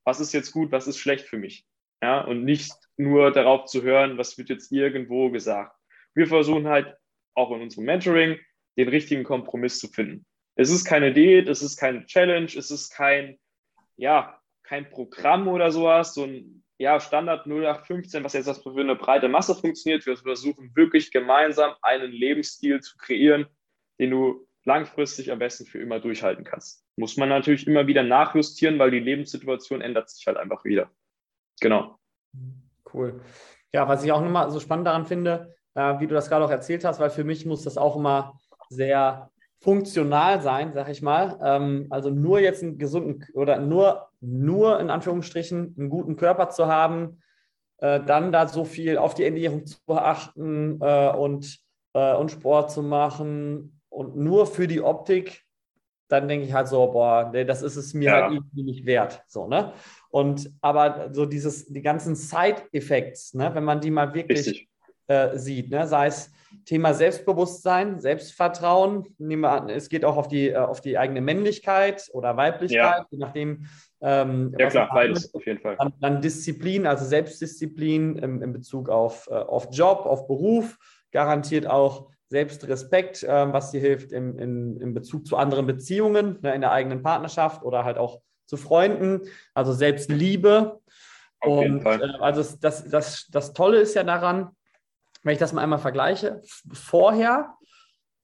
was 0.05 0.19
ist 0.19 0.31
jetzt 0.33 0.51
gut, 0.51 0.71
was 0.71 0.87
ist 0.87 0.99
schlecht 0.99 1.27
für 1.27 1.37
mich. 1.37 1.65
Ja? 2.01 2.21
Und 2.21 2.45
nicht 2.45 2.71
nur 2.97 3.31
darauf 3.31 3.65
zu 3.65 3.81
hören, 3.81 4.17
was 4.17 4.37
wird 4.37 4.49
jetzt 4.49 4.71
irgendwo 4.71 5.31
gesagt. 5.31 5.75
Wir 6.13 6.27
versuchen 6.27 6.67
halt 6.67 6.95
auch 7.33 7.51
in 7.51 7.61
unserem 7.61 7.85
Mentoring 7.85 8.39
den 8.77 8.89
richtigen 8.89 9.23
Kompromiss 9.23 9.79
zu 9.79 9.87
finden. 9.87 10.25
Es 10.55 10.69
ist 10.69 10.85
keine 10.85 11.13
Diät, 11.13 11.47
es 11.47 11.63
ist 11.63 11.77
keine 11.77 12.05
Challenge, 12.05 12.45
es 12.45 12.69
ist 12.69 12.91
kein, 12.91 13.39
ja, 13.97 14.39
kein 14.61 14.87
Programm 14.89 15.47
oder 15.47 15.71
sowas, 15.71 16.13
so 16.13 16.25
ein 16.25 16.63
ja, 16.77 16.99
Standard 16.99 17.47
0815, 17.47 18.23
was 18.23 18.33
jetzt 18.33 18.61
für 18.61 18.79
eine 18.79 18.95
breite 18.95 19.29
Masse 19.29 19.55
funktioniert. 19.55 20.05
Wir 20.05 20.15
versuchen 20.17 20.75
wirklich 20.75 21.11
gemeinsam 21.11 21.73
einen 21.81 22.11
Lebensstil 22.11 22.81
zu 22.81 22.97
kreieren, 22.97 23.47
den 23.99 24.11
du 24.11 24.47
langfristig 24.65 25.31
am 25.31 25.39
besten 25.39 25.65
für 25.65 25.79
immer 25.79 25.99
durchhalten 25.99 26.43
kannst. 26.43 26.85
Muss 26.95 27.17
man 27.17 27.29
natürlich 27.29 27.67
immer 27.67 27.87
wieder 27.87 28.03
nachjustieren, 28.03 28.79
weil 28.79 28.91
die 28.91 28.99
Lebenssituation 28.99 29.81
ändert 29.81 30.09
sich 30.09 30.25
halt 30.27 30.37
einfach 30.37 30.63
wieder. 30.63 30.89
Genau. 31.59 31.97
Cool. 32.93 33.21
Ja, 33.73 33.87
was 33.87 34.03
ich 34.03 34.11
auch 34.11 34.21
nochmal 34.21 34.49
so 34.51 34.59
spannend 34.59 34.87
daran 34.87 35.05
finde, 35.05 35.55
äh, 35.73 35.99
wie 35.99 36.07
du 36.07 36.13
das 36.13 36.29
gerade 36.29 36.45
auch 36.45 36.51
erzählt 36.51 36.85
hast, 36.85 36.99
weil 36.99 37.09
für 37.09 37.23
mich 37.23 37.45
muss 37.45 37.63
das 37.63 37.77
auch 37.77 37.95
immer 37.95 38.39
sehr 38.69 39.31
funktional 39.59 40.41
sein, 40.41 40.73
sag 40.73 40.89
ich 40.89 41.01
mal. 41.01 41.39
Ähm, 41.41 41.87
also 41.89 42.09
nur 42.09 42.39
jetzt 42.39 42.63
einen 42.63 42.77
gesunden 42.77 43.25
oder 43.33 43.59
nur, 43.59 44.09
nur 44.19 44.79
in 44.79 44.89
Anführungsstrichen 44.89 45.75
einen 45.77 45.89
guten 45.89 46.15
Körper 46.15 46.49
zu 46.49 46.67
haben, 46.67 47.21
äh, 47.77 48.01
dann 48.01 48.31
da 48.31 48.47
so 48.47 48.65
viel 48.65 48.97
auf 48.97 49.13
die 49.13 49.23
Ernährung 49.23 49.65
zu 49.65 49.77
achten 49.87 50.79
äh, 50.81 51.09
und, 51.09 51.59
äh, 51.93 52.13
und 52.13 52.31
Sport 52.31 52.71
zu 52.71 52.83
machen 52.83 53.81
und 53.93 54.15
nur 54.15 54.47
für 54.47 54.67
die 54.67 54.81
Optik, 54.81 55.43
dann 56.07 56.27
denke 56.27 56.45
ich 56.45 56.53
halt 56.53 56.67
so, 56.67 56.87
boah, 56.87 57.29
nee, 57.31 57.45
das 57.45 57.61
ist 57.61 57.75
es 57.75 57.93
mir 57.93 58.05
ja. 58.05 58.21
halt 58.21 58.33
irgendwie 58.33 58.63
nicht 58.63 58.85
wert. 58.85 59.23
So, 59.27 59.47
ne? 59.47 59.73
Und 60.09 60.51
aber 60.61 61.09
so 61.11 61.25
dieses, 61.25 61.65
die 61.67 61.81
ganzen 61.81 62.15
Side-Effects, 62.15 63.33
ne, 63.33 63.53
wenn 63.53 63.63
man 63.63 63.81
die 63.81 63.91
mal 63.91 64.13
wirklich 64.13 64.69
äh, 65.07 65.37
sieht. 65.37 65.71
Ne? 65.71 65.87
Sei 65.87 66.07
es 66.07 66.31
Thema 66.65 66.93
Selbstbewusstsein, 66.93 67.99
Selbstvertrauen. 67.99 69.15
Nehmen 69.17 69.41
wir 69.41 69.51
an, 69.51 69.69
es 69.69 69.89
geht 69.89 70.05
auch 70.05 70.17
auf 70.17 70.27
die, 70.27 70.49
äh, 70.49 70.57
auf 70.57 70.81
die 70.81 70.97
eigene 70.97 71.21
Männlichkeit 71.21 72.09
oder 72.13 72.37
Weiblichkeit, 72.37 72.99
ja. 72.99 73.07
je 73.09 73.17
nachdem, 73.17 73.65
Ähm, 74.01 74.53
ja 74.59 74.69
klar, 74.69 74.89
beides 74.93 75.33
auf 75.33 75.45
jeden 75.45 75.59
Fall. 75.59 75.77
Dann, 75.77 75.93
dann 75.99 76.21
Disziplin, 76.21 76.85
also 76.85 77.05
Selbstdisziplin 77.05 78.17
im, 78.17 78.41
in 78.41 78.53
Bezug 78.53 78.89
auf, 78.89 79.27
äh, 79.31 79.33
auf 79.33 79.69
Job, 79.71 80.05
auf 80.05 80.27
Beruf, 80.27 80.77
garantiert 81.11 81.67
auch 81.67 82.12
Selbstrespekt, 82.33 83.21
äh, 83.21 83.53
was 83.53 83.69
dir 83.69 83.79
hilft 83.79 84.11
im, 84.11 84.39
in, 84.39 84.81
in 84.81 84.93
Bezug 84.95 85.27
zu 85.27 85.37
anderen 85.37 85.67
Beziehungen, 85.67 86.39
ne, 86.41 86.55
in 86.55 86.61
der 86.61 86.71
eigenen 86.71 87.03
Partnerschaft 87.03 87.61
oder 87.63 87.85
halt 87.85 87.99
auch 87.99 88.21
zu 88.47 88.57
Freunden, 88.57 89.21
also 89.53 89.71
Selbstliebe. 89.71 90.81
Auf 91.39 91.59
und 91.59 91.85
äh, 91.85 91.99
also 92.19 92.57
das, 92.59 92.89
das, 92.89 93.27
das 93.27 93.53
Tolle 93.53 93.77
ist 93.77 93.93
ja 93.93 94.03
daran, 94.03 94.49
wenn 95.21 95.33
ich 95.33 95.39
das 95.39 95.53
mal 95.53 95.61
einmal 95.61 95.77
vergleiche, 95.77 96.41
vorher 96.71 97.53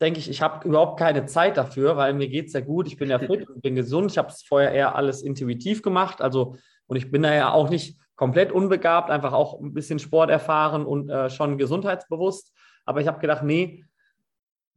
denke 0.01 0.19
ich, 0.19 0.27
ich 0.27 0.41
habe 0.41 0.67
überhaupt 0.67 0.97
keine 0.97 1.27
Zeit 1.27 1.57
dafür, 1.57 1.95
weil 1.95 2.13
mir 2.13 2.29
geht 2.29 2.47
es 2.47 2.53
ja 2.53 2.61
gut, 2.61 2.87
ich 2.87 2.97
bin 2.97 3.11
ja 3.11 3.19
fit, 3.19 3.45
bin 3.61 3.75
gesund, 3.75 4.09
ich 4.09 4.17
habe 4.17 4.29
es 4.29 4.41
vorher 4.41 4.71
eher 4.71 4.95
alles 4.95 5.21
intuitiv 5.21 5.83
gemacht, 5.83 6.19
also 6.19 6.55
und 6.87 6.97
ich 6.97 7.11
bin 7.11 7.21
da 7.21 7.31
ja 7.31 7.51
auch 7.51 7.69
nicht 7.69 7.99
komplett 8.15 8.51
unbegabt, 8.51 9.11
einfach 9.11 9.33
auch 9.33 9.61
ein 9.61 9.75
bisschen 9.75 9.99
Sport 9.99 10.31
erfahren 10.31 10.83
und 10.83 11.09
äh, 11.09 11.29
schon 11.29 11.59
gesundheitsbewusst, 11.59 12.53
aber 12.85 13.01
ich 13.01 13.07
habe 13.07 13.19
gedacht, 13.19 13.43
nee, 13.43 13.85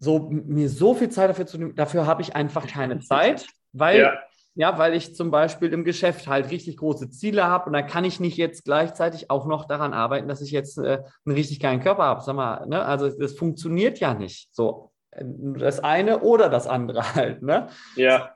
so 0.03 0.31
mir 0.31 0.69
so 0.69 0.95
viel 0.95 1.11
Zeit 1.11 1.31
dafür 1.31 1.47
zu 1.47 1.59
nehmen, 1.59 1.77
dafür 1.77 2.07
habe 2.07 2.23
ich 2.23 2.35
einfach 2.35 2.67
keine 2.67 2.99
Zeit, 3.01 3.47
weil 3.73 4.01
ja. 4.01 4.15
ja. 4.55 4.79
weil 4.79 4.95
ich 4.95 5.15
zum 5.15 5.31
Beispiel 5.31 5.73
im 5.73 5.85
Geschäft 5.85 6.27
halt 6.27 6.51
richtig 6.51 6.77
große 6.77 7.11
Ziele 7.11 7.45
habe 7.45 7.67
und 7.67 7.73
da 7.73 7.83
kann 7.83 8.05
ich 8.05 8.19
nicht 8.19 8.37
jetzt 8.37 8.65
gleichzeitig 8.65 9.31
auch 9.31 9.47
noch 9.47 9.67
daran 9.67 9.95
arbeiten, 9.95 10.29
dass 10.29 10.43
ich 10.43 10.51
jetzt 10.51 10.79
äh, 10.79 11.03
einen 11.25 11.35
richtig 11.37 11.61
geilen 11.61 11.81
Körper 11.81 12.05
habe. 12.05 12.23
Sag 12.23 12.35
mal, 12.35 12.67
ne? 12.67 12.85
also 12.85 13.09
das 13.09 13.35
funktioniert 13.35 14.01
ja 14.01 14.15
nicht 14.15 14.49
so 14.53 14.91
das 15.21 15.81
eine 15.81 16.21
oder 16.21 16.49
das 16.49 16.67
andere 16.67 17.03
halt. 17.15 17.43
Ne? 17.43 17.69
Ja. 17.97 18.35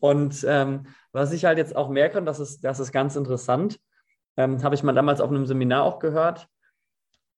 Und 0.00 0.44
ähm, 0.46 0.86
was 1.12 1.32
ich 1.32 1.44
halt 1.44 1.58
jetzt 1.58 1.74
auch 1.74 1.88
merke, 1.88 2.18
und 2.18 2.26
das 2.26 2.40
ist, 2.40 2.62
das 2.64 2.80
ist 2.80 2.92
ganz 2.92 3.16
interessant, 3.16 3.78
ähm, 4.36 4.62
habe 4.62 4.74
ich 4.74 4.82
mal 4.82 4.92
damals 4.92 5.20
auf 5.20 5.30
einem 5.30 5.46
Seminar 5.46 5.84
auch 5.84 5.98
gehört, 5.98 6.46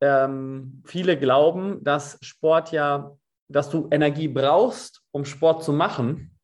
ähm, 0.00 0.82
viele 0.84 1.16
glauben, 1.18 1.82
dass 1.84 2.18
Sport 2.22 2.72
ja, 2.72 3.16
dass 3.48 3.70
du 3.70 3.88
Energie 3.90 4.28
brauchst, 4.28 5.02
um 5.10 5.24
Sport 5.24 5.64
zu 5.64 5.72
machen. 5.72 6.38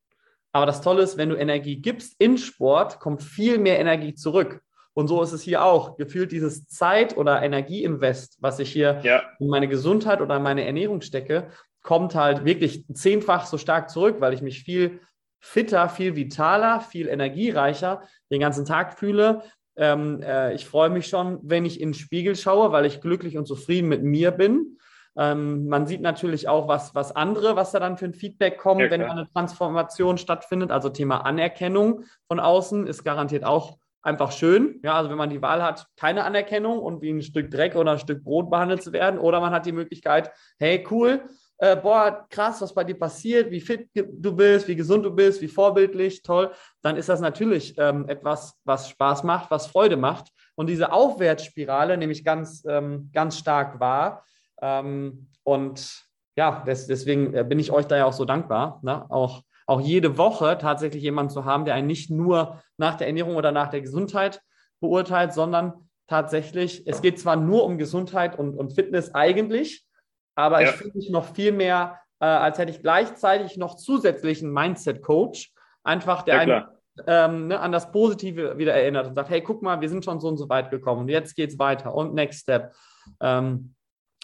Aber 0.52 0.66
das 0.66 0.80
Tolle 0.80 1.02
ist, 1.02 1.16
wenn 1.16 1.30
du 1.30 1.36
Energie 1.36 1.76
gibst 1.76 2.14
in 2.18 2.38
Sport, 2.38 3.00
kommt 3.00 3.22
viel 3.22 3.58
mehr 3.58 3.78
Energie 3.78 4.14
zurück. 4.14 4.62
Und 4.94 5.08
so 5.08 5.20
ist 5.22 5.32
es 5.32 5.42
hier 5.42 5.64
auch. 5.64 5.96
Gefühlt 5.96 6.30
dieses 6.30 6.68
Zeit- 6.68 7.16
oder 7.16 7.42
Energieinvest, 7.42 8.38
was 8.40 8.60
ich 8.60 8.72
hier 8.72 9.00
ja. 9.02 9.22
in 9.40 9.48
meine 9.48 9.68
Gesundheit 9.68 10.20
oder 10.20 10.36
in 10.36 10.42
meine 10.42 10.64
Ernährung 10.64 11.00
stecke, 11.00 11.48
kommt 11.82 12.14
halt 12.14 12.44
wirklich 12.44 12.86
zehnfach 12.94 13.46
so 13.46 13.58
stark 13.58 13.90
zurück, 13.90 14.16
weil 14.20 14.32
ich 14.32 14.42
mich 14.42 14.62
viel 14.62 15.00
fitter, 15.40 15.88
viel 15.88 16.16
vitaler, 16.16 16.80
viel 16.80 17.08
energiereicher 17.08 18.02
den 18.30 18.40
ganzen 18.40 18.64
Tag 18.64 18.98
fühle. 18.98 19.42
Ähm, 19.76 20.22
äh, 20.22 20.54
ich 20.54 20.66
freue 20.66 20.88
mich 20.88 21.08
schon, 21.08 21.40
wenn 21.42 21.66
ich 21.66 21.80
in 21.80 21.90
den 21.90 21.94
Spiegel 21.94 22.36
schaue, 22.36 22.72
weil 22.72 22.86
ich 22.86 23.00
glücklich 23.00 23.36
und 23.36 23.46
zufrieden 23.46 23.88
mit 23.88 24.02
mir 24.02 24.30
bin. 24.30 24.78
Ähm, 25.16 25.68
man 25.68 25.86
sieht 25.86 26.00
natürlich 26.00 26.48
auch, 26.48 26.68
was, 26.68 26.94
was 26.94 27.14
andere, 27.14 27.56
was 27.56 27.72
da 27.72 27.80
dann 27.80 27.96
für 27.96 28.06
ein 28.06 28.14
Feedback 28.14 28.58
kommt, 28.58 28.80
ja, 28.80 28.90
wenn 28.90 29.02
eine 29.02 29.28
Transformation 29.32 30.18
stattfindet. 30.18 30.70
Also 30.70 30.88
Thema 30.88 31.24
Anerkennung 31.24 32.04
von 32.26 32.40
außen 32.40 32.86
ist 32.86 33.04
garantiert 33.04 33.44
auch 33.44 33.78
einfach 34.02 34.32
schön. 34.32 34.80
Ja, 34.82 34.94
also 34.94 35.10
wenn 35.10 35.16
man 35.16 35.30
die 35.30 35.42
Wahl 35.42 35.62
hat, 35.62 35.86
keine 35.96 36.24
Anerkennung 36.24 36.78
und 36.78 37.00
wie 37.00 37.10
ein 37.10 37.22
Stück 37.22 37.50
Dreck 37.50 37.74
oder 37.74 37.92
ein 37.92 37.98
Stück 37.98 38.22
Brot 38.22 38.50
behandelt 38.50 38.82
zu 38.82 38.92
werden, 38.92 39.18
oder 39.18 39.40
man 39.40 39.52
hat 39.52 39.66
die 39.66 39.72
Möglichkeit, 39.72 40.30
hey, 40.58 40.86
cool, 40.90 41.22
äh, 41.58 41.76
boah, 41.76 42.26
krass, 42.28 42.60
was 42.60 42.74
bei 42.74 42.84
dir 42.84 42.98
passiert, 42.98 43.50
wie 43.50 43.60
fit 43.60 43.88
du 43.94 44.34
bist, 44.34 44.68
wie 44.68 44.76
gesund 44.76 45.04
du 45.04 45.10
bist, 45.10 45.40
wie 45.40 45.48
vorbildlich, 45.48 46.22
toll, 46.22 46.50
dann 46.82 46.96
ist 46.96 47.08
das 47.08 47.20
natürlich 47.20 47.78
ähm, 47.78 48.08
etwas, 48.08 48.58
was 48.64 48.90
Spaß 48.90 49.22
macht, 49.22 49.50
was 49.50 49.68
Freude 49.68 49.96
macht. 49.96 50.30
Und 50.56 50.68
diese 50.68 50.92
Aufwärtsspirale 50.92 51.96
nehme 51.96 52.12
ich 52.12 52.24
ganz, 52.24 52.64
ähm, 52.68 53.10
ganz 53.12 53.38
stark 53.38 53.80
wahr. 53.80 54.24
Ähm, 54.64 55.28
und 55.42 56.06
ja, 56.36 56.64
des, 56.66 56.86
deswegen 56.86 57.34
äh, 57.34 57.44
bin 57.44 57.58
ich 57.58 57.70
euch 57.70 57.86
da 57.86 57.98
ja 57.98 58.06
auch 58.06 58.14
so 58.14 58.24
dankbar. 58.24 58.80
Ne? 58.82 59.04
Auch, 59.10 59.42
auch 59.66 59.80
jede 59.80 60.16
Woche 60.16 60.56
tatsächlich 60.58 61.02
jemanden 61.02 61.30
zu 61.30 61.44
haben, 61.44 61.66
der 61.66 61.74
einen 61.74 61.86
nicht 61.86 62.10
nur 62.10 62.62
nach 62.78 62.94
der 62.96 63.06
Ernährung 63.06 63.36
oder 63.36 63.52
nach 63.52 63.68
der 63.68 63.82
Gesundheit 63.82 64.40
beurteilt, 64.80 65.34
sondern 65.34 65.90
tatsächlich, 66.06 66.86
es 66.86 67.02
geht 67.02 67.20
zwar 67.20 67.36
nur 67.36 67.64
um 67.64 67.76
Gesundheit 67.76 68.38
und, 68.38 68.56
und 68.56 68.72
Fitness 68.72 69.14
eigentlich, 69.14 69.86
aber 70.34 70.62
ja. 70.62 70.70
ich 70.70 70.76
fühle 70.76 70.92
mich 70.94 71.10
noch 71.10 71.34
viel 71.34 71.52
mehr, 71.52 72.00
äh, 72.20 72.26
als 72.26 72.58
hätte 72.58 72.72
ich 72.72 72.80
gleichzeitig 72.82 73.56
noch 73.58 73.76
zusätzlichen 73.76 74.50
Mindset-Coach, 74.50 75.52
einfach 75.82 76.22
der 76.22 76.34
ja, 76.34 76.40
einen 76.40 76.64
ähm, 77.06 77.48
ne, 77.48 77.60
an 77.60 77.72
das 77.72 77.92
Positive 77.92 78.56
wieder 78.56 78.74
erinnert 78.74 79.06
und 79.08 79.14
sagt, 79.14 79.28
hey, 79.28 79.42
guck 79.42 79.62
mal, 79.62 79.80
wir 79.80 79.88
sind 79.88 80.04
schon 80.04 80.20
so 80.20 80.28
und 80.28 80.36
so 80.36 80.48
weit 80.48 80.70
gekommen 80.70 81.02
und 81.02 81.08
jetzt 81.08 81.34
geht 81.36 81.50
es 81.50 81.58
weiter 81.58 81.94
und 81.94 82.14
Next 82.14 82.40
Step. 82.40 82.74
Ähm, 83.20 83.74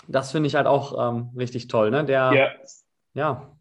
das 0.08 0.32
finde 0.32 0.46
ich 0.48 0.54
halt 0.54 0.66
auch 0.66 1.10
ähm, 1.12 1.30
richtig 1.36 1.68
toll. 1.68 1.90
Ne? 1.90 2.04
Der, 2.04 2.32
ja. 2.32 2.50
ja. 3.14 3.56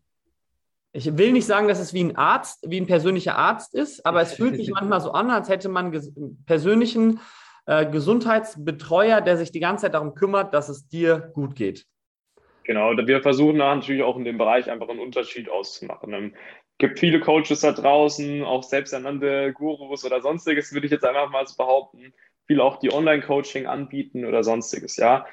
Ich 0.91 1.17
will 1.17 1.32
nicht 1.32 1.45
sagen, 1.45 1.67
dass 1.67 1.80
es 1.80 1.93
wie 1.93 2.04
ein 2.04 2.15
Arzt, 2.15 2.67
wie 2.67 2.80
ein 2.80 2.88
persönlicher 2.88 3.38
Arzt 3.38 3.75
ist, 3.75 4.06
aber 4.06 4.21
es 4.21 4.34
fühlt 4.34 4.56
sich 4.56 4.71
manchmal 4.71 5.02
so 5.02 5.12
an, 5.12 5.30
als 5.30 5.47
hätte 5.47 5.69
man 5.69 5.93
einen 5.93 6.43
persönlichen 6.45 7.19
äh, 7.67 7.86
Gesundheitsbetreuer, 7.86 9.21
der 9.21 9.38
sich 9.38 9.52
die 9.52 9.60
ganze 9.60 9.84
Zeit 9.84 9.93
darum 9.93 10.15
kümmert, 10.15 10.56
dass 10.56 10.69
es 10.69 10.88
dir 10.88 11.32
gut 11.36 11.56
geht. 11.56 11.86
Genau, 12.63 12.95
wir 12.95 13.21
versuchen 13.21 13.58
natürlich 13.58 14.04
auch 14.04 14.17
in 14.17 14.25
dem 14.25 14.38
Bereich 14.38 14.69
einfach 14.69 14.89
einen 14.89 14.99
Unterschied 14.99 15.49
auszumachen. 15.49 16.13
Es 16.13 16.19
ähm, 16.19 16.36
gibt 16.80 16.99
viele 16.99 17.19
Coaches 17.19 17.62
da 17.62 17.71
draußen, 17.71 18.43
auch 18.43 18.63
selbsternannte 18.63 19.54
Gurus 19.54 20.06
oder 20.06 20.21
sonstiges, 20.21 20.73
würde 20.73 20.86
ich 20.86 20.91
jetzt 20.91 21.06
einfach 21.06 21.30
mal 21.30 21.45
so 21.45 21.56
behaupten. 21.56 22.13
Viele 22.47 22.63
auch, 22.63 22.78
die 22.78 22.91
Online-Coaching 22.91 23.67
anbieten 23.67 24.25
oder 24.25 24.43
sonstiges, 24.43 24.97
ja. 24.97 25.25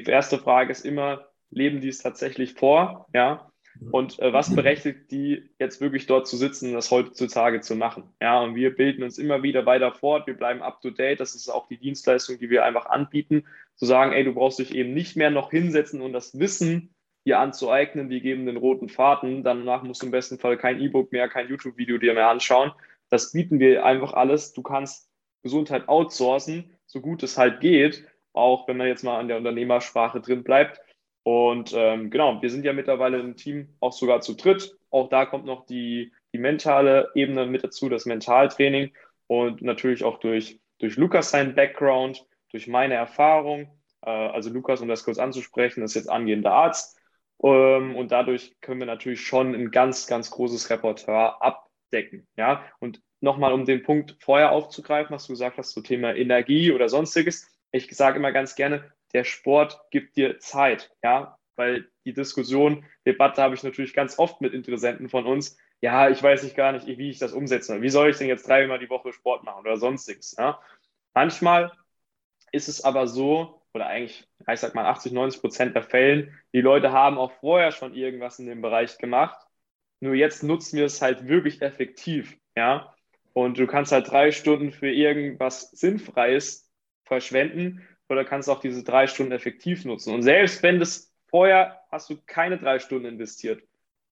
Die 0.00 0.10
erste 0.10 0.38
Frage 0.38 0.72
ist 0.72 0.84
immer, 0.84 1.28
leben 1.50 1.80
die 1.80 1.88
es 1.88 1.98
tatsächlich 1.98 2.54
vor, 2.54 3.08
ja? 3.12 3.52
Und 3.90 4.18
äh, 4.20 4.32
was 4.32 4.54
berechtigt 4.54 5.10
die 5.10 5.50
jetzt 5.58 5.80
wirklich 5.80 6.06
dort 6.06 6.26
zu 6.26 6.36
sitzen 6.36 6.68
und 6.68 6.74
das 6.74 6.90
heutzutage 6.90 7.60
zu 7.60 7.74
machen? 7.74 8.04
Ja, 8.20 8.40
und 8.40 8.54
wir 8.54 8.74
bilden 8.74 9.02
uns 9.02 9.18
immer 9.18 9.42
wieder 9.42 9.66
weiter 9.66 9.92
fort, 9.92 10.26
wir 10.26 10.36
bleiben 10.36 10.62
up 10.62 10.80
to 10.82 10.90
date. 10.90 11.20
Das 11.20 11.34
ist 11.34 11.48
auch 11.48 11.68
die 11.68 11.78
Dienstleistung, 11.78 12.38
die 12.38 12.50
wir 12.50 12.64
einfach 12.64 12.86
anbieten, 12.86 13.44
zu 13.76 13.86
sagen, 13.86 14.12
ey, 14.12 14.24
du 14.24 14.34
brauchst 14.34 14.58
dich 14.58 14.74
eben 14.74 14.92
nicht 14.92 15.16
mehr 15.16 15.30
noch 15.30 15.50
hinsetzen 15.50 16.00
und 16.00 16.12
das 16.12 16.38
Wissen 16.38 16.94
dir 17.24 17.38
anzueignen, 17.38 18.10
wir 18.10 18.20
geben 18.20 18.46
den 18.46 18.56
roten 18.56 18.88
Faden. 18.88 19.42
Danach 19.42 19.82
musst 19.82 20.02
du 20.02 20.06
im 20.06 20.12
besten 20.12 20.38
Fall 20.38 20.58
kein 20.58 20.80
E-Book 20.80 21.12
mehr, 21.12 21.28
kein 21.28 21.48
YouTube-Video 21.48 21.98
dir 21.98 22.14
mehr 22.14 22.28
anschauen. 22.28 22.72
Das 23.08 23.32
bieten 23.32 23.58
wir 23.58 23.84
einfach 23.84 24.12
alles. 24.12 24.52
Du 24.52 24.62
kannst 24.62 25.08
Gesundheit 25.42 25.88
outsourcen, 25.88 26.76
so 26.86 27.00
gut 27.00 27.22
es 27.22 27.38
halt 27.38 27.60
geht, 27.60 28.06
auch 28.32 28.68
wenn 28.68 28.76
man 28.76 28.86
jetzt 28.86 29.04
mal 29.04 29.18
an 29.18 29.28
der 29.28 29.38
Unternehmersprache 29.38 30.20
drin 30.20 30.42
bleibt. 30.42 30.80
Und 31.24 31.72
ähm, 31.74 32.10
genau, 32.10 32.42
wir 32.42 32.50
sind 32.50 32.64
ja 32.64 32.72
mittlerweile 32.72 33.20
im 33.20 33.36
Team 33.36 33.68
auch 33.80 33.92
sogar 33.92 34.20
zu 34.20 34.34
dritt. 34.34 34.76
Auch 34.90 35.08
da 35.08 35.24
kommt 35.26 35.44
noch 35.44 35.66
die, 35.66 36.12
die 36.32 36.38
mentale 36.38 37.10
Ebene 37.14 37.46
mit 37.46 37.64
dazu, 37.64 37.88
das 37.88 38.06
Mentaltraining 38.06 38.92
und 39.26 39.62
natürlich 39.62 40.04
auch 40.04 40.18
durch, 40.18 40.60
durch 40.78 40.96
Lukas 40.96 41.30
sein 41.30 41.54
Background, 41.54 42.26
durch 42.50 42.66
meine 42.66 42.94
Erfahrung. 42.94 43.70
Äh, 44.04 44.10
also 44.10 44.50
Lukas, 44.50 44.80
um 44.80 44.88
das 44.88 45.04
kurz 45.04 45.18
anzusprechen, 45.18 45.82
ist 45.82 45.94
jetzt 45.94 46.10
angehender 46.10 46.52
Arzt. 46.52 46.98
Ähm, 47.42 47.96
und 47.96 48.12
dadurch 48.12 48.54
können 48.60 48.80
wir 48.80 48.86
natürlich 48.86 49.20
schon 49.20 49.54
ein 49.54 49.70
ganz, 49.70 50.06
ganz 50.06 50.30
großes 50.30 50.70
Repertoire 50.70 51.40
abdecken. 51.40 52.26
Ja, 52.36 52.64
und 52.80 53.00
nochmal, 53.20 53.52
um 53.52 53.64
den 53.64 53.82
Punkt 53.82 54.16
vorher 54.20 54.52
aufzugreifen, 54.52 55.14
was 55.14 55.26
du 55.26 55.32
gesagt 55.32 55.58
hast, 55.58 55.72
so 55.72 55.80
Thema 55.80 56.14
Energie 56.14 56.72
oder 56.72 56.88
sonstiges. 56.88 57.48
Ich 57.72 57.94
sage 57.96 58.18
immer 58.18 58.32
ganz 58.32 58.54
gerne, 58.54 58.92
der 59.12 59.24
Sport 59.24 59.80
gibt 59.90 60.16
dir 60.16 60.38
Zeit, 60.38 60.94
ja, 61.02 61.38
weil 61.56 61.90
die 62.04 62.12
Diskussion, 62.12 62.84
Debatte 63.06 63.42
habe 63.42 63.54
ich 63.54 63.62
natürlich 63.62 63.94
ganz 63.94 64.18
oft 64.18 64.40
mit 64.40 64.52
Interessenten 64.52 65.08
von 65.08 65.26
uns. 65.26 65.56
Ja, 65.80 66.08
ich 66.08 66.22
weiß 66.22 66.44
nicht 66.44 66.56
gar 66.56 66.72
nicht, 66.72 66.86
wie 66.86 67.10
ich 67.10 67.18
das 67.18 67.32
umsetze. 67.32 67.82
Wie 67.82 67.88
soll 67.88 68.10
ich 68.10 68.18
denn 68.18 68.28
jetzt 68.28 68.46
dreimal 68.46 68.78
die 68.78 68.90
Woche 68.90 69.12
Sport 69.12 69.44
machen 69.44 69.60
oder 69.60 69.76
sonstiges? 69.76 70.36
Ja? 70.38 70.60
Manchmal 71.14 71.72
ist 72.52 72.68
es 72.68 72.84
aber 72.84 73.06
so, 73.08 73.62
oder 73.74 73.86
eigentlich, 73.86 74.28
ich 74.50 74.60
sag 74.60 74.74
mal 74.74 74.86
80, 74.86 75.12
90 75.12 75.40
Prozent 75.40 75.74
der 75.74 75.82
Fällen, 75.82 76.38
die 76.52 76.60
Leute 76.60 76.92
haben 76.92 77.18
auch 77.18 77.32
vorher 77.40 77.72
schon 77.72 77.94
irgendwas 77.94 78.38
in 78.38 78.46
dem 78.46 78.62
Bereich 78.62 78.98
gemacht. 78.98 79.46
Nur 80.00 80.14
jetzt 80.14 80.42
nutzen 80.42 80.78
wir 80.78 80.86
es 80.86 81.00
halt 81.00 81.26
wirklich 81.26 81.62
effektiv, 81.62 82.36
ja. 82.56 82.94
Und 83.32 83.58
du 83.58 83.66
kannst 83.66 83.92
halt 83.92 84.10
drei 84.10 84.30
Stunden 84.30 84.72
für 84.72 84.90
irgendwas 84.90 85.70
Sinnfreies 85.70 86.61
verschwenden 87.12 87.86
oder 88.08 88.24
kannst 88.24 88.48
auch 88.48 88.60
diese 88.60 88.84
drei 88.84 89.06
Stunden 89.06 89.32
effektiv 89.32 89.84
nutzen. 89.84 90.14
Und 90.14 90.22
selbst 90.22 90.62
wenn 90.62 90.80
das 90.80 91.12
vorher 91.28 91.82
hast 91.90 92.08
du 92.08 92.16
keine 92.24 92.56
drei 92.56 92.78
Stunden 92.78 93.04
investiert, 93.04 93.62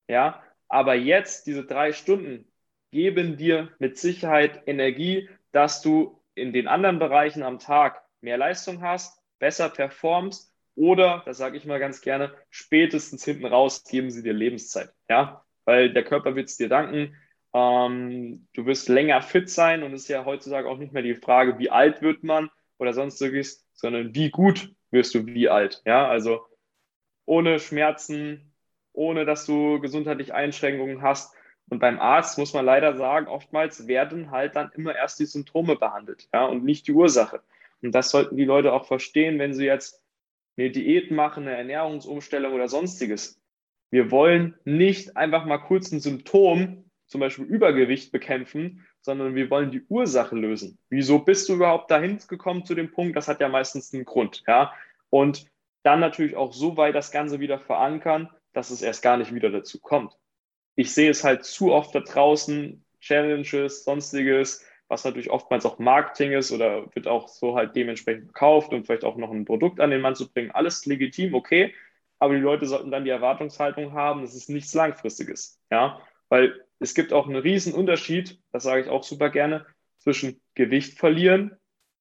ja, 0.06 0.42
aber 0.68 0.94
jetzt 0.94 1.46
diese 1.46 1.64
drei 1.64 1.92
Stunden 1.92 2.46
geben 2.90 3.38
dir 3.38 3.70
mit 3.78 3.96
Sicherheit 3.96 4.62
Energie, 4.66 5.30
dass 5.50 5.80
du 5.80 6.20
in 6.34 6.52
den 6.52 6.68
anderen 6.68 6.98
Bereichen 6.98 7.42
am 7.42 7.58
Tag 7.58 8.02
mehr 8.20 8.36
Leistung 8.36 8.82
hast, 8.82 9.22
besser 9.38 9.70
performst 9.70 10.52
oder, 10.74 11.22
das 11.24 11.38
sage 11.38 11.56
ich 11.56 11.64
mal 11.64 11.80
ganz 11.80 12.02
gerne, 12.02 12.34
spätestens 12.50 13.24
hinten 13.24 13.46
raus 13.46 13.82
geben 13.84 14.10
sie 14.10 14.22
dir 14.22 14.34
Lebenszeit, 14.34 14.92
ja, 15.08 15.42
weil 15.64 15.90
der 15.92 16.04
Körper 16.04 16.36
wird 16.36 16.48
es 16.48 16.58
dir 16.58 16.68
danken. 16.68 17.16
Ähm, 17.54 18.46
du 18.52 18.66
wirst 18.66 18.90
länger 18.90 19.22
fit 19.22 19.48
sein 19.48 19.82
und 19.82 19.94
es 19.94 20.02
ist 20.02 20.08
ja 20.08 20.26
heutzutage 20.26 20.68
auch 20.68 20.78
nicht 20.78 20.92
mehr 20.92 21.02
die 21.02 21.14
Frage, 21.14 21.58
wie 21.58 21.70
alt 21.70 22.02
wird 22.02 22.22
man 22.22 22.50
oder 22.80 22.92
sonstiges, 22.92 23.66
sondern 23.72 24.14
wie 24.14 24.30
gut 24.30 24.72
wirst 24.90 25.14
du 25.14 25.26
wie 25.26 25.48
alt. 25.48 25.82
Ja, 25.84 26.08
also 26.08 26.40
ohne 27.26 27.60
Schmerzen, 27.60 28.52
ohne 28.92 29.24
dass 29.24 29.46
du 29.46 29.80
gesundheitliche 29.80 30.34
Einschränkungen 30.34 31.02
hast. 31.02 31.34
Und 31.68 31.78
beim 31.78 32.00
Arzt 32.00 32.38
muss 32.38 32.52
man 32.52 32.64
leider 32.64 32.96
sagen, 32.96 33.28
oftmals 33.28 33.86
werden 33.86 34.32
halt 34.32 34.56
dann 34.56 34.72
immer 34.74 34.96
erst 34.96 35.20
die 35.20 35.26
Symptome 35.26 35.76
behandelt, 35.76 36.28
ja, 36.32 36.46
und 36.46 36.64
nicht 36.64 36.88
die 36.88 36.92
Ursache. 36.92 37.40
Und 37.80 37.94
das 37.94 38.10
sollten 38.10 38.36
die 38.36 38.44
Leute 38.44 38.72
auch 38.72 38.86
verstehen, 38.86 39.38
wenn 39.38 39.54
sie 39.54 39.66
jetzt 39.66 40.02
eine 40.56 40.70
Diät 40.70 41.10
machen, 41.10 41.46
eine 41.46 41.56
Ernährungsumstellung 41.56 42.52
oder 42.52 42.68
sonstiges. 42.68 43.40
Wir 43.90 44.10
wollen 44.10 44.56
nicht 44.64 45.16
einfach 45.16 45.44
mal 45.46 45.58
kurz 45.58 45.92
ein 45.92 46.00
Symptom, 46.00 46.90
zum 47.06 47.20
Beispiel 47.20 47.44
Übergewicht, 47.44 48.12
bekämpfen, 48.12 48.86
sondern 49.02 49.34
wir 49.34 49.50
wollen 49.50 49.70
die 49.70 49.84
Ursache 49.88 50.36
lösen. 50.36 50.78
Wieso 50.88 51.20
bist 51.20 51.48
du 51.48 51.54
überhaupt 51.54 51.90
dahin 51.90 52.18
gekommen 52.28 52.64
zu 52.64 52.74
dem 52.74 52.90
Punkt? 52.90 53.16
Das 53.16 53.28
hat 53.28 53.40
ja 53.40 53.48
meistens 53.48 53.92
einen 53.94 54.04
Grund, 54.04 54.42
ja. 54.46 54.72
Und 55.08 55.46
dann 55.82 56.00
natürlich 56.00 56.36
auch 56.36 56.52
so 56.52 56.76
weit 56.76 56.94
das 56.94 57.10
Ganze 57.10 57.40
wieder 57.40 57.58
verankern, 57.58 58.28
dass 58.52 58.70
es 58.70 58.82
erst 58.82 59.02
gar 59.02 59.16
nicht 59.16 59.34
wieder 59.34 59.50
dazu 59.50 59.80
kommt. 59.80 60.16
Ich 60.76 60.92
sehe 60.92 61.10
es 61.10 61.24
halt 61.24 61.44
zu 61.44 61.72
oft 61.72 61.94
da 61.94 62.00
draußen, 62.00 62.84
Challenges, 63.00 63.84
sonstiges, 63.84 64.64
was 64.88 65.04
natürlich 65.04 65.30
oftmals 65.30 65.64
auch 65.64 65.78
Marketing 65.78 66.32
ist 66.32 66.52
oder 66.52 66.84
wird 66.94 67.06
auch 67.06 67.28
so 67.28 67.54
halt 67.54 67.76
dementsprechend 67.76 68.24
verkauft 68.24 68.72
und 68.72 68.84
vielleicht 68.84 69.04
auch 69.04 69.16
noch 69.16 69.30
ein 69.30 69.44
Produkt 69.44 69.80
an 69.80 69.90
den 69.90 70.00
Mann 70.00 70.16
zu 70.16 70.30
bringen. 70.30 70.50
Alles 70.50 70.84
legitim, 70.84 71.34
okay, 71.34 71.74
aber 72.18 72.34
die 72.34 72.40
Leute 72.40 72.66
sollten 72.66 72.90
dann 72.90 73.04
die 73.04 73.10
Erwartungshaltung 73.10 73.92
haben, 73.92 74.20
dass 74.22 74.34
es 74.34 74.48
nichts 74.48 74.74
Langfristiges, 74.74 75.58
ja, 75.70 76.00
weil 76.30 76.64
es 76.78 76.94
gibt 76.94 77.12
auch 77.12 77.26
einen 77.26 77.36
riesen 77.36 77.74
Unterschied, 77.74 78.40
das 78.52 78.62
sage 78.62 78.80
ich 78.80 78.88
auch 78.88 79.02
super 79.02 79.28
gerne, 79.28 79.66
zwischen 79.98 80.40
Gewicht 80.54 80.98
verlieren 80.98 81.54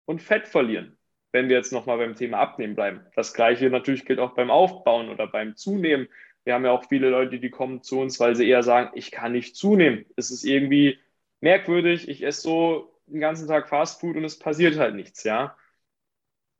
und 0.05 0.21
Fett 0.21 0.47
verlieren. 0.47 0.97
Wenn 1.33 1.49
wir 1.49 1.57
jetzt 1.57 1.73
nochmal 1.73 1.97
beim 1.97 2.15
Thema 2.15 2.39
Abnehmen 2.39 2.75
bleiben. 2.75 3.01
Das 3.15 3.33
gleiche 3.33 3.69
natürlich 3.69 4.05
gilt 4.05 4.19
auch 4.19 4.33
beim 4.33 4.49
Aufbauen 4.49 5.09
oder 5.09 5.27
beim 5.27 5.55
Zunehmen. 5.57 6.07
Wir 6.43 6.53
haben 6.53 6.65
ja 6.65 6.71
auch 6.71 6.87
viele 6.87 7.09
Leute, 7.09 7.39
die 7.39 7.49
kommen 7.49 7.83
zu 7.83 7.99
uns, 7.99 8.19
weil 8.19 8.35
sie 8.35 8.47
eher 8.47 8.63
sagen, 8.63 8.91
ich 8.95 9.11
kann 9.11 9.33
nicht 9.33 9.55
zunehmen. 9.55 10.05
Es 10.15 10.31
ist 10.31 10.43
irgendwie 10.43 10.97
merkwürdig, 11.41 12.07
ich 12.07 12.23
esse 12.23 12.41
so 12.41 12.99
den 13.05 13.19
ganzen 13.19 13.47
Tag 13.47 13.69
Fastfood 13.69 14.15
und 14.15 14.23
es 14.23 14.39
passiert 14.39 14.77
halt 14.77 14.95
nichts, 14.95 15.23
ja. 15.23 15.55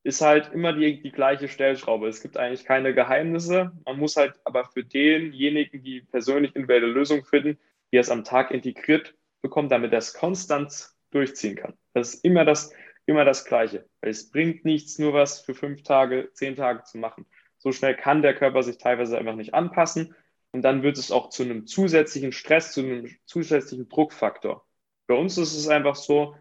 Ist 0.04 0.22
halt 0.22 0.54
immer 0.54 0.74
die, 0.74 1.02
die 1.02 1.12
gleiche 1.12 1.48
Stellschraube. 1.48 2.08
Es 2.08 2.22
gibt 2.22 2.38
eigentlich 2.38 2.66
keine 2.66 2.94
Geheimnisse. 2.94 3.72
Man 3.86 3.98
muss 3.98 4.16
halt 4.16 4.40
aber 4.46 4.66
für 4.66 4.84
denjenigen, 4.84 5.84
die 5.84 6.02
persönlich 6.02 6.56
individuelle 6.56 6.88
Lösungen 6.88 7.26
finden, 7.26 7.60
die 7.92 7.98
es 7.98 8.10
am 8.10 8.24
Tag 8.24 8.52
integriert 8.52 9.16
bekommt, 9.42 9.72
damit 9.72 9.92
er 9.92 10.00
es 10.00 10.14
konstant 10.14 10.90
durchziehen 11.12 11.56
kann. 11.56 11.74
Das 11.94 12.14
ist 12.14 12.24
immer 12.24 12.46
das, 12.46 12.72
immer 13.06 13.26
das 13.26 13.46
Gleiche. 13.46 13.88
Es 14.02 14.30
bringt 14.32 14.64
nichts, 14.66 15.00
nur 15.00 15.14
was 15.14 15.42
für 15.42 15.54
fünf 15.54 15.84
Tage, 15.84 16.30
zehn 16.34 16.56
Tage 16.56 16.84
zu 16.84 16.98
machen. 16.98 17.26
So 17.58 17.72
schnell 17.72 17.96
kann 17.96 18.22
der 18.22 18.36
Körper 18.36 18.64
sich 18.64 18.78
teilweise 18.78 19.18
einfach 19.18 19.36
nicht 19.36 19.54
anpassen. 19.54 20.16
Und 20.52 20.64
dann 20.64 20.82
wird 20.82 20.98
es 20.98 21.12
auch 21.12 21.30
zu 21.30 21.44
einem 21.44 21.68
zusätzlichen 21.68 22.32
Stress, 22.32 22.72
zu 22.72 22.82
einem 22.82 23.10
zusätzlichen 23.26 23.90
Druckfaktor. 23.90 24.66
Bei 25.08 25.16
uns 25.16 25.38
ist 25.38 25.56
es 25.56 25.68
einfach 25.68 25.96
so, 25.96 26.36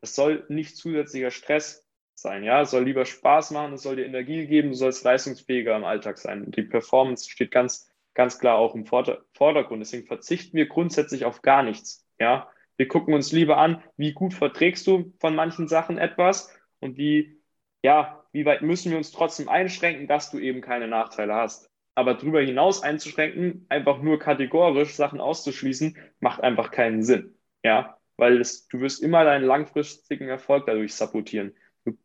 es 0.00 0.14
soll 0.14 0.44
nicht 0.48 0.76
zusätzlicher 0.76 1.30
Stress 1.30 1.85
sein. 2.18 2.44
Ja, 2.44 2.62
es 2.62 2.70
soll 2.70 2.84
lieber 2.84 3.04
Spaß 3.04 3.50
machen, 3.50 3.74
es 3.74 3.82
soll 3.82 3.96
dir 3.96 4.06
Energie 4.06 4.46
geben, 4.46 4.70
du 4.70 4.74
sollst 4.74 5.04
leistungsfähiger 5.04 5.76
im 5.76 5.84
Alltag 5.84 6.18
sein. 6.18 6.50
Die 6.50 6.62
Performance 6.62 7.30
steht 7.30 7.50
ganz, 7.50 7.92
ganz 8.14 8.38
klar 8.38 8.56
auch 8.56 8.74
im 8.74 8.86
Vordergrund. 8.86 9.80
Deswegen 9.80 10.06
verzichten 10.06 10.56
wir 10.56 10.66
grundsätzlich 10.66 11.24
auf 11.24 11.42
gar 11.42 11.62
nichts. 11.62 12.06
Ja, 12.18 12.48
wir 12.76 12.88
gucken 12.88 13.14
uns 13.14 13.32
lieber 13.32 13.58
an, 13.58 13.82
wie 13.96 14.12
gut 14.12 14.34
verträgst 14.34 14.86
du 14.86 15.12
von 15.18 15.34
manchen 15.34 15.68
Sachen 15.68 15.98
etwas 15.98 16.54
und 16.80 16.96
wie, 16.96 17.40
ja, 17.82 18.24
wie 18.32 18.44
weit 18.44 18.62
müssen 18.62 18.90
wir 18.90 18.98
uns 18.98 19.12
trotzdem 19.12 19.48
einschränken, 19.48 20.08
dass 20.08 20.30
du 20.30 20.38
eben 20.38 20.60
keine 20.60 20.88
Nachteile 20.88 21.34
hast. 21.34 21.70
Aber 21.94 22.14
darüber 22.14 22.42
hinaus 22.42 22.82
einzuschränken, 22.82 23.64
einfach 23.70 24.02
nur 24.02 24.18
kategorisch 24.18 24.94
Sachen 24.94 25.20
auszuschließen, 25.20 25.96
macht 26.20 26.42
einfach 26.42 26.70
keinen 26.70 27.02
Sinn. 27.02 27.34
Ja, 27.62 27.96
weil 28.18 28.40
es, 28.40 28.68
du 28.68 28.80
wirst 28.80 29.02
immer 29.02 29.24
deinen 29.24 29.44
langfristigen 29.44 30.28
Erfolg 30.28 30.66
dadurch 30.66 30.94
sabotieren. 30.94 31.54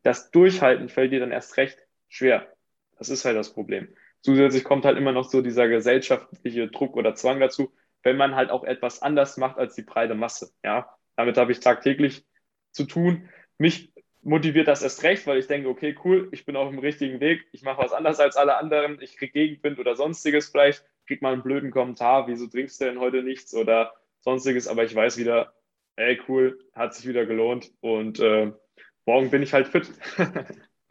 Das 0.04 0.32
Durchhalten 0.32 0.90
fällt 0.90 1.12
dir 1.12 1.20
dann 1.20 1.32
erst 1.32 1.58
recht 1.58 1.80
schwer. 2.08 2.52
Das 2.98 3.10
ist 3.10 3.26
halt 3.26 3.38
das 3.38 3.54
Problem. 3.54 3.88
Zusätzlich 4.22 4.64
kommt 4.64 4.86
halt 4.86 4.98
immer 4.98 5.12
noch 5.12 5.30
so 5.30 5.42
dieser 5.42 5.68
gesellschaftliche 5.68 6.68
Druck 6.68 6.96
oder 6.96 7.16
Zwang 7.16 7.40
dazu, 7.40 7.74
wenn 8.04 8.18
man 8.18 8.36
halt 8.36 8.52
auch 8.52 8.64
etwas 8.64 9.02
anders 9.02 9.38
macht 9.38 9.58
als 9.58 9.76
die 9.76 9.82
breite 9.82 10.16
Masse. 10.16 10.52
Ja, 10.64 10.96
damit 11.16 11.38
habe 11.38 11.52
ich 11.52 11.60
tagtäglich 11.60 12.26
zu 12.72 12.86
tun. 12.86 13.30
Mich 13.58 13.92
motiviert 14.22 14.68
das 14.68 14.84
erst 14.84 15.04
recht, 15.04 15.26
weil 15.26 15.40
ich 15.40 15.48
denke, 15.48 15.70
okay, 15.70 15.96
cool, 16.04 16.30
ich 16.32 16.46
bin 16.46 16.56
auf 16.56 16.70
dem 16.70 16.80
richtigen 16.80 17.20
Weg, 17.20 17.48
ich 17.52 17.64
mache 17.64 17.82
was 17.82 17.92
anders 17.92 18.20
als 18.20 18.36
alle 18.36 18.58
anderen, 18.58 19.02
ich 19.02 19.18
kriege 19.18 19.34
Gegenwind 19.34 19.80
oder 19.80 19.96
sonstiges 19.96 20.50
vielleicht, 20.50 20.86
krieg 21.08 21.22
mal 21.22 21.34
einen 21.34 21.44
blöden 21.44 21.72
Kommentar, 21.72 22.28
wieso 22.28 22.48
trinkst 22.48 22.80
du 22.80 22.86
denn 22.86 23.00
heute 23.00 23.24
nichts 23.24 23.56
oder 23.56 23.94
sonstiges, 24.20 24.68
aber 24.68 24.84
ich 24.84 24.94
weiß 24.94 25.18
wieder, 25.18 25.54
ey, 25.96 26.20
cool, 26.28 26.60
hat 26.74 26.94
sich 26.94 27.08
wieder 27.08 27.26
gelohnt 27.26 27.72
und 27.82 28.20
äh, 28.20 28.52
morgen 29.06 29.30
bin 29.30 29.44
ich 29.44 29.54
halt 29.54 29.68
fit. 29.68 29.92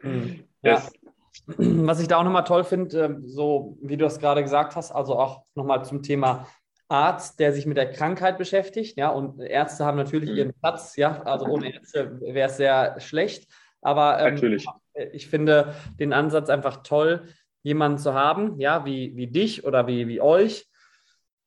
Mhm. 0.03 0.45
yes. 0.63 0.91
Ja. 0.91 1.53
Was 1.57 1.99
ich 2.01 2.07
da 2.07 2.17
auch 2.17 2.23
nochmal 2.23 2.43
toll 2.43 2.63
finde, 2.63 3.05
ähm, 3.05 3.27
so 3.27 3.77
wie 3.83 3.97
du 3.97 4.03
das 4.05 4.19
gerade 4.19 4.41
gesagt 4.41 4.75
hast, 4.75 4.91
also 4.91 5.15
auch 5.15 5.43
nochmal 5.53 5.85
zum 5.85 6.01
Thema 6.01 6.47
Arzt, 6.87 7.39
der 7.39 7.53
sich 7.53 7.67
mit 7.67 7.77
der 7.77 7.91
Krankheit 7.91 8.39
beschäftigt, 8.39 8.97
ja, 8.97 9.09
und 9.09 9.39
Ärzte 9.39 9.85
haben 9.85 9.97
natürlich 9.97 10.31
mhm. 10.31 10.37
ihren 10.37 10.53
Platz, 10.53 10.95
ja, 10.95 11.21
also 11.21 11.45
ohne 11.45 11.71
Ärzte 11.73 12.19
wäre 12.19 12.49
es 12.49 12.57
sehr 12.57 12.99
schlecht, 12.99 13.47
aber 13.81 14.19
ähm, 14.19 14.59
ich 15.13 15.27
finde 15.27 15.75
den 15.99 16.13
Ansatz 16.13 16.49
einfach 16.49 16.83
toll, 16.83 17.27
jemanden 17.63 17.99
zu 17.99 18.13
haben, 18.13 18.59
ja, 18.59 18.85
wie, 18.85 19.15
wie 19.15 19.27
dich 19.27 19.65
oder 19.65 19.87
wie, 19.87 20.07
wie 20.07 20.19
euch, 20.19 20.67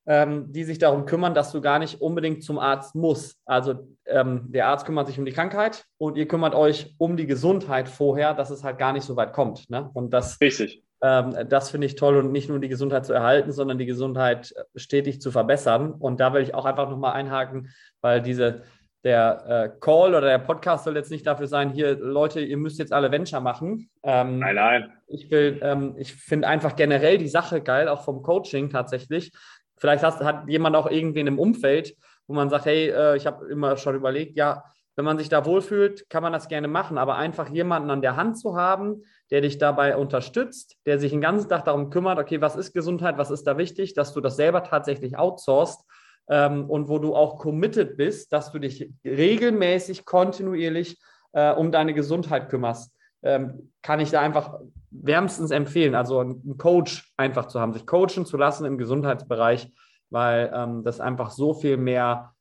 ähm, 0.07 0.51
die 0.51 0.63
sich 0.63 0.77
darum 0.77 1.05
kümmern, 1.05 1.33
dass 1.33 1.51
du 1.51 1.61
gar 1.61 1.79
nicht 1.79 2.01
unbedingt 2.01 2.43
zum 2.43 2.59
Arzt 2.59 2.95
musst. 2.95 3.39
Also 3.45 3.87
ähm, 4.05 4.51
der 4.51 4.67
Arzt 4.67 4.85
kümmert 4.85 5.07
sich 5.07 5.17
um 5.17 5.25
die 5.25 5.31
Krankheit 5.31 5.85
und 5.97 6.17
ihr 6.17 6.27
kümmert 6.27 6.55
euch 6.55 6.95
um 6.97 7.17
die 7.17 7.25
Gesundheit 7.25 7.89
vorher, 7.89 8.33
dass 8.33 8.49
es 8.49 8.63
halt 8.63 8.77
gar 8.77 8.93
nicht 8.93 9.03
so 9.03 9.15
weit 9.15 9.33
kommt. 9.33 9.69
Ne? 9.69 9.89
Und 9.93 10.11
das, 10.13 10.39
Richtig. 10.39 10.83
Ähm, 11.01 11.35
das 11.49 11.71
finde 11.71 11.87
ich 11.87 11.95
toll 11.95 12.17
und 12.17 12.31
nicht 12.31 12.49
nur 12.49 12.59
die 12.59 12.69
Gesundheit 12.69 13.05
zu 13.05 13.13
erhalten, 13.13 13.51
sondern 13.51 13.77
die 13.77 13.85
Gesundheit 13.85 14.53
stetig 14.75 15.21
zu 15.21 15.31
verbessern. 15.31 15.91
Und 15.91 16.19
da 16.19 16.33
will 16.33 16.41
ich 16.41 16.53
auch 16.53 16.65
einfach 16.65 16.89
nochmal 16.89 17.13
einhaken, 17.13 17.69
weil 18.01 18.21
diese 18.21 18.61
der 19.03 19.43
äh, 19.47 19.79
Call 19.79 20.15
oder 20.15 20.21
der 20.21 20.39
Podcast 20.39 20.83
soll 20.83 20.95
jetzt 20.95 21.11
nicht 21.11 21.27
dafür 21.27 21.45
sein, 21.45 21.69
hier 21.69 21.95
Leute, 21.95 22.41
ihr 22.41 22.57
müsst 22.57 22.79
jetzt 22.79 22.91
alle 22.91 23.11
Venture 23.11 23.39
machen. 23.39 23.87
Ähm, 24.01 24.39
nein, 24.39 24.55
nein. 24.55 24.93
Ich 25.05 25.29
will, 25.29 25.59
ähm, 25.61 25.93
ich 25.99 26.15
finde 26.15 26.47
einfach 26.47 26.75
generell 26.75 27.19
die 27.19 27.27
Sache 27.27 27.61
geil, 27.61 27.87
auch 27.87 28.03
vom 28.03 28.23
Coaching 28.23 28.71
tatsächlich, 28.71 29.31
Vielleicht 29.77 30.03
hast, 30.03 30.21
hat 30.21 30.47
jemand 30.47 30.75
auch 30.75 30.89
irgendwen 30.89 31.27
im 31.27 31.39
Umfeld, 31.39 31.95
wo 32.27 32.33
man 32.33 32.49
sagt, 32.49 32.65
hey, 32.65 32.89
äh, 32.89 33.17
ich 33.17 33.25
habe 33.25 33.47
immer 33.47 33.77
schon 33.77 33.95
überlegt, 33.95 34.37
ja, 34.37 34.63
wenn 34.95 35.05
man 35.05 35.17
sich 35.17 35.27
da 35.27 35.45
wohlfühlt, 35.45 36.09
kann 36.09 36.23
man 36.23 36.31
das 36.31 36.47
gerne 36.47 36.67
machen, 36.67 36.97
aber 36.97 37.15
einfach 37.17 37.49
jemanden 37.49 37.89
an 37.89 38.01
der 38.01 38.15
Hand 38.15 38.39
zu 38.39 38.55
haben, 38.55 39.03
der 39.29 39.41
dich 39.41 39.57
dabei 39.57 39.97
unterstützt, 39.97 40.77
der 40.85 40.99
sich 40.99 41.11
den 41.11 41.21
ganzen 41.21 41.49
Tag 41.49 41.65
darum 41.65 41.89
kümmert, 41.89 42.17
okay, 42.17 42.39
was 42.39 42.55
ist 42.55 42.73
Gesundheit, 42.73 43.17
was 43.17 43.31
ist 43.31 43.45
da 43.45 43.57
wichtig, 43.57 43.93
dass 43.93 44.13
du 44.13 44.21
das 44.21 44.37
selber 44.37 44.63
tatsächlich 44.63 45.17
outsourcest 45.17 45.81
ähm, 46.29 46.69
und 46.69 46.87
wo 46.87 46.99
du 46.99 47.13
auch 47.13 47.37
committed 47.37 47.97
bist, 47.97 48.31
dass 48.31 48.51
du 48.51 48.59
dich 48.59 48.89
regelmäßig, 49.03 50.05
kontinuierlich 50.05 50.97
äh, 51.33 51.51
um 51.51 51.71
deine 51.71 51.93
Gesundheit 51.93 52.49
kümmerst, 52.49 52.95
ähm, 53.21 53.71
kann 53.81 53.99
ich 53.99 54.11
da 54.11 54.21
einfach 54.21 54.59
wärmstens 55.01 55.51
empfehlen, 55.51 55.95
also 55.95 56.19
einen 56.19 56.57
Coach 56.57 57.11
einfach 57.17 57.47
zu 57.47 57.59
haben, 57.59 57.73
sich 57.73 57.85
coachen 57.85 58.25
zu 58.25 58.37
lassen 58.37 58.65
im 58.65 58.77
Gesundheitsbereich, 58.77 59.71
weil 60.09 60.51
ähm, 60.53 60.83
das 60.83 60.99
einfach 60.99 61.31
so 61.31 61.53
viel 61.53 61.77
mehr 61.77 62.33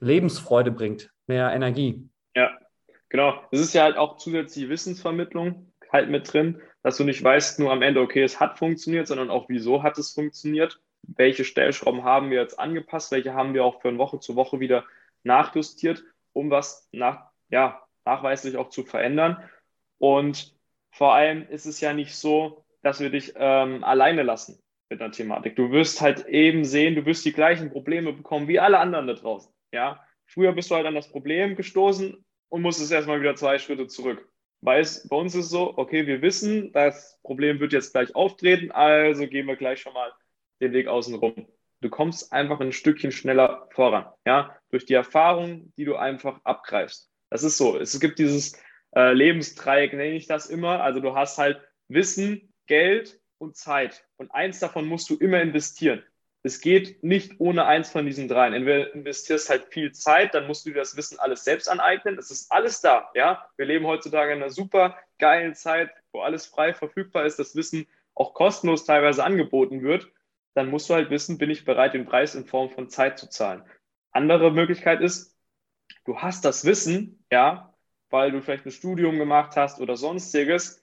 Lebensfreude 0.00 0.70
bringt, 0.70 1.10
mehr 1.26 1.52
Energie. 1.52 2.08
Ja, 2.34 2.50
genau. 3.08 3.34
Das 3.50 3.60
ist 3.60 3.74
ja 3.74 3.82
halt 3.82 3.96
auch 3.96 4.16
zusätzliche 4.16 4.68
Wissensvermittlung 4.68 5.72
halt 5.92 6.10
mit 6.10 6.32
drin, 6.32 6.60
dass 6.82 6.96
du 6.96 7.04
nicht 7.04 7.22
weißt 7.22 7.60
nur 7.60 7.72
am 7.72 7.82
Ende, 7.82 8.00
okay, 8.00 8.22
es 8.22 8.40
hat 8.40 8.58
funktioniert, 8.58 9.06
sondern 9.06 9.30
auch, 9.30 9.48
wieso 9.48 9.82
hat 9.82 9.96
es 9.96 10.12
funktioniert, 10.12 10.80
welche 11.02 11.44
Stellschrauben 11.44 12.04
haben 12.04 12.30
wir 12.30 12.40
jetzt 12.40 12.58
angepasst, 12.58 13.12
welche 13.12 13.34
haben 13.34 13.54
wir 13.54 13.64
auch 13.64 13.80
von 13.80 13.98
Woche 13.98 14.18
zu 14.20 14.36
Woche 14.36 14.60
wieder 14.60 14.84
nachjustiert, 15.22 16.02
um 16.32 16.50
was 16.50 16.88
nach, 16.92 17.30
ja, 17.48 17.82
nachweislich 18.04 18.56
auch 18.56 18.68
zu 18.68 18.84
verändern. 18.84 19.42
Und 19.98 20.53
vor 20.94 21.14
allem 21.14 21.46
ist 21.48 21.66
es 21.66 21.80
ja 21.80 21.92
nicht 21.92 22.14
so, 22.14 22.64
dass 22.82 23.00
wir 23.00 23.10
dich 23.10 23.34
ähm, 23.36 23.82
alleine 23.82 24.22
lassen 24.22 24.62
mit 24.88 25.00
der 25.00 25.10
Thematik. 25.10 25.56
Du 25.56 25.72
wirst 25.72 26.00
halt 26.00 26.26
eben 26.26 26.64
sehen, 26.64 26.94
du 26.94 27.04
wirst 27.04 27.24
die 27.24 27.32
gleichen 27.32 27.70
Probleme 27.70 28.12
bekommen 28.12 28.46
wie 28.46 28.60
alle 28.60 28.78
anderen 28.78 29.08
da 29.08 29.14
draußen. 29.14 29.52
Ja, 29.72 30.04
früher 30.26 30.52
bist 30.52 30.70
du 30.70 30.76
halt 30.76 30.86
an 30.86 30.94
das 30.94 31.10
Problem 31.10 31.56
gestoßen 31.56 32.24
und 32.48 32.62
musstest 32.62 32.92
erstmal 32.92 33.20
wieder 33.20 33.34
zwei 33.34 33.58
Schritte 33.58 33.88
zurück. 33.88 34.28
Weil 34.60 34.80
es, 34.82 35.08
bei 35.08 35.16
uns 35.16 35.34
ist 35.34 35.46
es 35.46 35.50
so, 35.50 35.76
okay, 35.76 36.06
wir 36.06 36.22
wissen, 36.22 36.72
das 36.72 37.18
Problem 37.22 37.58
wird 37.58 37.72
jetzt 37.72 37.92
gleich 37.92 38.14
auftreten, 38.14 38.70
also 38.70 39.26
gehen 39.26 39.46
wir 39.46 39.56
gleich 39.56 39.80
schon 39.80 39.94
mal 39.94 40.12
den 40.62 40.72
Weg 40.72 40.86
außen 40.86 41.16
rum. 41.16 41.48
Du 41.80 41.90
kommst 41.90 42.32
einfach 42.32 42.60
ein 42.60 42.72
Stückchen 42.72 43.10
schneller 43.10 43.68
voran, 43.72 44.06
ja, 44.24 44.56
durch 44.70 44.86
die 44.86 44.94
Erfahrung, 44.94 45.72
die 45.76 45.84
du 45.84 45.96
einfach 45.96 46.40
abgreifst. 46.44 47.10
Das 47.30 47.42
ist 47.42 47.58
so. 47.58 47.76
Es 47.76 47.98
gibt 47.98 48.18
dieses 48.18 48.56
äh, 48.94 49.12
Lebensdreieck, 49.12 49.92
nenne 49.92 50.14
ich 50.14 50.26
das 50.26 50.46
immer. 50.46 50.82
Also 50.82 51.00
du 51.00 51.14
hast 51.14 51.38
halt 51.38 51.60
Wissen, 51.88 52.52
Geld 52.66 53.20
und 53.38 53.56
Zeit. 53.56 54.04
Und 54.16 54.34
eins 54.34 54.58
davon 54.60 54.86
musst 54.86 55.10
du 55.10 55.16
immer 55.16 55.40
investieren. 55.40 56.02
Es 56.42 56.60
geht 56.60 57.02
nicht 57.02 57.40
ohne 57.40 57.64
eins 57.64 57.90
von 57.90 58.04
diesen 58.04 58.28
dreien. 58.28 58.52
Entweder 58.52 58.92
investierst 58.94 59.48
halt 59.48 59.64
viel 59.72 59.92
Zeit, 59.92 60.34
dann 60.34 60.46
musst 60.46 60.66
du 60.66 60.70
dir 60.70 60.76
das 60.76 60.96
Wissen 60.96 61.18
alles 61.18 61.42
selbst 61.44 61.68
aneignen. 61.68 62.18
Es 62.18 62.30
ist 62.30 62.52
alles 62.52 62.82
da, 62.82 63.10
ja. 63.14 63.48
Wir 63.56 63.64
leben 63.64 63.86
heutzutage 63.86 64.32
in 64.32 64.42
einer 64.42 64.50
super 64.50 64.98
geilen 65.18 65.54
Zeit, 65.54 65.90
wo 66.12 66.20
alles 66.20 66.46
frei 66.46 66.74
verfügbar 66.74 67.24
ist, 67.24 67.38
das 67.38 67.56
Wissen 67.56 67.86
auch 68.14 68.34
kostenlos 68.34 68.84
teilweise 68.84 69.24
angeboten 69.24 69.82
wird. 69.82 70.10
Dann 70.52 70.68
musst 70.68 70.88
du 70.90 70.94
halt 70.94 71.10
wissen, 71.10 71.38
bin 71.38 71.50
ich 71.50 71.64
bereit, 71.64 71.94
den 71.94 72.04
Preis 72.04 72.34
in 72.34 72.44
Form 72.44 72.70
von 72.70 72.90
Zeit 72.90 73.18
zu 73.18 73.28
zahlen. 73.28 73.64
Andere 74.12 74.52
Möglichkeit 74.52 75.00
ist, 75.00 75.36
du 76.04 76.18
hast 76.18 76.44
das 76.44 76.64
Wissen, 76.64 77.24
ja, 77.32 77.73
weil 78.14 78.30
du 78.30 78.40
vielleicht 78.40 78.64
ein 78.64 78.70
Studium 78.70 79.18
gemacht 79.18 79.56
hast 79.56 79.80
oder 79.80 79.96
sonstiges, 79.96 80.80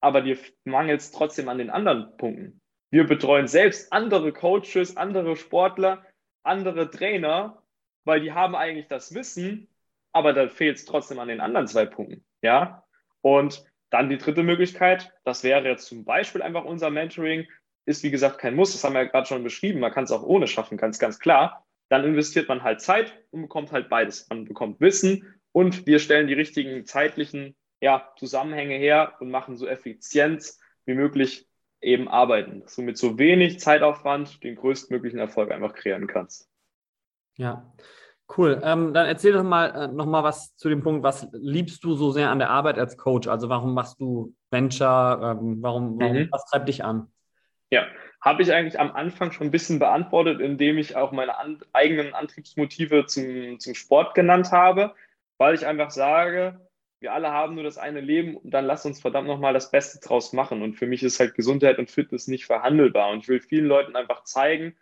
aber 0.00 0.20
dir 0.20 0.36
mangelt 0.64 1.00
es 1.00 1.12
trotzdem 1.12 1.48
an 1.48 1.58
den 1.58 1.70
anderen 1.70 2.16
Punkten. 2.16 2.60
Wir 2.90 3.06
betreuen 3.06 3.46
selbst 3.46 3.92
andere 3.92 4.32
Coaches, 4.32 4.96
andere 4.96 5.36
Sportler, 5.36 6.04
andere 6.42 6.90
Trainer, 6.90 7.62
weil 8.04 8.20
die 8.20 8.32
haben 8.32 8.56
eigentlich 8.56 8.88
das 8.88 9.14
Wissen, 9.14 9.68
aber 10.12 10.32
da 10.32 10.48
fehlt 10.48 10.76
es 10.78 10.84
trotzdem 10.84 11.20
an 11.20 11.28
den 11.28 11.40
anderen 11.40 11.68
zwei 11.68 11.86
Punkten. 11.86 12.24
Ja. 12.42 12.82
Und 13.20 13.64
dann 13.90 14.10
die 14.10 14.18
dritte 14.18 14.42
Möglichkeit, 14.42 15.12
das 15.22 15.44
wäre 15.44 15.68
jetzt 15.68 15.86
zum 15.86 16.04
Beispiel 16.04 16.42
einfach 16.42 16.64
unser 16.64 16.90
Mentoring, 16.90 17.46
ist 17.86 18.02
wie 18.02 18.10
gesagt 18.10 18.38
kein 18.38 18.56
Muss, 18.56 18.72
das 18.72 18.82
haben 18.82 18.94
wir 18.94 19.04
ja 19.04 19.08
gerade 19.08 19.28
schon 19.28 19.44
beschrieben, 19.44 19.78
man 19.78 19.92
kann 19.92 20.02
es 20.02 20.10
auch 20.10 20.24
ohne 20.24 20.48
schaffen, 20.48 20.78
ganz, 20.78 20.98
ganz 20.98 21.20
klar. 21.20 21.64
Dann 21.90 22.04
investiert 22.04 22.48
man 22.48 22.64
halt 22.64 22.80
Zeit 22.80 23.22
und 23.30 23.42
bekommt 23.42 23.70
halt 23.70 23.88
beides. 23.88 24.28
Man 24.30 24.46
bekommt 24.46 24.80
Wissen 24.80 25.32
und 25.52 25.86
wir 25.86 25.98
stellen 25.98 26.26
die 26.26 26.34
richtigen 26.34 26.84
zeitlichen 26.86 27.54
ja, 27.80 28.12
Zusammenhänge 28.16 28.76
her 28.76 29.14
und 29.20 29.30
machen 29.30 29.56
so 29.56 29.66
effizient 29.66 30.52
wie 30.84 30.94
möglich 30.94 31.46
eben 31.80 32.08
arbeiten, 32.08 32.60
dass 32.60 32.76
du 32.76 32.82
mit 32.82 32.96
so 32.96 33.18
wenig 33.18 33.60
Zeitaufwand 33.60 34.42
den 34.44 34.56
größtmöglichen 34.56 35.18
Erfolg 35.18 35.50
einfach 35.50 35.74
kreieren 35.74 36.06
kannst. 36.06 36.48
Ja, 37.36 37.72
cool. 38.36 38.60
Ähm, 38.62 38.94
dann 38.94 39.06
erzähl 39.06 39.32
doch 39.32 39.42
mal 39.42 39.66
äh, 39.74 39.88
noch 39.88 40.06
mal 40.06 40.22
was 40.22 40.54
zu 40.56 40.68
dem 40.68 40.82
Punkt, 40.82 41.02
was 41.02 41.26
liebst 41.32 41.82
du 41.82 41.94
so 41.94 42.12
sehr 42.12 42.30
an 42.30 42.38
der 42.38 42.50
Arbeit 42.50 42.78
als 42.78 42.96
Coach? 42.96 43.26
Also 43.26 43.48
warum 43.48 43.74
machst 43.74 44.00
du 44.00 44.34
Venture? 44.50 45.38
Ähm, 45.40 45.58
warum, 45.60 45.98
warum 46.00 46.16
mhm. 46.16 46.28
was 46.30 46.44
treibt 46.46 46.68
dich 46.68 46.84
an? 46.84 47.08
Ja, 47.70 47.86
habe 48.20 48.42
ich 48.42 48.52
eigentlich 48.52 48.78
am 48.78 48.92
Anfang 48.92 49.32
schon 49.32 49.48
ein 49.48 49.50
bisschen 49.50 49.80
beantwortet, 49.80 50.40
indem 50.40 50.78
ich 50.78 50.94
auch 50.94 51.10
meine 51.10 51.38
an 51.38 51.58
eigenen 51.72 52.14
Antriebsmotive 52.14 53.06
zum, 53.06 53.58
zum 53.58 53.74
Sport 53.74 54.14
genannt 54.14 54.52
habe, 54.52 54.94
weil 55.42 55.56
ich 55.56 55.66
einfach 55.66 55.90
sage, 55.90 56.60
wir 57.00 57.12
alle 57.12 57.32
haben 57.32 57.56
nur 57.56 57.64
das 57.64 57.76
eine 57.76 58.00
Leben 58.00 58.36
und 58.36 58.52
dann 58.54 58.64
lass 58.64 58.86
uns 58.86 59.00
verdammt 59.00 59.26
nochmal 59.26 59.52
das 59.52 59.72
Beste 59.72 59.98
draus 59.98 60.32
machen. 60.32 60.62
Und 60.62 60.74
für 60.74 60.86
mich 60.86 61.02
ist 61.02 61.18
halt 61.18 61.34
Gesundheit 61.34 61.80
und 61.80 61.90
Fitness 61.90 62.28
nicht 62.28 62.46
verhandelbar. 62.46 63.10
Und 63.10 63.24
ich 63.24 63.28
will 63.28 63.40
vielen 63.40 63.66
Leuten 63.66 63.96
einfach 63.96 64.22
zeigen, 64.22 64.76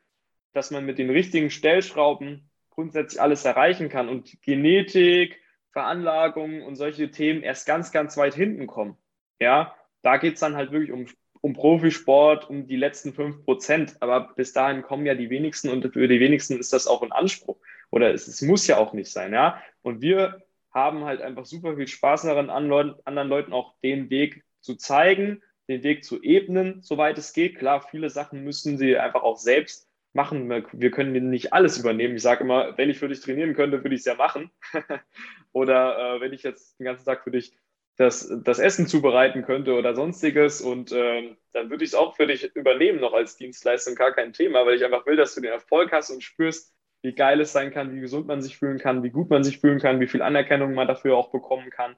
dass 0.53 0.71
man 0.71 0.85
mit 0.85 0.99
den 0.99 1.09
richtigen 1.09 1.49
Stellschrauben 1.49 2.51
grundsätzlich 2.69 3.23
alles 3.23 3.47
erreichen 3.47 3.89
kann 3.89 4.11
und 4.11 4.43
Genetik, 4.43 5.41
Veranlagung 5.73 6.63
und 6.63 6.77
solche 6.77 7.11
Themen 7.11 7.43
erst 7.43 7.67
ganz, 7.67 7.91
ganz 7.91 8.19
weit 8.19 8.35
hinten 8.35 8.67
kommen. 8.67 8.99
Ja, 9.41 9.75
da 10.03 10.19
geht 10.19 10.35
es 10.35 10.41
dann 10.41 10.57
halt 10.57 10.73
wirklich 10.73 10.93
um, 10.93 11.07
um 11.41 11.55
Profisport, 11.55 12.51
um 12.51 12.67
die 12.67 12.77
letzten 12.77 13.15
fünf 13.15 13.47
Prozent. 13.47 13.97
Aber 14.01 14.35
bis 14.37 14.53
dahin 14.53 14.83
kommen 14.83 15.07
ja 15.07 15.15
die 15.15 15.31
wenigsten 15.31 15.71
und 15.71 15.91
für 15.91 16.07
die 16.07 16.21
wenigsten 16.21 16.59
ist 16.59 16.75
das 16.75 16.87
auch 16.87 17.01
ein 17.01 17.13
Anspruch. 17.13 17.57
Oder 17.91 18.13
es, 18.13 18.29
es 18.29 18.43
muss 18.43 18.67
ja 18.67 18.77
auch 18.77 18.93
nicht 18.93 19.11
sein, 19.11 19.33
ja. 19.33 19.59
Und 19.81 20.03
wir 20.03 20.43
haben 20.71 21.05
halt 21.05 21.21
einfach 21.21 21.45
super 21.45 21.77
viel 21.77 21.89
Spaß 21.89 22.23
daran, 22.23 22.51
anderen 22.51 23.29
Leuten 23.29 23.53
auch 23.53 23.75
den 23.83 24.11
Weg 24.11 24.45
zu 24.61 24.77
zeigen, 24.77 25.43
den 25.69 25.83
Weg 25.83 26.05
zu 26.05 26.23
ebnen, 26.23 26.83
soweit 26.83 27.19
es 27.19 27.33
geht. 27.33 27.59
Klar, 27.59 27.83
viele 27.83 28.11
Sachen 28.11 28.45
müssen 28.45 28.79
sie 28.79 28.97
einfach 28.97 29.23
auch 29.23 29.37
selbst 29.37 29.89
machen. 30.13 30.49
Wir 30.73 30.91
können 30.91 31.31
nicht 31.31 31.53
alles 31.53 31.79
übernehmen. 31.79 32.17
Ich 32.17 32.23
sage 32.23 32.45
immer, 32.45 32.77
wenn 32.77 32.91
ich 32.91 32.99
für 32.99 33.09
dich 33.09 33.21
trainieren 33.21 33.55
könnte, 33.55 33.83
würde 33.85 33.95
ich 33.95 34.01
es 34.01 34.07
ja 34.07 34.15
machen. 34.15 34.51
oder 35.53 36.17
äh, 36.17 36.21
wenn 36.21 36.33
ich 36.33 36.43
jetzt 36.43 36.79
den 36.79 36.85
ganzen 36.85 37.05
Tag 37.05 37.25
für 37.25 37.31
dich 37.31 37.53
das, 37.97 38.33
das 38.45 38.59
Essen 38.59 38.87
zubereiten 38.87 39.43
könnte 39.43 39.75
oder 39.75 39.95
sonstiges 39.95 40.63
und 40.63 40.91
äh, 40.91 41.37
dann 41.53 41.69
würde 41.69 41.85
ich 41.85 41.91
es 41.91 41.95
auch 41.95 42.17
für 42.17 42.27
dich 42.27 42.45
übernehmen 42.57 42.99
noch 42.99 43.13
als 43.13 43.37
Dienstleistung, 43.37 43.95
gar 43.95 44.13
kein 44.13 44.33
Thema, 44.33 44.65
weil 44.65 44.77
ich 44.77 44.85
einfach 44.85 45.05
will, 45.05 45.17
dass 45.17 45.35
du 45.35 45.43
den 45.43 45.53
Erfolg 45.53 45.93
hast 45.93 46.11
und 46.11 46.23
spürst, 46.23 46.73
wie 47.03 47.13
geil 47.13 47.41
es 47.41 47.53
sein 47.53 47.73
kann, 47.73 47.95
wie 47.95 48.01
gesund 48.01 48.27
man 48.27 48.43
sich 48.43 48.59
fühlen 48.59 48.79
kann, 48.79 49.03
wie 49.03 49.11
gut 49.11 49.31
man 49.31 49.45
sich 49.45 49.59
fühlen 49.59 49.79
kann, 49.79 50.01
wie 50.01 50.07
viel 50.07 50.23
Anerkennung 50.23 50.75
man 50.75 50.89
dafür 50.89 51.17
auch 51.17 51.31
bekommen 51.31 51.71
kann. 51.71 51.97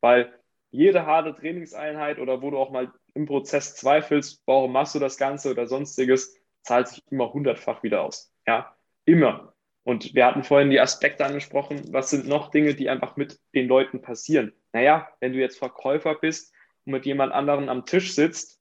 Weil 0.00 0.32
jede 0.70 1.06
harte 1.06 1.34
Trainingseinheit 1.34 2.18
oder 2.18 2.42
wo 2.42 2.50
du 2.50 2.58
auch 2.58 2.70
mal 2.70 2.92
im 3.14 3.26
Prozess 3.26 3.76
zweifelst, 3.76 4.42
warum 4.46 4.72
machst 4.72 4.94
du 4.94 4.98
das 4.98 5.16
Ganze 5.16 5.50
oder 5.50 5.66
sonstiges, 5.66 6.36
zahlt 6.62 6.88
sich 6.88 7.02
immer 7.10 7.32
hundertfach 7.32 7.82
wieder 7.82 8.02
aus. 8.02 8.32
Ja, 8.46 8.76
immer. 9.04 9.54
Und 9.84 10.14
wir 10.14 10.26
hatten 10.26 10.42
vorhin 10.42 10.70
die 10.70 10.80
Aspekte 10.80 11.24
angesprochen, 11.24 11.92
was 11.92 12.10
sind 12.10 12.26
noch 12.26 12.50
Dinge, 12.50 12.74
die 12.74 12.88
einfach 12.88 13.16
mit 13.16 13.38
den 13.54 13.68
Leuten 13.68 14.00
passieren. 14.00 14.52
Naja, 14.72 15.08
wenn 15.20 15.32
du 15.32 15.38
jetzt 15.38 15.58
Verkäufer 15.58 16.14
bist 16.14 16.54
und 16.86 16.92
mit 16.92 17.06
jemand 17.06 17.32
anderen 17.32 17.68
am 17.68 17.84
Tisch 17.84 18.14
sitzt, 18.14 18.60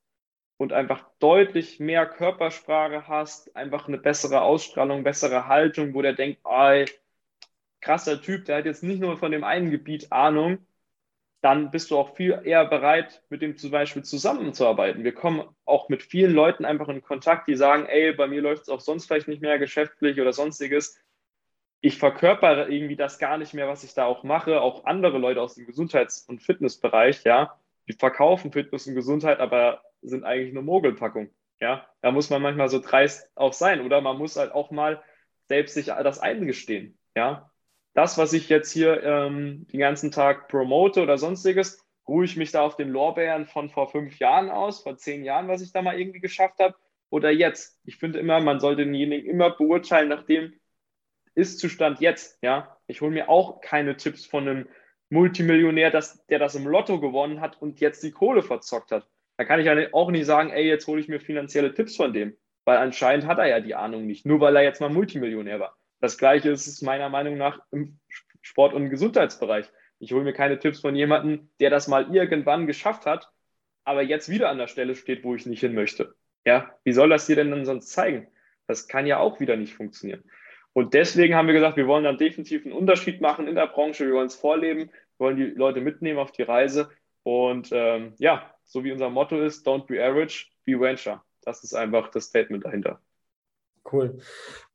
und 0.64 0.74
einfach 0.74 1.06
deutlich 1.20 1.80
mehr 1.80 2.08
Körpersprache 2.08 3.08
hast, 3.08 3.56
einfach 3.56 3.88
eine 3.88 3.98
bessere 4.00 4.42
Ausstrahlung, 4.42 5.04
bessere 5.04 5.48
Haltung, 5.48 5.94
wo 5.94 6.02
der 6.02 6.14
denkt, 6.14 6.42
ey, 6.46 6.86
krasser 7.82 8.22
Typ, 8.22 8.46
der 8.46 8.58
hat 8.58 8.66
jetzt 8.66 8.82
nicht 8.82 9.02
nur 9.02 9.18
von 9.18 9.32
dem 9.32 9.44
einen 9.44 9.70
Gebiet 9.70 10.12
Ahnung, 10.12 10.66
dann 11.42 11.72
bist 11.72 11.92
du 11.92 11.98
auch 11.98 12.16
viel 12.16 12.42
eher 12.46 12.66
bereit, 12.66 13.22
mit 13.30 13.42
dem 13.42 13.58
zum 13.58 13.72
Beispiel 13.72 14.04
zusammenzuarbeiten. 14.04 15.04
Wir 15.04 15.14
kommen 15.14 15.44
auch 15.66 15.90
mit 15.90 16.02
vielen 16.02 16.32
Leuten 16.34 16.64
einfach 16.64 16.88
in 16.88 17.02
Kontakt, 17.04 17.50
die 17.50 17.56
sagen, 17.56 17.86
ey, 17.86 18.14
bei 18.14 18.28
mir 18.28 18.42
läuft 18.42 18.64
es 18.64 18.70
auch 18.70 18.80
sonst 18.80 19.08
vielleicht 19.08 19.28
nicht 19.28 19.42
mehr 19.42 19.60
geschäftlich 19.60 20.22
oder 20.22 20.32
sonstiges. 20.32 20.98
Ich 21.82 21.98
verkörpere 21.98 22.70
irgendwie 22.70 22.96
das 22.96 23.20
gar 23.20 23.38
nicht 23.38 23.54
mehr, 23.54 23.68
was 23.68 23.84
ich 23.84 23.94
da 23.94 24.06
auch 24.06 24.24
mache. 24.24 24.62
Auch 24.62 24.86
andere 24.86 25.18
Leute 25.18 25.42
aus 25.42 25.56
dem 25.56 25.66
Gesundheits- 25.66 26.22
und 26.22 26.42
Fitnessbereich, 26.42 27.26
ja, 27.26 27.60
die 27.88 27.94
verkaufen 27.94 28.52
Fitness 28.52 28.88
und 28.88 28.96
Gesundheit, 28.96 29.40
aber 29.40 29.82
sind 30.02 30.24
eigentlich 30.24 30.52
eine 30.52 30.62
Mogelpackung. 30.62 31.30
Ja, 31.60 31.88
da 32.02 32.12
muss 32.12 32.30
man 32.30 32.42
manchmal 32.42 32.70
so 32.70 32.80
dreist 32.80 33.30
auch 33.36 33.54
sein 33.54 33.82
oder 33.82 34.02
man 34.02 34.18
muss 34.18 34.36
halt 34.36 34.52
auch 34.52 34.72
mal 34.72 35.02
selbst 35.48 35.76
sich 35.76 35.86
das 35.86 36.20
eingestehen. 36.20 36.98
Ja, 37.16 37.52
das, 37.94 38.18
was 38.18 38.34
ich 38.34 38.50
jetzt 38.50 38.72
hier 38.72 39.04
ähm, 39.04 39.68
den 39.72 39.80
ganzen 39.80 40.12
Tag 40.12 40.48
promote 40.48 41.02
oder 41.02 41.18
sonstiges, 41.18 41.86
ruhe 42.08 42.26
ich 42.26 42.36
mich 42.36 42.52
da 42.52 42.62
auf 42.62 42.76
den 42.76 42.90
Lorbeeren 42.90 43.46
von 43.46 43.70
vor 43.70 43.90
fünf 43.90 44.20
Jahren 44.20 44.50
aus, 44.50 44.82
vor 44.82 44.98
zehn 44.98 45.24
Jahren, 45.24 45.48
was 45.48 45.62
ich 45.62 45.72
da 45.72 45.82
mal 45.82 46.00
irgendwie 46.00 46.20
geschafft 46.20 46.60
habe, 46.60 46.76
oder 47.10 47.30
jetzt. 47.30 47.80
Ich 47.86 47.98
finde 47.98 48.20
immer, 48.20 48.42
man 48.42 48.60
sollte 48.60 48.84
denjenigen 48.84 49.30
immer 49.30 49.52
beurteilen 49.52 50.10
nach 50.10 50.26
dem 50.26 50.54
Ist-Zustand 51.36 52.02
jetzt. 52.02 52.40
Ja, 52.42 52.78
ich 52.88 53.02
hole 53.02 53.12
mir 53.12 53.30
auch 53.30 53.62
keine 53.62 53.96
Tipps 53.96 54.26
von 54.26 54.48
einem 54.48 54.68
Multimillionär, 55.14 55.92
das, 55.92 56.26
der 56.26 56.40
das 56.40 56.56
im 56.56 56.68
Lotto 56.68 57.00
gewonnen 57.00 57.40
hat 57.40 57.62
und 57.62 57.80
jetzt 57.80 58.04
die 58.04 58.12
Kohle 58.12 58.42
verzockt 58.42 58.92
hat. 58.92 59.08
Da 59.38 59.46
kann 59.46 59.60
ich 59.60 59.94
auch 59.94 60.12
nicht 60.12 60.26
sagen, 60.26 60.50
ey, 60.50 60.68
jetzt 60.68 60.88
hole 60.88 61.00
ich 61.00 61.08
mir 61.08 61.20
finanzielle 61.20 61.74
Tipps 61.74 61.96
von 61.96 62.14
dem, 62.14 62.36
weil 62.66 62.78
anscheinend 62.78 63.28
hat 63.28 63.38
er 63.38 63.48
ja 63.48 63.60
die 63.60 63.76
Ahnung 63.76 64.06
nicht, 64.06 64.26
nur 64.26 64.40
weil 64.40 64.56
er 64.56 64.64
jetzt 64.64 64.82
mal 64.82 64.90
Multimillionär 64.90 65.60
war. 65.60 65.78
Das 66.02 66.18
gleiche 66.18 66.50
ist 66.50 66.68
es 66.68 66.82
meiner 66.82 67.10
Meinung 67.10 67.38
nach 67.38 67.60
im 67.72 68.00
Sport- 68.42 68.74
und 68.74 68.90
Gesundheitsbereich. 68.90 69.68
Ich 70.00 70.12
hole 70.12 70.24
mir 70.24 70.34
keine 70.34 70.60
Tipps 70.60 70.82
von 70.82 70.96
jemandem, 70.96 71.50
der 71.60 71.70
das 71.70 71.88
mal 71.88 72.14
irgendwann 72.14 72.68
geschafft 72.68 73.06
hat, 73.06 73.30
aber 73.86 74.02
jetzt 74.02 74.30
wieder 74.30 74.50
an 74.50 74.58
der 74.58 74.68
Stelle 74.68 74.96
steht, 74.96 75.24
wo 75.24 75.36
ich 75.36 75.46
nicht 75.46 75.62
hin 75.62 75.74
möchte. 75.74 76.16
Ja, 76.46 76.76
wie 76.84 76.92
soll 76.92 77.10
das 77.10 77.26
dir 77.28 77.36
denn 77.36 77.52
dann 77.52 77.66
sonst 77.66 77.90
zeigen? 77.90 78.28
Das 78.68 78.88
kann 78.88 79.08
ja 79.08 79.20
auch 79.20 79.40
wieder 79.40 79.56
nicht 79.56 79.76
funktionieren. 79.76 80.24
Und 80.74 80.96
deswegen 80.96 81.36
haben 81.36 81.48
wir 81.48 81.54
gesagt, 81.54 81.78
wir 81.78 81.88
wollen 81.88 82.04
dann 82.04 82.18
definitiv 82.18 82.66
einen 82.66 82.74
Unterschied 82.74 83.22
machen 83.22 83.48
in 83.48 83.56
der 83.56 83.68
Branche. 83.68 84.06
Wir 84.08 84.14
wollen 84.14 84.28
es 84.28 84.36
vorleben, 84.36 84.90
wollen 85.18 85.38
die 85.38 85.46
Leute 85.46 85.82
mitnehmen 85.82 86.20
auf 86.20 86.32
die 86.32 86.44
Reise. 86.44 86.90
Und 87.24 87.70
ähm, 87.72 88.14
ja, 88.18 88.54
so 88.66 88.84
wie 88.84 88.92
unser 88.92 89.10
Motto 89.10 89.40
ist, 89.40 89.68
don't 89.68 89.86
be 89.86 90.04
average, 90.04 90.48
be 90.66 90.80
venture. 90.80 91.22
Das 91.42 91.64
ist 91.64 91.74
einfach 91.74 92.10
das 92.10 92.26
Statement 92.26 92.66
dahinter. 92.66 93.02
Cool. 93.92 94.20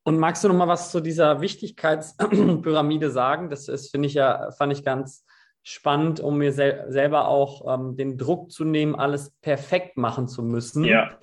Und 0.03 0.19
magst 0.19 0.45
du 0.45 0.49
noch 0.49 0.55
mal 0.55 0.69
was 0.69 0.91
zu 0.91 1.01
dieser 1.01 1.41
Wichtigkeitspyramide 1.41 3.11
sagen? 3.11 3.51
Das 3.51 3.69
ist, 3.69 3.91
finde 3.91 4.09
ich 4.09 4.15
ja, 4.15 4.51
fand 4.53 4.73
ich 4.73 4.85
ganz 4.85 5.25
spannend, 5.63 6.21
um 6.21 6.39
mir 6.39 6.53
sel 6.53 6.87
selber 6.89 7.29
auch 7.29 7.75
ähm, 7.75 7.97
den 7.97 8.17
Druck 8.17 8.51
zu 8.51 8.65
nehmen, 8.65 8.95
alles 8.95 9.31
perfekt 9.41 9.97
machen 9.97 10.29
zu 10.29 10.43
müssen. 10.43 10.85
Ja. 10.85 11.19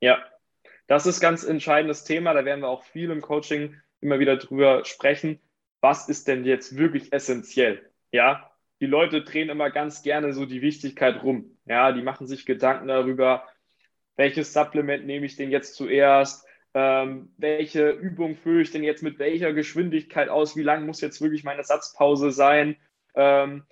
Ja. 0.00 0.18
Das 0.86 1.06
ist 1.06 1.20
ganz 1.20 1.44
entscheidendes 1.44 2.04
Thema. 2.04 2.32
Da 2.34 2.44
werden 2.44 2.60
wir 2.60 2.68
auch 2.68 2.82
viel 2.82 3.10
im 3.10 3.20
Coaching 3.20 3.76
immer 4.00 4.18
wieder 4.18 4.36
drüber 4.36 4.84
sprechen. 4.84 5.40
Was 5.80 6.08
ist 6.08 6.28
denn 6.28 6.44
jetzt 6.44 6.76
wirklich 6.76 7.12
essentiell? 7.12 7.90
Ja, 8.12 8.50
die 8.80 8.86
Leute 8.86 9.22
drehen 9.22 9.48
immer 9.48 9.70
ganz 9.70 10.02
gerne 10.02 10.32
so 10.32 10.46
die 10.46 10.62
Wichtigkeit 10.62 11.22
rum. 11.22 11.58
Ja, 11.66 11.92
die 11.92 12.02
machen 12.02 12.26
sich 12.26 12.46
Gedanken 12.46 12.88
darüber, 12.88 13.44
welches 14.16 14.52
Supplement 14.52 15.06
nehme 15.06 15.26
ich 15.26 15.36
denn 15.36 15.50
jetzt 15.50 15.74
zuerst? 15.74 16.48
ähm, 16.74 17.32
welche 17.38 17.90
Übung 17.90 18.36
führe 18.36 18.62
ich 18.62 18.70
denn 18.70 18.84
jetzt 18.84 19.02
mit 19.02 19.18
welcher 19.18 19.52
Geschwindigkeit 19.52 20.28
aus, 20.28 20.56
wie 20.56 20.62
lang 20.62 20.86
muss 20.86 21.00
jetzt 21.00 21.20
wirklich 21.20 21.44
meine 21.44 21.64
Satzpause 21.64 22.30
sein, 22.30 22.76
ähm, 23.14 23.64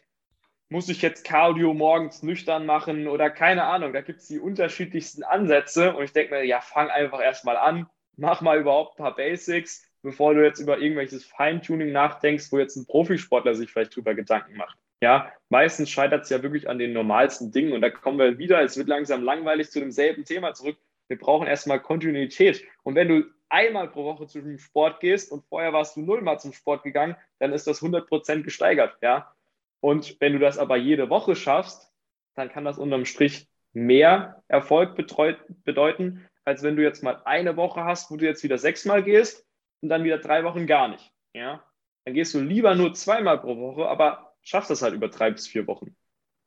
muss 0.69 0.89
ich 0.89 1.03
jetzt 1.03 1.25
Cardio 1.25 1.75
morgens 1.75 2.23
nüchtern 2.23 2.67
machen 2.67 3.07
oder 3.07 3.31
keine 3.31 3.65
Ahnung, 3.65 3.93
da 3.93 4.01
gibt 4.01 4.21
es 4.21 4.27
die 4.27 4.41
unterschiedlichsten 4.41 5.23
Ansätze 5.23 5.95
und 5.95 6.05
ich 6.05 6.13
denke 6.13 6.35
mir, 6.35 6.45
ja, 6.45 6.61
fang 6.61 6.91
einfach 6.91 7.21
erstmal 7.21 7.57
an, 7.57 7.89
mach 8.17 8.41
mal 8.41 8.59
überhaupt 8.59 8.99
ein 8.99 9.03
paar 9.05 9.15
Basics, 9.15 9.89
bevor 10.07 10.35
du 10.35 10.45
jetzt 10.45 10.61
über 10.61 10.79
irgendwelches 10.79 11.25
Feintuning 11.25 11.91
nachdenkst, 11.91 12.53
wo 12.53 12.61
jetzt 12.61 12.77
ein 12.77 12.87
Profisportler 12.87 13.57
sich 13.57 13.73
vielleicht 13.73 13.97
drüber 13.97 14.15
Gedanken 14.15 14.57
macht. 14.57 14.79
Ja, 15.03 15.33
meistens 15.49 15.91
scheitert 15.91 16.23
es 16.23 16.31
ja 16.31 16.45
wirklich 16.45 16.69
an 16.69 16.79
den 16.79 16.93
normalsten 16.93 17.51
Dingen 17.51 17.73
und 17.73 17.81
da 17.81 17.91
kommen 17.91 18.21
wir 18.21 18.39
wieder, 18.39 18.63
es 18.63 18.77
wird 18.77 18.87
langsam 18.87 19.25
langweilig 19.25 19.69
zu 19.73 19.81
demselben 19.81 20.25
Thema 20.25 20.55
zurück. 20.55 20.77
Wir 21.09 21.19
brauchen 21.19 21.49
erstmal 21.49 21.81
Kontinuität. 21.81 22.65
Und 22.85 22.95
wenn 22.95 23.09
du 23.09 23.25
einmal 23.49 23.89
pro 23.89 24.05
Woche 24.05 24.29
zum 24.29 24.59
Sport 24.59 25.01
gehst 25.01 25.33
und 25.33 25.45
vorher 25.49 25.73
warst 25.73 25.97
du 25.97 26.03
nullmal 26.03 26.39
zum 26.39 26.53
Sport 26.53 26.85
gegangen, 26.85 27.17
dann 27.41 27.53
ist 27.53 27.67
das 27.67 27.83
100% 27.83 28.43
gesteigert. 28.43 28.97
Ja? 29.03 29.35
Und 29.81 30.21
wenn 30.21 30.35
du 30.35 30.39
das 30.39 30.57
aber 30.57 30.77
jede 30.77 31.11
Woche 31.11 31.35
schaffst, 31.35 31.93
dann 32.37 32.49
kann 32.49 32.65
das 32.65 32.79
unterm 32.79 33.07
Strich 33.07 33.49
mehr 33.73 34.45
Erfolg 34.47 34.95
bedeuten, 34.95 36.29
als 36.45 36.63
wenn 36.63 36.77
du 36.77 36.85
jetzt 36.85 37.03
mal 37.03 37.23
eine 37.25 37.57
Woche 37.57 37.85
hast, 37.85 38.13
wo 38.13 38.17
du 38.17 38.25
jetzt 38.25 38.45
wieder 38.45 38.57
sechsmal 38.57 39.03
gehst 39.03 39.47
und 39.81 39.89
dann 39.89 40.05
wieder 40.05 40.19
drei 40.19 40.45
Wochen 40.45 40.67
gar 40.67 40.89
nicht. 40.89 41.13
Ja? 41.35 41.65
Dann 42.05 42.15
gehst 42.15 42.35
du 42.35 42.41
lieber 42.41 42.75
nur 42.75 42.95
zweimal 42.95 43.41
pro 43.41 43.57
Woche, 43.57 43.89
aber 43.89 44.35
schaffst 44.43 44.71
das 44.71 44.83
halt 44.83 44.95
über 44.95 45.09
drei 45.09 45.31
bis 45.31 45.47
vier 45.47 45.67
Wochen. 45.67 45.97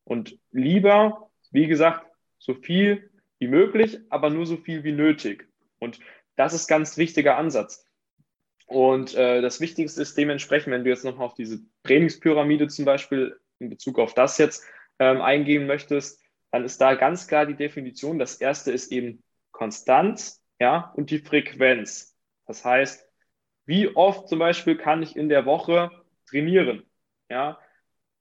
Und 0.04 0.40
lieber, 0.52 1.30
wie 1.52 1.68
gesagt, 1.68 2.06
so 2.38 2.54
viel 2.54 3.12
wie 3.40 3.48
möglich, 3.48 4.00
aber 4.10 4.30
nur 4.30 4.46
so 4.46 4.58
viel 4.58 4.84
wie 4.84 4.92
nötig. 4.92 5.48
Und 5.80 6.00
das 6.36 6.54
ist 6.54 6.68
ganz 6.68 6.98
wichtiger 6.98 7.38
Ansatz. 7.38 7.86
Und 8.66 9.16
äh, 9.16 9.42
das 9.42 9.60
Wichtigste 9.60 10.02
ist 10.02 10.18
dementsprechend, 10.18 10.72
wenn 10.72 10.84
du 10.84 10.90
jetzt 10.90 11.04
nochmal 11.04 11.26
auf 11.26 11.34
diese 11.34 11.60
Trainingspyramide 11.84 12.68
zum 12.68 12.86
Beispiel 12.86 13.40
in 13.60 13.70
Bezug 13.70 14.00
auf 14.00 14.14
das 14.14 14.38
jetzt 14.38 14.64
ähm, 15.00 15.22
eingehen 15.22 15.68
möchtest, 15.68 16.22
dann 16.52 16.64
ist 16.64 16.80
da 16.80 16.96
ganz 16.96 17.28
klar 17.28 17.46
die 17.46 17.56
Definition. 17.56 18.20
Das 18.20 18.36
erste 18.36 18.72
ist 18.72 18.92
eben 18.92 19.24
Konstanz, 19.52 20.44
ja, 20.60 20.94
und 20.96 21.10
die 21.10 21.20
Frequenz. 21.20 22.16
Das 22.46 22.64
heißt, 22.64 23.09
wie 23.70 23.96
oft 23.96 24.28
zum 24.28 24.40
Beispiel 24.40 24.76
kann 24.78 25.04
ich 25.04 25.16
in 25.16 25.30
der 25.30 25.46
Woche 25.46 25.92
trainieren, 26.28 26.82
ja. 27.30 27.60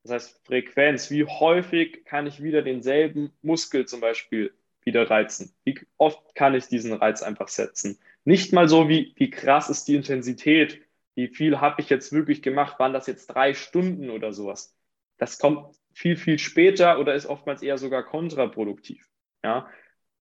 Das 0.03 0.13
heißt, 0.13 0.47
Frequenz, 0.47 1.11
wie 1.11 1.25
häufig 1.25 2.05
kann 2.05 2.27
ich 2.27 2.43
wieder 2.43 2.61
denselben 2.61 3.33
Muskel 3.41 3.87
zum 3.87 4.03
Beispiel 4.03 4.53
wieder 4.83 5.09
reizen? 5.09 5.55
Wie 5.65 5.81
oft 5.97 6.35
kann 6.35 6.55
ich 6.55 6.67
diesen 6.67 6.93
Reiz 6.93 7.23
einfach 7.23 7.49
setzen? 7.49 7.99
Nicht 8.25 8.53
mal 8.53 8.69
so, 8.69 8.91
wie, 8.91 9.15
wie 9.17 9.31
krass 9.31 9.71
ist 9.71 9.89
die 9.89 9.95
Intensität, 9.95 10.83
wie 11.15 11.29
viel 11.29 11.63
habe 11.63 11.81
ich 11.81 11.89
jetzt 11.89 12.13
wirklich 12.13 12.43
gemacht, 12.43 12.79
waren 12.79 12.93
das 12.93 13.07
jetzt 13.07 13.29
drei 13.29 13.55
Stunden 13.55 14.11
oder 14.11 14.35
sowas. 14.35 14.77
Das 15.17 15.39
kommt 15.39 15.75
viel, 15.95 16.17
viel 16.17 16.39
später 16.39 16.99
oder 16.99 17.15
ist 17.15 17.25
oftmals 17.25 17.63
eher 17.63 17.79
sogar 17.79 18.03
kontraproduktiv. 18.03 19.09
Ja? 19.43 19.67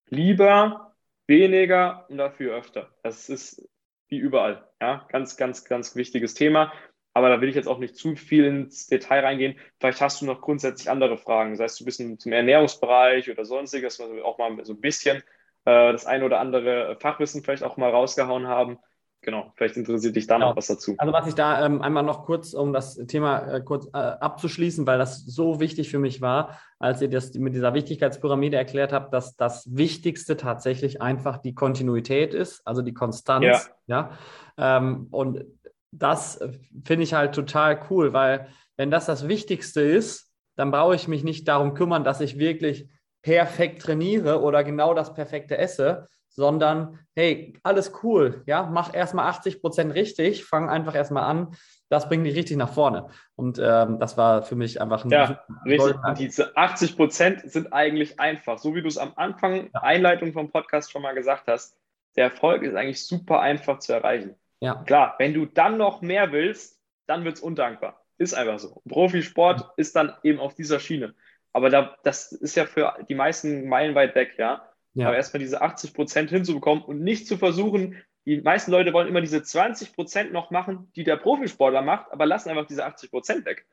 Lieber 0.06 0.94
weniger 1.26 2.06
und 2.08 2.18
dafür 2.18 2.54
öfter. 2.54 2.94
Das 3.02 3.28
ist 3.28 3.68
wie 4.08 4.18
überall. 4.18 4.68
Ja? 4.80 5.06
Ganz, 5.10 5.36
ganz, 5.36 5.64
ganz 5.64 5.96
wichtiges 5.96 6.34
Thema. 6.34 6.72
Aber 7.14 7.30
da 7.30 7.40
will 7.40 7.48
ich 7.48 7.54
jetzt 7.54 7.68
auch 7.68 7.78
nicht 7.78 7.96
zu 7.96 8.14
viel 8.14 8.44
ins 8.44 8.88
Detail 8.88 9.20
reingehen. 9.20 9.58
Vielleicht 9.80 10.02
hast 10.02 10.20
du 10.20 10.26
noch 10.26 10.42
grundsätzlich 10.42 10.90
andere 10.90 11.16
Fragen. 11.16 11.52
Das 11.52 11.60
heißt, 11.60 11.80
du 11.80 11.86
bist 11.86 12.02
zum 12.18 12.32
Ernährungsbereich 12.32 13.30
oder 13.30 13.46
sonstiges, 13.46 13.98
was 13.98 14.12
wir 14.12 14.24
auch 14.24 14.36
mal 14.36 14.62
so 14.66 14.74
ein 14.74 14.80
bisschen 14.80 15.18
äh, 15.64 15.92
das 15.92 16.04
eine 16.04 16.26
oder 16.26 16.40
andere 16.40 16.98
Fachwissen 17.00 17.42
vielleicht 17.42 17.62
auch 17.62 17.78
mal 17.78 17.90
rausgehauen 17.90 18.46
haben. 18.48 18.78
Genau, 19.22 19.52
vielleicht 19.56 19.76
interessiert 19.76 20.14
dich 20.14 20.26
da 20.26 20.36
genau. 20.36 20.50
noch 20.50 20.56
was 20.56 20.68
dazu. 20.68 20.94
Also 20.98 21.12
was 21.12 21.26
ich 21.26 21.34
da 21.34 21.66
ähm, 21.66 21.82
einmal 21.82 22.04
noch 22.04 22.24
kurz, 22.24 22.54
um 22.54 22.72
das 22.72 22.94
Thema 23.06 23.54
äh, 23.54 23.60
kurz 23.60 23.86
äh, 23.86 23.96
abzuschließen, 23.98 24.86
weil 24.86 24.98
das 24.98 25.24
so 25.24 25.58
wichtig 25.58 25.90
für 25.90 25.98
mich 25.98 26.20
war, 26.20 26.60
als 26.78 27.02
ihr 27.02 27.10
das 27.10 27.34
mit 27.34 27.54
dieser 27.54 27.74
Wichtigkeitspyramide 27.74 28.56
erklärt 28.56 28.92
habt, 28.92 29.12
dass 29.12 29.34
das 29.34 29.74
Wichtigste 29.76 30.36
tatsächlich 30.36 31.02
einfach 31.02 31.38
die 31.38 31.54
Kontinuität 31.54 32.34
ist, 32.34 32.64
also 32.66 32.82
die 32.82 32.94
Konstanz. 32.94 33.70
Ja. 33.86 34.10
ja? 34.56 34.78
Ähm, 34.78 35.08
und 35.10 35.44
das 35.90 36.38
finde 36.84 37.02
ich 37.02 37.14
halt 37.14 37.34
total 37.34 37.80
cool, 37.90 38.12
weil 38.12 38.48
wenn 38.76 38.90
das 38.90 39.06
das 39.06 39.26
Wichtigste 39.26 39.80
ist, 39.80 40.30
dann 40.54 40.70
brauche 40.70 40.94
ich 40.94 41.08
mich 41.08 41.24
nicht 41.24 41.48
darum 41.48 41.74
kümmern, 41.74 42.04
dass 42.04 42.20
ich 42.20 42.38
wirklich 42.38 42.88
perfekt 43.22 43.82
trainiere 43.82 44.40
oder 44.40 44.62
genau 44.62 44.94
das 44.94 45.14
perfekte 45.14 45.58
esse, 45.58 46.08
sondern 46.36 47.00
hey, 47.14 47.58
alles 47.62 47.92
cool, 48.02 48.42
ja, 48.46 48.68
mach 48.70 48.94
erstmal 48.94 49.26
80 49.28 49.60
Prozent 49.60 49.94
richtig, 49.94 50.44
fang 50.44 50.68
einfach 50.68 50.94
erstmal 50.94 51.24
an, 51.24 51.56
das 51.88 52.08
bringt 52.08 52.26
dich 52.26 52.36
richtig 52.36 52.56
nach 52.56 52.72
vorne. 52.72 53.08
Und 53.36 53.58
ähm, 53.58 53.98
das 53.98 54.16
war 54.16 54.42
für 54.42 54.54
mich 54.54 54.80
einfach 54.80 55.04
ein. 55.04 55.10
Ja, 55.10 55.44
richtig. 55.64 55.96
Diese 56.18 56.56
80 56.56 56.96
Prozent 56.96 57.50
sind 57.50 57.72
eigentlich 57.72 58.20
einfach, 58.20 58.58
so 58.58 58.74
wie 58.74 58.82
du 58.82 58.88
es 58.88 58.98
am 58.98 59.12
Anfang, 59.16 59.70
ja. 59.72 59.80
Einleitung 59.82 60.32
vom 60.32 60.50
Podcast 60.50 60.92
schon 60.92 61.02
mal 61.02 61.14
gesagt 61.14 61.46
hast. 61.46 61.76
Der 62.16 62.24
Erfolg 62.24 62.62
ist 62.62 62.74
eigentlich 62.74 63.06
super 63.06 63.40
einfach 63.40 63.78
zu 63.78 63.92
erreichen. 63.92 64.34
Ja. 64.60 64.82
Klar, 64.84 65.14
wenn 65.18 65.32
du 65.32 65.46
dann 65.46 65.76
noch 65.76 66.02
mehr 66.02 66.32
willst, 66.32 66.80
dann 67.06 67.24
wird 67.24 67.36
es 67.36 67.40
undankbar. 67.40 68.02
Ist 68.18 68.34
einfach 68.34 68.58
so. 68.58 68.82
Profisport 68.88 69.70
ist 69.76 69.94
dann 69.94 70.14
eben 70.22 70.40
auf 70.40 70.54
dieser 70.54 70.80
Schiene. 70.80 71.14
Aber 71.52 71.70
da, 71.70 71.96
das 72.02 72.32
ist 72.32 72.56
ja 72.56 72.66
für 72.66 72.94
die 73.08 73.14
meisten 73.14 73.68
meilenweit 73.68 74.14
weg, 74.14 74.34
ja. 74.38 74.68
Ja. 74.96 75.08
Aber 75.08 75.16
erstmal 75.16 75.40
diese 75.40 75.60
80 75.60 75.94
Prozent 75.94 76.30
hinzubekommen 76.30 76.82
und 76.82 77.02
nicht 77.02 77.26
zu 77.26 77.36
versuchen, 77.36 77.96
die 78.24 78.40
meisten 78.40 78.72
Leute 78.72 78.92
wollen 78.92 79.06
immer 79.06 79.20
diese 79.20 79.42
20 79.42 79.92
Prozent 79.94 80.32
noch 80.32 80.50
machen, 80.50 80.90
die 80.96 81.04
der 81.04 81.16
Profisportler 81.16 81.82
macht, 81.82 82.10
aber 82.10 82.26
lassen 82.26 82.48
einfach 82.48 82.66
diese 82.66 82.84
80 82.84 83.10
Prozent 83.10 83.44
weg. 83.44 83.66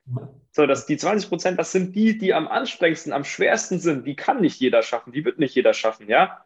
So, 0.51 0.67
dass 0.67 0.85
die 0.85 0.97
20 0.97 1.29
Prozent, 1.29 1.57
das 1.57 1.71
sind 1.71 1.95
die, 1.95 2.17
die 2.17 2.33
am 2.33 2.47
anstrengendsten, 2.47 3.13
am 3.13 3.23
schwersten 3.23 3.79
sind. 3.79 4.05
Die 4.05 4.15
kann 4.15 4.41
nicht 4.41 4.59
jeder 4.59 4.83
schaffen, 4.83 5.11
die 5.11 5.25
wird 5.25 5.39
nicht 5.39 5.55
jeder 5.55 5.73
schaffen, 5.73 6.07
ja. 6.07 6.45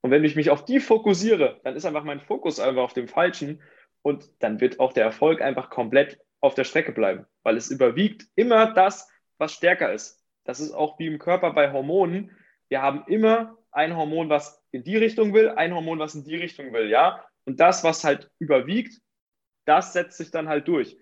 Und 0.00 0.10
wenn 0.10 0.24
ich 0.24 0.36
mich 0.36 0.50
auf 0.50 0.64
die 0.64 0.80
fokussiere, 0.80 1.60
dann 1.64 1.76
ist 1.76 1.84
einfach 1.84 2.04
mein 2.04 2.20
Fokus 2.20 2.60
einfach 2.60 2.82
auf 2.82 2.92
dem 2.92 3.08
Falschen 3.08 3.60
und 4.02 4.30
dann 4.38 4.60
wird 4.60 4.80
auch 4.80 4.92
der 4.92 5.04
Erfolg 5.04 5.42
einfach 5.42 5.70
komplett 5.70 6.20
auf 6.40 6.54
der 6.54 6.64
Strecke 6.64 6.92
bleiben, 6.92 7.26
weil 7.42 7.56
es 7.56 7.70
überwiegt 7.70 8.26
immer 8.36 8.72
das, 8.72 9.10
was 9.38 9.52
stärker 9.52 9.92
ist. 9.92 10.22
Das 10.44 10.60
ist 10.60 10.72
auch 10.72 10.98
wie 10.98 11.06
im 11.06 11.18
Körper 11.18 11.52
bei 11.52 11.72
Hormonen. 11.72 12.30
Wir 12.68 12.80
haben 12.80 13.04
immer 13.06 13.58
ein 13.74 13.96
Hormon, 13.96 14.28
was 14.28 14.62
in 14.70 14.84
die 14.84 14.96
Richtung 14.96 15.34
will, 15.34 15.50
ein 15.50 15.74
Hormon, 15.74 15.98
was 15.98 16.14
in 16.14 16.24
die 16.24 16.36
Richtung 16.36 16.72
will, 16.72 16.88
ja. 16.88 17.24
Und 17.44 17.60
das, 17.60 17.84
was 17.84 18.04
halt 18.04 18.30
überwiegt, 18.38 19.00
das 19.64 19.92
setzt 19.92 20.16
sich 20.16 20.30
dann 20.30 20.48
halt 20.48 20.68
durch. 20.68 20.96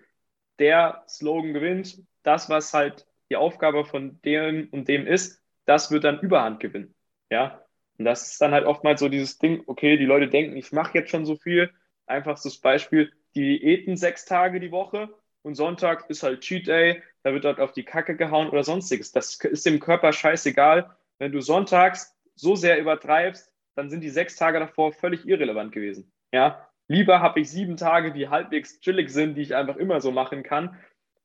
Der 0.59 1.03
Slogan 1.07 1.53
gewinnt, 1.53 2.01
das, 2.23 2.49
was 2.49 2.73
halt 2.73 3.07
die 3.29 3.35
Aufgabe 3.35 3.85
von 3.85 4.21
dem 4.23 4.69
und 4.71 4.87
dem 4.87 5.07
ist, 5.07 5.41
das 5.65 5.91
wird 5.91 6.03
dann 6.03 6.19
Überhand 6.19 6.59
gewinnen, 6.59 6.95
ja. 7.29 7.63
Und 7.97 8.05
das 8.05 8.31
ist 8.31 8.41
dann 8.41 8.51
halt 8.51 8.65
oftmals 8.65 8.99
so 8.99 9.07
dieses 9.07 9.37
Ding, 9.37 9.63
okay, 9.67 9.97
die 9.97 10.05
Leute 10.05 10.27
denken, 10.27 10.57
ich 10.57 10.71
mache 10.71 10.97
jetzt 10.97 11.11
schon 11.11 11.25
so 11.25 11.35
viel. 11.35 11.71
Einfachstes 12.07 12.59
Beispiel, 12.59 13.13
die 13.35 13.59
Diäten 13.59 13.97
sechs 13.97 14.25
Tage 14.25 14.59
die 14.59 14.71
Woche 14.71 15.09
und 15.43 15.55
Sonntag 15.55 16.09
ist 16.09 16.23
halt 16.23 16.41
Cheat 16.41 16.67
Day, 16.67 17.03
da 17.21 17.33
wird 17.33 17.45
dort 17.45 17.59
auf 17.59 17.71
die 17.71 17.83
Kacke 17.83 18.15
gehauen 18.15 18.49
oder 18.49 18.63
sonstiges. 18.63 19.11
Das 19.11 19.35
ist 19.35 19.65
dem 19.65 19.79
Körper 19.79 20.11
scheißegal. 20.11 20.95
Wenn 21.19 21.31
du 21.31 21.41
sonntags 21.41 22.12
so 22.35 22.55
sehr 22.55 22.79
übertreibst, 22.79 23.51
dann 23.75 23.89
sind 23.89 24.01
die 24.01 24.09
sechs 24.09 24.35
Tage 24.35 24.59
davor 24.59 24.93
völlig 24.93 25.27
irrelevant 25.27 25.71
gewesen. 25.71 26.11
Ja, 26.31 26.67
lieber 26.87 27.21
habe 27.21 27.39
ich 27.39 27.49
sieben 27.49 27.77
Tage, 27.77 28.11
die 28.13 28.29
halbwegs 28.29 28.79
chillig 28.79 29.09
sind, 29.09 29.35
die 29.35 29.41
ich 29.41 29.55
einfach 29.55 29.77
immer 29.77 30.01
so 30.01 30.11
machen 30.11 30.43
kann 30.43 30.77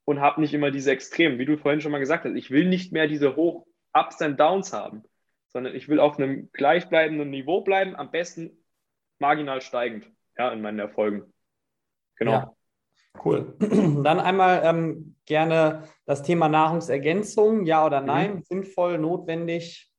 und 0.05 0.21
habe 0.21 0.41
nicht 0.41 0.55
immer 0.55 0.71
diese 0.71 0.91
Extremen, 0.91 1.39
wie 1.39 1.45
du 1.45 1.57
vorhin 1.57 1.81
schon 1.81 1.93
mal 1.93 1.99
gesagt 1.99 2.25
hast. 2.25 2.35
Ich 2.35 2.51
will 2.51 2.69
nicht 2.69 2.93
mehr 2.93 3.07
diese 3.07 3.37
hoch 3.37 3.67
Ups 3.93 4.23
and 4.23 4.39
Downs 4.39 4.73
haben, 4.73 5.05
sondern 5.49 5.75
ich 5.75 5.89
will 5.89 6.01
auf 6.01 6.19
einem 6.19 6.51
gleichbleibenden 6.53 7.31
Niveau 7.31 7.63
bleiben, 7.63 7.97
am 7.97 8.11
besten 8.11 8.65
marginal 9.19 9.61
steigend, 9.61 10.11
ja, 10.37 10.51
in 10.51 10.63
meinen 10.63 10.79
Erfolgen. 10.79 11.33
Genau. 12.17 12.33
Ja. 12.33 12.55
Cool. 13.25 13.57
Dann 13.59 14.21
einmal 14.21 14.63
ähm, 14.65 15.17
gerne 15.27 15.85
das 16.07 16.23
Thema 16.23 16.49
Nahrungsergänzung, 16.49 17.67
ja 17.67 17.85
oder 17.85 18.01
mhm. 18.01 18.07
nein, 18.07 18.35
mhm. 18.35 18.43
sinnvoll, 18.43 18.99
notwendig? 18.99 19.91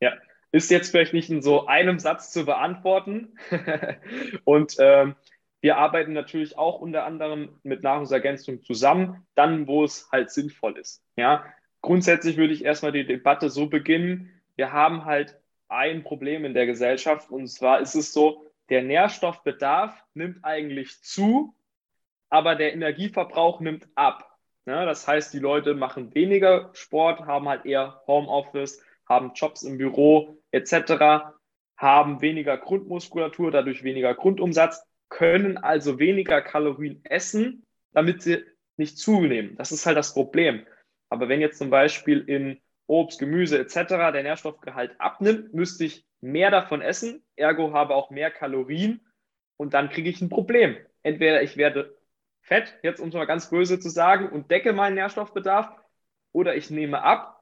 Ja, 0.00 0.12
ist 0.52 0.70
jetzt 0.70 0.90
vielleicht 0.90 1.14
nicht 1.14 1.30
in 1.30 1.42
so 1.42 1.66
einem 1.66 1.98
Satz 1.98 2.32
zu 2.32 2.44
beantworten. 2.44 3.38
Und 4.44 4.76
ähm, 4.78 5.14
wir 5.60 5.76
arbeiten 5.76 6.12
natürlich 6.12 6.56
auch 6.56 6.80
unter 6.80 7.04
anderem 7.04 7.60
mit 7.62 7.82
Nahrungsergänzung 7.82 8.62
zusammen, 8.62 9.26
dann, 9.34 9.66
wo 9.66 9.84
es 9.84 10.08
halt 10.10 10.30
sinnvoll 10.30 10.78
ist. 10.78 11.04
Ja, 11.16 11.44
grundsätzlich 11.82 12.36
würde 12.36 12.54
ich 12.54 12.64
erstmal 12.64 12.92
die 12.92 13.06
Debatte 13.06 13.50
so 13.50 13.66
beginnen. 13.66 14.30
Wir 14.56 14.72
haben 14.72 15.04
halt 15.04 15.38
ein 15.68 16.02
Problem 16.02 16.44
in 16.44 16.54
der 16.54 16.66
Gesellschaft 16.66 17.30
und 17.30 17.46
zwar 17.46 17.80
ist 17.80 17.94
es 17.94 18.12
so, 18.12 18.50
der 18.70 18.82
Nährstoffbedarf 18.82 20.04
nimmt 20.14 20.44
eigentlich 20.44 21.02
zu, 21.02 21.54
aber 22.28 22.54
der 22.54 22.72
Energieverbrauch 22.72 23.60
nimmt 23.60 23.88
ab. 23.94 24.38
Ja, 24.66 24.84
das 24.84 25.06
heißt, 25.06 25.32
die 25.34 25.38
Leute 25.38 25.74
machen 25.74 26.14
weniger 26.14 26.70
Sport, 26.74 27.20
haben 27.20 27.48
halt 27.48 27.66
eher 27.66 28.02
Homeoffice, 28.06 28.82
haben 29.10 29.32
Jobs 29.34 29.62
im 29.62 29.76
Büro 29.76 30.38
etc., 30.52 31.34
haben 31.76 32.20
weniger 32.20 32.56
Grundmuskulatur, 32.56 33.50
dadurch 33.50 33.82
weniger 33.82 34.14
Grundumsatz, 34.14 34.86
können 35.08 35.58
also 35.58 35.98
weniger 35.98 36.40
Kalorien 36.40 37.00
essen, 37.04 37.66
damit 37.92 38.22
sie 38.22 38.44
nicht 38.76 38.98
zunehmen. 38.98 39.56
Das 39.56 39.72
ist 39.72 39.84
halt 39.84 39.96
das 39.96 40.14
Problem. 40.14 40.66
Aber 41.08 41.28
wenn 41.28 41.40
jetzt 41.40 41.58
zum 41.58 41.70
Beispiel 41.70 42.20
in 42.20 42.60
Obst, 42.86 43.18
Gemüse 43.18 43.58
etc. 43.58 43.88
der 43.88 44.22
Nährstoffgehalt 44.22 44.94
abnimmt, 44.98 45.52
müsste 45.52 45.84
ich 45.84 46.06
mehr 46.20 46.50
davon 46.50 46.80
essen, 46.80 47.24
ergo 47.36 47.72
habe 47.72 47.94
auch 47.94 48.10
mehr 48.10 48.30
Kalorien 48.30 49.00
und 49.56 49.74
dann 49.74 49.88
kriege 49.88 50.08
ich 50.08 50.20
ein 50.20 50.28
Problem. 50.28 50.76
Entweder 51.02 51.42
ich 51.42 51.56
werde 51.56 51.96
fett, 52.42 52.78
jetzt 52.82 53.00
um 53.00 53.08
es 53.08 53.14
mal 53.14 53.26
ganz 53.26 53.50
böse 53.50 53.80
zu 53.80 53.88
sagen, 53.88 54.28
und 54.28 54.50
decke 54.50 54.72
meinen 54.72 54.94
Nährstoffbedarf, 54.94 55.74
oder 56.32 56.54
ich 56.56 56.70
nehme 56.70 57.02
ab 57.02 57.39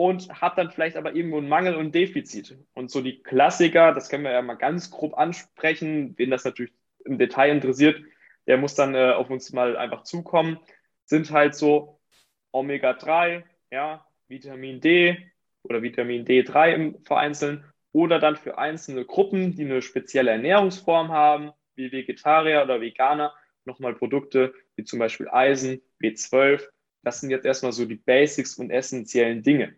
und 0.00 0.30
habe 0.40 0.56
dann 0.56 0.70
vielleicht 0.70 0.96
aber 0.96 1.14
irgendwo 1.14 1.36
einen 1.36 1.50
Mangel 1.50 1.76
und 1.76 1.94
Defizit. 1.94 2.56
Und 2.72 2.90
so 2.90 3.02
die 3.02 3.22
Klassiker, 3.22 3.92
das 3.92 4.08
können 4.08 4.24
wir 4.24 4.32
ja 4.32 4.40
mal 4.40 4.54
ganz 4.54 4.90
grob 4.90 5.12
ansprechen, 5.18 6.14
wen 6.16 6.30
das 6.30 6.42
natürlich 6.42 6.72
im 7.04 7.18
Detail 7.18 7.50
interessiert, 7.50 8.02
der 8.46 8.56
muss 8.56 8.74
dann 8.74 8.94
äh, 8.94 9.12
auf 9.12 9.28
uns 9.28 9.52
mal 9.52 9.76
einfach 9.76 10.04
zukommen, 10.04 10.58
sind 11.04 11.30
halt 11.32 11.54
so 11.54 12.00
Omega-3, 12.50 13.42
ja, 13.70 14.06
Vitamin 14.26 14.80
D 14.80 15.18
oder 15.64 15.82
Vitamin 15.82 16.24
D3 16.24 16.72
im 16.72 17.02
Vereinzeln 17.04 17.66
oder 17.92 18.18
dann 18.18 18.36
für 18.36 18.56
einzelne 18.56 19.04
Gruppen, 19.04 19.54
die 19.54 19.66
eine 19.66 19.82
spezielle 19.82 20.30
Ernährungsform 20.30 21.10
haben, 21.10 21.52
wie 21.74 21.92
Vegetarier 21.92 22.62
oder 22.62 22.80
Veganer, 22.80 23.34
nochmal 23.66 23.94
Produkte 23.94 24.54
wie 24.76 24.84
zum 24.84 24.98
Beispiel 24.98 25.28
Eisen, 25.28 25.82
B12. 26.02 26.66
Das 27.02 27.20
sind 27.20 27.28
jetzt 27.28 27.44
erstmal 27.44 27.72
so 27.72 27.84
die 27.84 27.96
Basics 27.96 28.54
und 28.54 28.70
essentiellen 28.70 29.42
Dinge. 29.42 29.74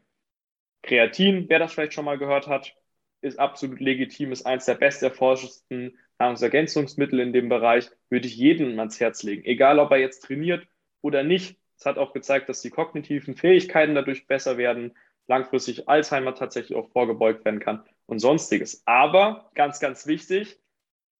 Kreatin, 0.83 1.49
wer 1.49 1.59
das 1.59 1.73
vielleicht 1.73 1.95
schon 1.95 2.05
mal 2.05 2.19
gehört 2.19 2.47
hat, 2.49 2.75
ist 3.21 3.39
absolut 3.39 3.81
legitim, 3.81 4.33
ist 4.33 4.47
eines 4.47 4.65
der 4.65 4.75
besterforschtesten 4.75 5.99
Nahrungsergänzungsmittel 6.19 7.21
in 7.21 7.33
dem 7.33 7.49
Bereich, 7.49 7.89
würde 8.11 8.27
ich 8.27 8.37
jedem 8.37 8.79
ans 8.79 9.01
Herz 9.01 9.23
legen. 9.23 9.45
Egal, 9.45 9.79
ob 9.79 9.91
er 9.91 9.99
jetzt 9.99 10.25
trainiert 10.25 10.67
oder 11.01 11.23
nicht. 11.23 11.57
Es 11.77 11.87
hat 11.87 11.99
auch 11.99 12.13
gezeigt, 12.13 12.49
dass 12.49 12.63
die 12.63 12.71
kognitiven 12.71 13.35
Fähigkeiten 13.35 13.95
dadurch 13.95 14.27
besser 14.27 14.57
werden, 14.57 14.97
langfristig 15.27 15.89
Alzheimer 15.89 16.35
tatsächlich 16.35 16.77
auch 16.77 16.91
vorgebeugt 16.91 17.45
werden 17.45 17.61
kann 17.61 17.85
und 18.07 18.19
sonstiges. 18.19 18.83
Aber 18.87 19.51
ganz, 19.55 19.81
ganz 19.81 20.07
wichtig, 20.07 20.59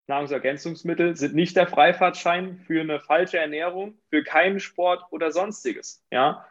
Nahrungsergänzungsmittel 0.09 1.17
sind 1.17 1.35
nicht 1.35 1.57
der 1.57 1.67
Freifahrtschein 1.67 2.59
für 2.59 2.81
eine 2.81 3.01
falsche 3.01 3.39
Ernährung, 3.39 3.99
für 4.09 4.23
keinen 4.23 4.61
Sport 4.61 5.05
oder 5.11 5.31
sonstiges. 5.31 6.05
Ja, 6.11 6.47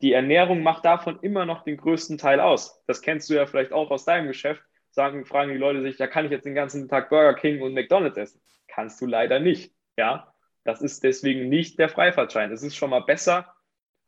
die 0.00 0.12
Ernährung 0.12 0.62
macht 0.62 0.84
davon 0.84 1.18
immer 1.22 1.44
noch 1.44 1.64
den 1.64 1.76
größten 1.76 2.18
Teil 2.18 2.40
aus. 2.40 2.82
Das 2.86 3.02
kennst 3.02 3.28
du 3.28 3.34
ja 3.34 3.46
vielleicht 3.46 3.72
auch 3.72 3.90
aus 3.90 4.04
deinem 4.04 4.28
Geschäft. 4.28 4.62
Sagen, 4.90 5.24
fragen 5.26 5.52
die 5.52 5.58
Leute 5.58 5.82
sich, 5.82 5.98
ja, 5.98 6.06
kann 6.06 6.24
ich 6.24 6.30
jetzt 6.30 6.44
den 6.44 6.54
ganzen 6.54 6.88
Tag 6.88 7.10
Burger 7.10 7.34
King 7.34 7.62
und 7.62 7.74
McDonald's 7.74 8.16
essen? 8.16 8.40
Kannst 8.68 9.00
du 9.00 9.06
leider 9.06 9.40
nicht. 9.40 9.72
Ja, 9.96 10.32
das 10.64 10.82
ist 10.82 11.02
deswegen 11.02 11.48
nicht 11.48 11.78
der 11.78 11.88
Freifahrtschein. 11.88 12.52
Es 12.52 12.62
ist 12.62 12.76
schon 12.76 12.90
mal 12.90 13.00
besser, 13.00 13.54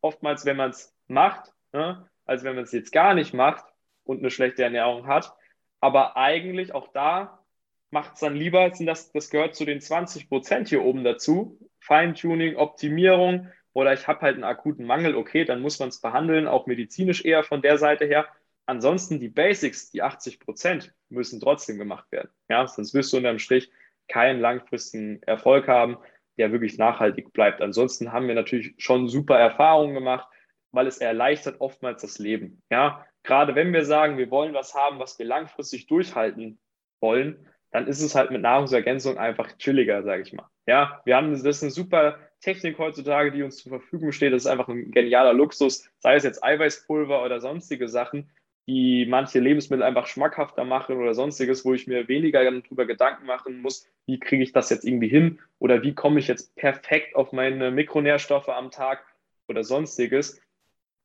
oftmals, 0.01 0.45
wenn 0.47 0.57
man 0.57 0.70
es 0.70 0.97
macht, 1.09 1.53
ne, 1.72 2.09
als 2.24 2.45
wenn 2.45 2.55
man 2.55 2.64
es 2.64 2.72
jetzt 2.72 2.93
gar 2.93 3.14
nicht 3.14 3.34
macht 3.34 3.64
und 4.05 4.18
eine 4.18 4.30
schlechte 4.30 4.62
Ernährung 4.62 5.07
hat. 5.07 5.34
Aber 5.80 6.16
eigentlich 6.16 6.72
auch 6.74 6.88
da 6.88 7.45
macht 7.91 8.14
es 8.14 8.20
dann 8.20 8.36
lieber, 8.36 8.70
das, 8.78 9.12
das 9.12 9.30
gehört 9.30 9.55
zu 9.55 9.64
den 9.64 9.80
20 9.80 10.28
Prozent 10.28 10.68
hier 10.68 10.84
oben 10.84 11.03
dazu. 11.03 11.59
Feintuning, 11.80 12.57
Optimierung 12.57 13.49
oder 13.81 13.95
ich 13.95 14.07
habe 14.07 14.20
halt 14.20 14.35
einen 14.35 14.45
akuten 14.45 14.85
Mangel, 14.85 15.16
okay, 15.16 15.47
dann 15.47 15.62
muss 15.62 15.78
man 15.78 15.89
es 15.89 16.01
behandeln, 16.01 16.47
auch 16.47 16.66
medizinisch 16.66 17.24
eher 17.24 17.43
von 17.43 17.62
der 17.62 17.78
Seite 17.78 18.05
her. 18.05 18.26
Ansonsten 18.66 19.18
die 19.18 19.31
Basics, 19.31 19.91
die 19.91 20.03
80 20.03 20.39
Prozent, 20.39 20.95
müssen 21.09 21.41
trotzdem 21.41 21.78
gemacht 21.78 22.12
werden. 22.12 22.28
Ja, 22.51 22.66
sonst 22.66 22.93
wirst 22.93 23.11
du 23.12 23.16
unterm 23.16 23.39
Strich 23.39 23.72
keinen 24.07 24.39
langfristigen 24.39 25.22
Erfolg 25.22 25.66
haben, 25.66 25.97
der 26.37 26.53
wirklich 26.53 26.76
nachhaltig 26.76 27.33
bleibt. 27.33 27.62
Ansonsten 27.62 28.12
haben 28.12 28.28
wir 28.28 28.35
natürlich 28.35 28.74
schon 28.76 29.09
super 29.09 29.39
Erfahrungen 29.39 29.95
gemacht, 29.95 30.28
weil 30.72 30.87
es 30.87 30.99
erleichtert 30.99 31.61
oftmals 31.61 32.03
das 32.03 32.18
Leben. 32.18 32.62
Ja, 32.70 33.07
gerade 33.22 33.55
wenn 33.55 33.72
wir 33.72 33.87
sagen, 33.87 34.18
wir 34.18 34.31
wollen 34.31 34.53
was 34.53 34.74
haben, 34.74 34.99
was 34.99 35.18
wir 35.18 35.26
langfristig 35.26 35.87
durchhalten 35.87 36.61
wollen, 37.01 37.49
dann 37.70 37.87
ist 37.87 38.03
es 38.03 38.14
halt 38.14 38.31
mit 38.31 38.43
Nahrungsergänzung 38.43 39.16
einfach 39.16 39.57
chilliger, 39.57 40.03
sage 40.03 40.22
ich 40.22 40.35
mal. 40.35 40.49
Ja, 40.66 41.01
wir 41.07 41.16
haben, 41.16 41.31
das 41.33 41.43
ist 41.43 41.62
eine 41.62 41.70
super 41.70 42.18
Technik 42.41 42.78
heutzutage, 42.78 43.32
die 43.32 43.43
uns 43.43 43.59
zur 43.59 43.70
Verfügung 43.70 44.12
steht. 44.12 44.32
Ist 44.32 44.47
einfach 44.47 44.68
ein 44.68 44.91
genialer 44.91 45.32
Luxus, 45.32 45.88
sei 45.99 46.16
es 46.16 46.24
jetzt 46.24 46.43
Eiweißpulver 46.43 47.22
oder 47.22 47.41
sonstige 47.41 47.88
Sachen, 47.88 48.30
die 48.66 49.07
manche 49.07 49.41
Lebensmittel 49.41 49.82
einfach 49.82 50.07
schmackhafter 50.07 50.64
machen 50.64 50.97
oder 50.97 51.14
sonstiges, 51.14 51.64
wo 51.64 51.74
ich 51.74 51.86
mir 51.86 52.09
weniger 52.09 52.45
darüber 52.45 52.86
Gedanken 52.86 53.26
machen 53.26 53.61
muss, 53.62 53.88
wie 54.07 54.20
kriege 54.20 54.43
ich 54.43 54.53
das 54.53 54.70
jetzt 54.70 54.84
irgendwie 54.84 55.09
hin 55.09 55.41
oder 55.59 55.82
wie 55.82 55.95
komme 55.95 56.20
ich 56.20 56.28
jetzt 56.28 56.55
perfekt 56.57 57.16
auf 57.16 57.32
meine 57.32 57.70
Mikronährstoffe 57.70 58.49
am 58.49 58.70
Tag 58.70 59.05
oder 59.49 59.64
sonstiges, 59.64 60.41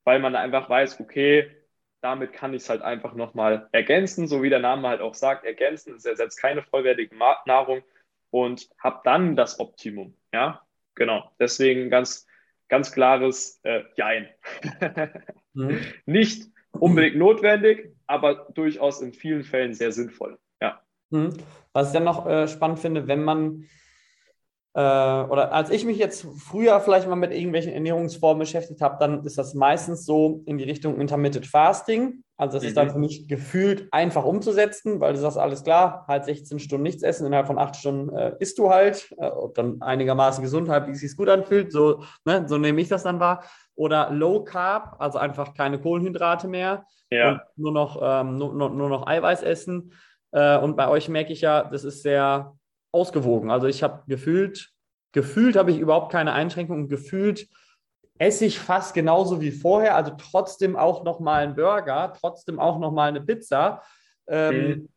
weil 0.03 0.19
man 0.19 0.35
einfach 0.35 0.69
weiß, 0.69 0.99
okay, 0.99 1.51
damit 2.01 2.33
kann 2.33 2.53
ich 2.53 2.61
es 2.61 2.69
halt 2.69 2.83
einfach 2.83 3.15
nochmal 3.15 3.67
ergänzen, 3.71 4.27
so 4.27 4.43
wie 4.43 4.49
der 4.49 4.59
Name 4.59 4.87
halt 4.87 5.01
auch 5.01 5.15
sagt, 5.15 5.43
ergänzen. 5.43 5.95
Es 5.95 6.05
ersetzt 6.05 6.39
keine 6.39 6.61
vollwertige 6.61 7.15
Nahrung 7.15 7.81
und 8.29 8.69
habe 8.77 9.01
dann 9.03 9.35
das 9.35 9.59
Optimum. 9.59 10.15
Ja, 10.31 10.64
genau. 10.95 11.31
Deswegen 11.39 11.89
ganz, 11.89 12.25
ganz 12.67 12.91
klares 12.91 13.59
äh, 13.63 13.83
Jein. 13.95 14.27
mhm. 15.53 15.79
Nicht 16.05 16.49
unbedingt 16.71 17.17
notwendig, 17.17 17.93
aber 18.07 18.47
durchaus 18.53 19.01
in 19.01 19.13
vielen 19.13 19.43
Fällen 19.43 19.73
sehr 19.73 19.91
sinnvoll. 19.91 20.37
Ja. 20.61 20.81
Mhm. 21.09 21.37
Was 21.73 21.87
ich 21.87 21.93
dann 21.93 22.03
noch 22.03 22.27
äh, 22.27 22.47
spannend 22.47 22.79
finde, 22.79 23.07
wenn 23.07 23.23
man 23.23 23.65
äh, 24.75 24.79
oder 24.79 25.53
als 25.53 25.69
ich 25.69 25.85
mich 25.85 25.97
jetzt 25.97 26.27
früher 26.37 26.81
vielleicht 26.81 27.07
mal 27.07 27.15
mit 27.15 27.31
irgendwelchen 27.31 27.71
Ernährungsformen 27.71 28.39
beschäftigt 28.39 28.81
habe, 28.81 28.97
dann 28.99 29.23
ist 29.23 29.37
das 29.37 29.53
meistens 29.53 30.05
so 30.05 30.43
in 30.45 30.57
die 30.57 30.65
Richtung 30.65 30.99
Intermittent 30.99 31.47
Fasting. 31.47 32.24
Also 32.37 32.57
das 32.57 32.63
mhm. 32.63 32.67
ist 32.67 32.77
dann 32.77 32.87
mhm. 32.87 32.91
für 32.91 32.99
mich 32.99 33.27
gefühlt 33.27 33.87
einfach 33.91 34.25
umzusetzen, 34.25 34.99
weil 34.99 35.13
du 35.13 35.19
sagst, 35.19 35.37
alles 35.37 35.63
klar, 35.63 36.05
halt 36.07 36.25
16 36.25 36.59
Stunden 36.59 36.83
nichts 36.83 37.01
essen, 37.01 37.25
innerhalb 37.25 37.47
von 37.47 37.57
8 37.57 37.75
Stunden 37.77 38.15
äh, 38.15 38.35
isst 38.39 38.57
du 38.57 38.69
halt, 38.69 39.13
äh, 39.17 39.27
ob 39.27 39.55
dann 39.55 39.81
einigermaßen 39.81 40.43
gesund, 40.43 40.67
wie 40.67 40.91
es 40.91 40.99
sich 40.99 41.15
gut 41.15 41.29
anfühlt, 41.29 41.71
so, 41.71 42.03
ne, 42.25 42.45
so 42.47 42.57
nehme 42.57 42.81
ich 42.81 42.89
das 42.89 43.03
dann 43.03 43.19
wahr. 43.19 43.43
Oder 43.75 44.09
Low 44.11 44.43
Carb, 44.43 44.97
also 44.99 45.17
einfach 45.17 45.53
keine 45.53 45.79
Kohlenhydrate 45.79 46.47
mehr 46.47 46.85
ja. 47.09 47.31
und 47.31 47.41
nur 47.55 47.71
noch, 47.71 47.99
ähm, 48.01 48.37
nur, 48.37 48.53
nur, 48.53 48.69
nur, 48.69 48.89
noch 48.89 49.07
Eiweiß 49.07 49.41
essen. 49.43 49.93
Äh, 50.31 50.57
und 50.57 50.75
bei 50.75 50.89
euch 50.89 51.07
merke 51.07 51.31
ich 51.31 51.41
ja, 51.41 51.63
das 51.63 51.83
ist 51.83 52.01
sehr 52.01 52.53
ausgewogen. 52.91 53.51
Also 53.51 53.67
ich 53.67 53.83
habe 53.83 54.03
gefühlt, 54.07 54.71
gefühlt 55.13 55.55
habe 55.55 55.71
ich 55.71 55.79
überhaupt 55.79 56.11
keine 56.11 56.33
Einschränkungen. 56.33 56.87
Gefühlt 56.87 57.47
esse 58.17 58.45
ich 58.45 58.59
fast 58.59 58.93
genauso 58.93 59.41
wie 59.41 59.51
vorher. 59.51 59.95
Also 59.95 60.13
trotzdem 60.17 60.75
auch 60.75 61.03
noch 61.03 61.19
mal 61.19 61.43
einen 61.43 61.55
Burger, 61.55 62.13
trotzdem 62.19 62.59
auch 62.59 62.79
noch 62.79 62.91
mal 62.91 63.09
eine 63.09 63.21
Pizza. 63.21 63.81
Ähm, 64.27 64.67
mhm. 64.67 64.89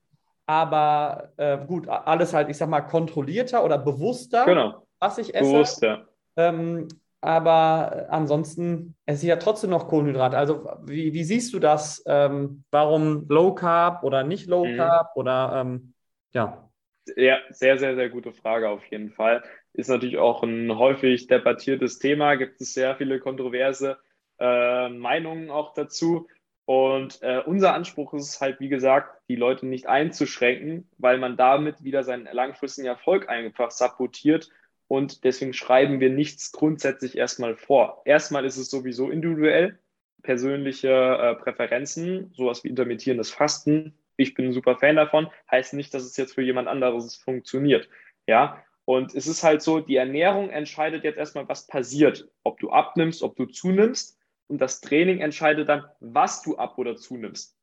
Aber 0.47 1.33
äh, 1.37 1.59
gut, 1.67 1.89
alles 1.89 2.33
halt, 2.33 2.49
ich 2.49 2.57
sag 2.57 2.69
mal, 2.69 2.81
kontrollierter 2.81 3.65
oder 3.65 3.77
bewusster, 3.77 4.47
genau. 4.47 4.87
was 4.99 5.19
ich 5.19 5.35
esse. 5.35 5.53
Bewusster. 5.53 6.09
Ähm, 6.37 6.89
aber 7.21 8.07
ansonsten 8.11 8.95
esse 9.05 9.25
ich 9.25 9.29
ja 9.29 9.37
trotzdem 9.37 9.71
noch 9.71 9.89
Kohlenhydrate. 9.89 10.39
Also 10.39 10.71
wie, 10.85 11.13
wie 11.13 11.25
siehst 11.25 11.53
du 11.53 11.59
das? 11.59 12.03
Ähm, 12.07 12.65
warum 12.71 13.27
Low 13.29 13.55
Carb 13.55 14.05
oder 14.05 14.23
nicht 14.23 14.47
Low 14.47 14.65
mhm. 14.65 14.77
Carb 14.77 15.17
oder 15.17 15.53
ähm, 15.57 15.93
ja? 16.33 16.71
Ja, 17.17 17.39
sehr, 17.51 17.79
sehr, 17.79 17.95
sehr 17.97 18.09
gute 18.09 18.33
Frage 18.33 18.69
auf 18.69 18.85
jeden 18.87 19.11
Fall. 19.11 19.43
Ist 19.79 19.89
natürlich 19.89 20.19
auch 20.19 20.43
ein 20.43 20.77
häufig 20.77 21.29
debattiertes 21.29 22.01
Thema, 22.01 22.35
gibt 22.35 22.61
es 22.61 22.75
sehr 22.75 22.97
viele 22.97 23.21
kontroverse 23.21 23.97
äh, 24.41 24.89
Meinungen 24.89 25.51
auch 25.51 25.73
dazu. 25.73 26.27
Und 26.65 27.23
äh, 27.23 27.41
unser 27.47 27.75
Anspruch 27.75 28.13
ist 28.13 28.41
halt, 28.41 28.59
wie 28.59 28.69
gesagt, 28.69 29.23
die 29.29 29.37
Leute 29.37 29.67
nicht 29.67 29.87
einzuschränken, 29.87 30.91
weil 30.99 31.19
man 31.19 31.37
damit 31.37 31.85
wieder 31.85 32.03
seinen 32.03 32.29
langfristigen 32.33 32.89
Erfolg 32.89 33.29
einfach 33.29 33.71
sabotiert. 33.71 34.51
Und 34.89 35.23
deswegen 35.23 35.53
schreiben 35.53 36.01
wir 36.01 36.11
nichts 36.11 36.51
grundsätzlich 36.51 37.17
erstmal 37.17 37.55
vor. 37.55 38.03
Erstmal 38.05 38.45
ist 38.45 38.57
es 38.57 38.71
sowieso 38.71 39.11
individuell, 39.11 39.79
persönliche 40.25 40.89
äh, 40.89 41.35
Präferenzen, 41.37 42.33
sowas 42.35 42.65
wie 42.65 42.69
intermittierendes 42.69 43.31
Fasten, 43.31 43.95
ich 44.17 44.35
bin 44.35 44.47
ein 44.47 44.53
super 44.53 44.77
Fan 44.77 44.97
davon, 44.97 45.31
heißt 45.49 45.75
nicht, 45.75 45.95
dass 45.95 46.03
es 46.03 46.17
jetzt 46.17 46.35
für 46.35 46.43
jemand 46.43 46.67
anderes 46.67 47.15
funktioniert. 47.15 47.89
Ja, 48.27 48.65
und 48.89 49.15
es 49.15 49.27
ist 49.27 49.43
halt 49.43 49.61
so, 49.61 49.81
die 49.81 49.97
Ernährung 49.97 50.49
entscheidet 50.49 51.05
jetzt 51.05 51.19
erstmal, 51.19 51.47
was 51.47 51.67
passiert, 51.67 52.27
ob 52.43 52.59
du 52.59 52.71
abnimmst, 52.71 53.23
ob 53.23 53.37
du 53.37 53.45
zunimmst. 53.45 54.19
Und 54.47 54.63
das 54.63 54.81
Training 54.81 55.21
entscheidet 55.21 55.69
dann, 55.69 55.85
was 56.01 56.41
du 56.41 56.57
ab 56.57 56.79
oder 56.79 56.97
zunimmst. 56.97 57.55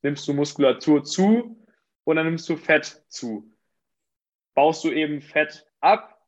Nimmst 0.00 0.26
du 0.26 0.32
Muskulatur 0.32 1.04
zu 1.04 1.62
oder 2.04 2.24
nimmst 2.24 2.48
du 2.48 2.56
Fett 2.56 3.04
zu? 3.08 3.52
Baust 4.54 4.82
du 4.84 4.90
eben 4.90 5.20
Fett 5.20 5.66
ab 5.80 6.18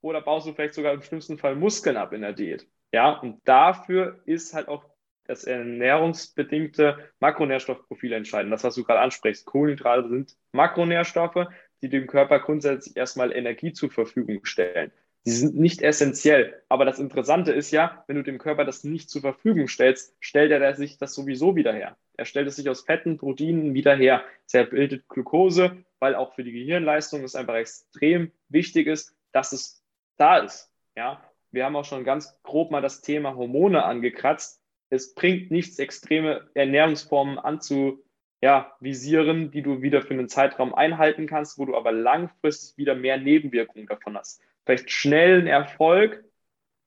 oder 0.00 0.20
baust 0.20 0.48
du 0.48 0.54
vielleicht 0.54 0.74
sogar 0.74 0.92
im 0.92 1.02
schlimmsten 1.02 1.38
Fall 1.38 1.54
Muskeln 1.54 1.96
ab 1.96 2.12
in 2.12 2.22
der 2.22 2.32
Diät? 2.32 2.66
Ja, 2.90 3.12
und 3.20 3.46
dafür 3.46 4.22
ist 4.24 4.54
halt 4.54 4.66
auch 4.66 4.84
das 5.26 5.44
ernährungsbedingte 5.44 7.12
Makronährstoffprofil 7.20 8.12
entscheiden. 8.12 8.50
Das, 8.50 8.64
was 8.64 8.74
du 8.74 8.82
gerade 8.82 9.00
ansprichst. 9.00 9.46
Kohlenhydrate 9.46 10.08
sind 10.08 10.36
Makronährstoffe, 10.50 11.46
die 11.84 11.90
dem 11.90 12.06
Körper 12.06 12.40
grundsätzlich 12.40 12.96
erstmal 12.96 13.30
Energie 13.30 13.74
zur 13.74 13.90
Verfügung 13.90 14.44
stellen. 14.44 14.90
Sie 15.22 15.32
sind 15.32 15.56
nicht 15.56 15.82
essentiell. 15.82 16.62
Aber 16.68 16.84
das 16.84 16.98
Interessante 16.98 17.52
ist 17.52 17.70
ja, 17.70 18.04
wenn 18.06 18.16
du 18.16 18.22
dem 18.22 18.38
Körper 18.38 18.64
das 18.64 18.84
nicht 18.84 19.10
zur 19.10 19.20
Verfügung 19.20 19.68
stellst, 19.68 20.16
stellt 20.20 20.50
er 20.50 20.74
sich 20.74 20.96
das 20.98 21.14
sowieso 21.14 21.56
wieder 21.56 21.72
her. 21.72 21.96
Er 22.16 22.24
stellt 22.24 22.48
es 22.48 22.56
sich 22.56 22.68
aus 22.70 22.82
Fetten, 22.82 23.18
Proteinen 23.18 23.74
wieder 23.74 23.94
her. 23.96 24.22
Er 24.52 24.64
bildet 24.64 25.08
Glucose, 25.08 25.76
weil 25.98 26.14
auch 26.14 26.34
für 26.34 26.44
die 26.44 26.52
Gehirnleistung 26.52 27.22
es 27.22 27.34
einfach 27.34 27.54
extrem 27.54 28.32
wichtig 28.48 28.86
ist, 28.86 29.14
dass 29.32 29.52
es 29.52 29.82
da 30.16 30.38
ist. 30.38 30.70
Ja, 30.96 31.22
wir 31.50 31.64
haben 31.64 31.76
auch 31.76 31.84
schon 31.84 32.04
ganz 32.04 32.38
grob 32.42 32.70
mal 32.70 32.80
das 32.80 33.02
Thema 33.02 33.36
Hormone 33.36 33.84
angekratzt. 33.84 34.62
Es 34.90 35.14
bringt 35.14 35.50
nichts, 35.50 35.78
extreme 35.78 36.48
Ernährungsformen 36.54 37.38
anzuvisieren, 37.38 38.03
ja, 38.44 38.76
die 38.80 39.62
du 39.62 39.82
wieder 39.82 40.02
für 40.02 40.14
einen 40.14 40.28
Zeitraum 40.28 40.74
einhalten 40.74 41.26
kannst, 41.26 41.58
wo 41.58 41.64
du 41.64 41.76
aber 41.76 41.92
langfristig 41.92 42.76
wieder 42.76 42.94
mehr 42.94 43.16
Nebenwirkungen 43.16 43.86
davon 43.86 44.16
hast 44.16 44.42
vielleicht 44.64 44.90
schnellen 44.90 45.46
Erfolg, 45.46 46.24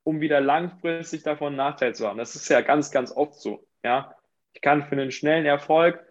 um 0.03 0.21
wieder 0.21 0.41
langfristig 0.41 1.23
davon 1.23 1.47
einen 1.47 1.57
Nachteil 1.57 1.95
zu 1.95 2.07
haben. 2.07 2.17
Das 2.17 2.35
ist 2.35 2.49
ja 2.49 2.61
ganz, 2.61 2.91
ganz 2.91 3.11
oft 3.11 3.35
so. 3.35 3.67
Ja, 3.83 4.15
ich 4.53 4.61
kann 4.61 4.83
für 4.83 4.93
einen 4.93 5.11
schnellen 5.11 5.45
Erfolg 5.45 6.03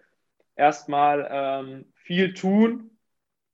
erstmal 0.55 1.29
ähm, 1.31 1.93
viel 1.95 2.35
tun, 2.35 2.91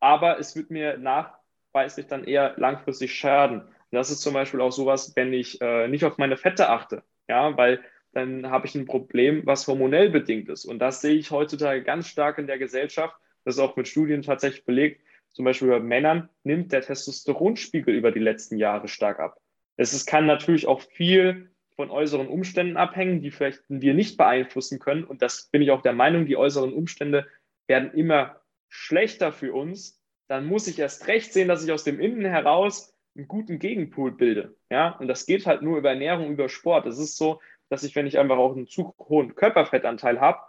aber 0.01 0.39
es 0.39 0.55
wird 0.57 0.71
mir 0.71 0.99
nachweislich 0.99 2.07
dann 2.07 2.25
eher 2.25 2.55
langfristig 2.57 3.15
schaden. 3.15 3.63
Und 3.63 3.93
das 3.93 4.11
ist 4.11 4.21
zum 4.21 4.35
Beispiel 4.35 4.61
auch 4.61 4.73
sowas, 4.73 5.13
wenn 5.17 5.33
ich 5.33 5.61
äh, 5.61 5.89
nicht 5.89 6.05
auf 6.05 6.19
meine 6.19 6.37
Fette 6.37 6.69
achte. 6.69 7.03
Ja, 7.29 7.57
weil 7.57 7.81
dann 8.13 8.51
habe 8.51 8.67
ich 8.67 8.75
ein 8.75 8.87
Problem, 8.87 9.43
was 9.45 9.67
hormonell 9.67 10.11
bedingt 10.11 10.49
ist. 10.49 10.65
Und 10.65 10.79
das 10.79 11.01
sehe 11.01 11.15
ich 11.15 11.31
heutzutage 11.31 11.83
ganz 11.83 12.09
stark 12.09 12.39
in 12.39 12.47
der 12.47 12.59
Gesellschaft. 12.59 13.17
Das 13.45 13.57
ist 13.57 13.61
auch 13.61 13.77
mit 13.77 13.89
Studien 13.89 14.23
tatsächlich 14.23 14.65
belegt, 14.65 15.01
zum 15.33 15.45
Beispiel 15.45 15.69
bei 15.69 15.81
Männern, 15.81 16.29
nimmt 16.45 16.73
der 16.73 16.83
Testosteronspiegel 16.83 17.95
über 17.95 18.13
die 18.13 18.21
letzten 18.21 18.59
Jahre 18.59 18.89
stark 18.89 19.19
ab. 19.19 19.41
Es 19.77 19.95
ist, 19.95 20.07
kann 20.07 20.27
natürlich 20.27 20.67
auch 20.67 20.83
viel 20.83 21.51
von 21.75 21.91
äußeren 21.91 22.29
Umständen 22.29 22.77
abhängen, 22.77 23.23
die 23.23 23.31
vielleicht 23.31 23.63
wir 23.69 23.95
nicht 23.95 24.19
beeinflussen 24.19 24.79
können. 24.79 25.05
Und 25.05 25.23
das 25.23 25.49
bin 25.51 25.63
ich 25.63 25.71
auch 25.71 25.81
der 25.81 25.95
Meinung, 25.95 26.27
die 26.27 26.37
äußeren 26.37 26.73
Umstände 26.73 27.27
werden 27.67 27.93
immer 27.93 28.41
schlechter 28.69 29.33
für 29.33 29.55
uns. 29.55 30.01
Dann 30.29 30.47
muss 30.47 30.69
ich 30.69 30.79
erst 30.79 31.09
recht 31.09 31.33
sehen, 31.33 31.49
dass 31.49 31.65
ich 31.65 31.73
aus 31.73 31.85
dem 31.85 31.99
Innen 31.99 32.27
heraus 32.27 32.95
einen 33.17 33.29
guten 33.29 33.59
Gegenpool 33.59 34.13
bilde. 34.13 34.55
Ja, 34.71 34.91
und 34.99 35.09
das 35.09 35.27
geht 35.27 35.47
halt 35.47 35.63
nur 35.63 35.79
über 35.79 35.91
Ernährung, 35.91 36.31
über 36.31 36.49
Sport. 36.49 36.87
Es 36.87 36.99
ist 36.99 37.17
so, 37.17 37.41
dass 37.73 37.85
ich, 37.85 37.97
wenn 37.97 38.07
ich 38.07 38.19
einfach 38.19 38.37
auch 38.37 38.55
einen 38.55 38.67
zu 38.67 38.95
hohen 38.99 39.35
Körperfettanteil 39.35 40.21
habe, 40.21 40.41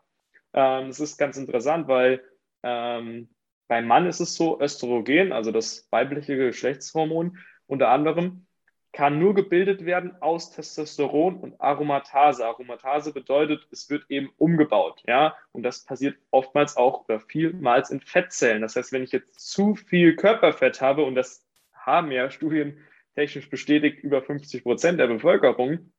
ähm, 0.51 0.87
das 0.87 0.99
ist 0.99 1.17
ganz 1.17 1.37
interessant, 1.37 1.87
weil 1.87 2.21
ähm, 2.63 3.29
beim 3.69 3.87
Mann 3.87 4.07
ist 4.07 4.19
es 4.19 4.35
so, 4.35 4.59
Östrogen, 4.59 5.31
also 5.31 5.53
das 5.53 5.87
weibliche 5.89 6.35
Geschlechtshormon 6.35 7.37
unter 7.65 7.87
anderem, 7.87 8.45
kann 8.91 9.19
nur 9.19 9.33
gebildet 9.33 9.85
werden 9.85 10.21
aus 10.21 10.51
Testosteron 10.51 11.37
und 11.37 11.61
Aromatase. 11.61 12.45
Aromatase 12.45 13.13
bedeutet, 13.13 13.69
es 13.71 13.89
wird 13.89 14.03
eben 14.09 14.29
umgebaut, 14.37 15.01
ja, 15.07 15.33
und 15.53 15.63
das 15.63 15.85
passiert 15.85 16.17
oftmals 16.29 16.75
auch 16.75 17.05
oder 17.05 17.21
vielmals 17.21 17.89
in 17.89 18.01
Fettzellen. 18.01 18.61
Das 18.61 18.75
heißt, 18.75 18.91
wenn 18.91 19.01
ich 19.01 19.13
jetzt 19.13 19.39
zu 19.39 19.75
viel 19.75 20.17
Körperfett 20.17 20.81
habe, 20.81 21.05
und 21.05 21.15
das 21.15 21.47
haben 21.73 22.11
ja 22.11 22.29
Studien 22.29 22.77
technisch 23.15 23.49
bestätigt 23.49 24.03
über 24.03 24.21
50 24.21 24.63
Prozent 24.63 24.99
der 24.99 25.07
Bevölkerung, 25.07 25.93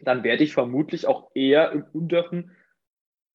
dann 0.00 0.24
werde 0.24 0.44
ich 0.44 0.54
vermutlich 0.54 1.06
auch 1.06 1.30
eher 1.34 1.72
im 1.72 1.84
unteren 1.92 2.56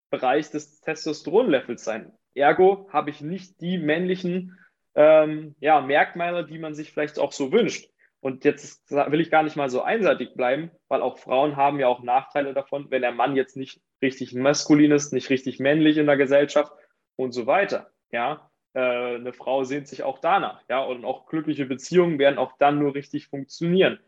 Bereich 0.09 0.49
des 0.51 0.79
Testosteronlevels 0.81 1.83
sein. 1.83 2.11
Ergo 2.33 2.87
habe 2.91 3.09
ich 3.09 3.21
nicht 3.21 3.59
die 3.61 3.77
männlichen 3.77 4.57
ähm, 4.95 5.55
ja, 5.59 5.81
Merkmale, 5.81 6.45
die 6.45 6.59
man 6.59 6.73
sich 6.73 6.91
vielleicht 6.91 7.19
auch 7.19 7.31
so 7.31 7.51
wünscht. 7.51 7.89
Und 8.19 8.45
jetzt 8.45 8.89
will 8.89 9.21
ich 9.21 9.29
gar 9.29 9.43
nicht 9.43 9.55
mal 9.55 9.69
so 9.69 9.81
einseitig 9.81 10.33
bleiben, 10.33 10.71
weil 10.87 11.01
auch 11.01 11.19
Frauen 11.19 11.55
haben 11.55 11.79
ja 11.79 11.87
auch 11.87 12.01
Nachteile 12.01 12.53
davon, 12.53 12.89
wenn 12.89 13.03
der 13.03 13.11
Mann 13.11 13.35
jetzt 13.35 13.55
nicht 13.55 13.79
richtig 14.01 14.33
maskulin 14.33 14.91
ist, 14.91 15.13
nicht 15.13 15.29
richtig 15.29 15.59
männlich 15.59 15.97
in 15.97 16.07
der 16.07 16.17
Gesellschaft 16.17 16.71
und 17.15 17.31
so 17.31 17.45
weiter. 17.45 17.91
Ja, 18.11 18.49
äh, 18.73 19.15
eine 19.15 19.33
Frau 19.33 19.63
sehnt 19.63 19.87
sich 19.87 20.03
auch 20.03 20.19
danach. 20.19 20.61
Ja, 20.67 20.83
und 20.83 21.05
auch 21.05 21.27
glückliche 21.27 21.65
Beziehungen 21.65 22.17
werden 22.17 22.39
auch 22.39 22.53
dann 22.57 22.79
nur 22.79 22.95
richtig 22.95 23.27
funktionieren. 23.27 23.99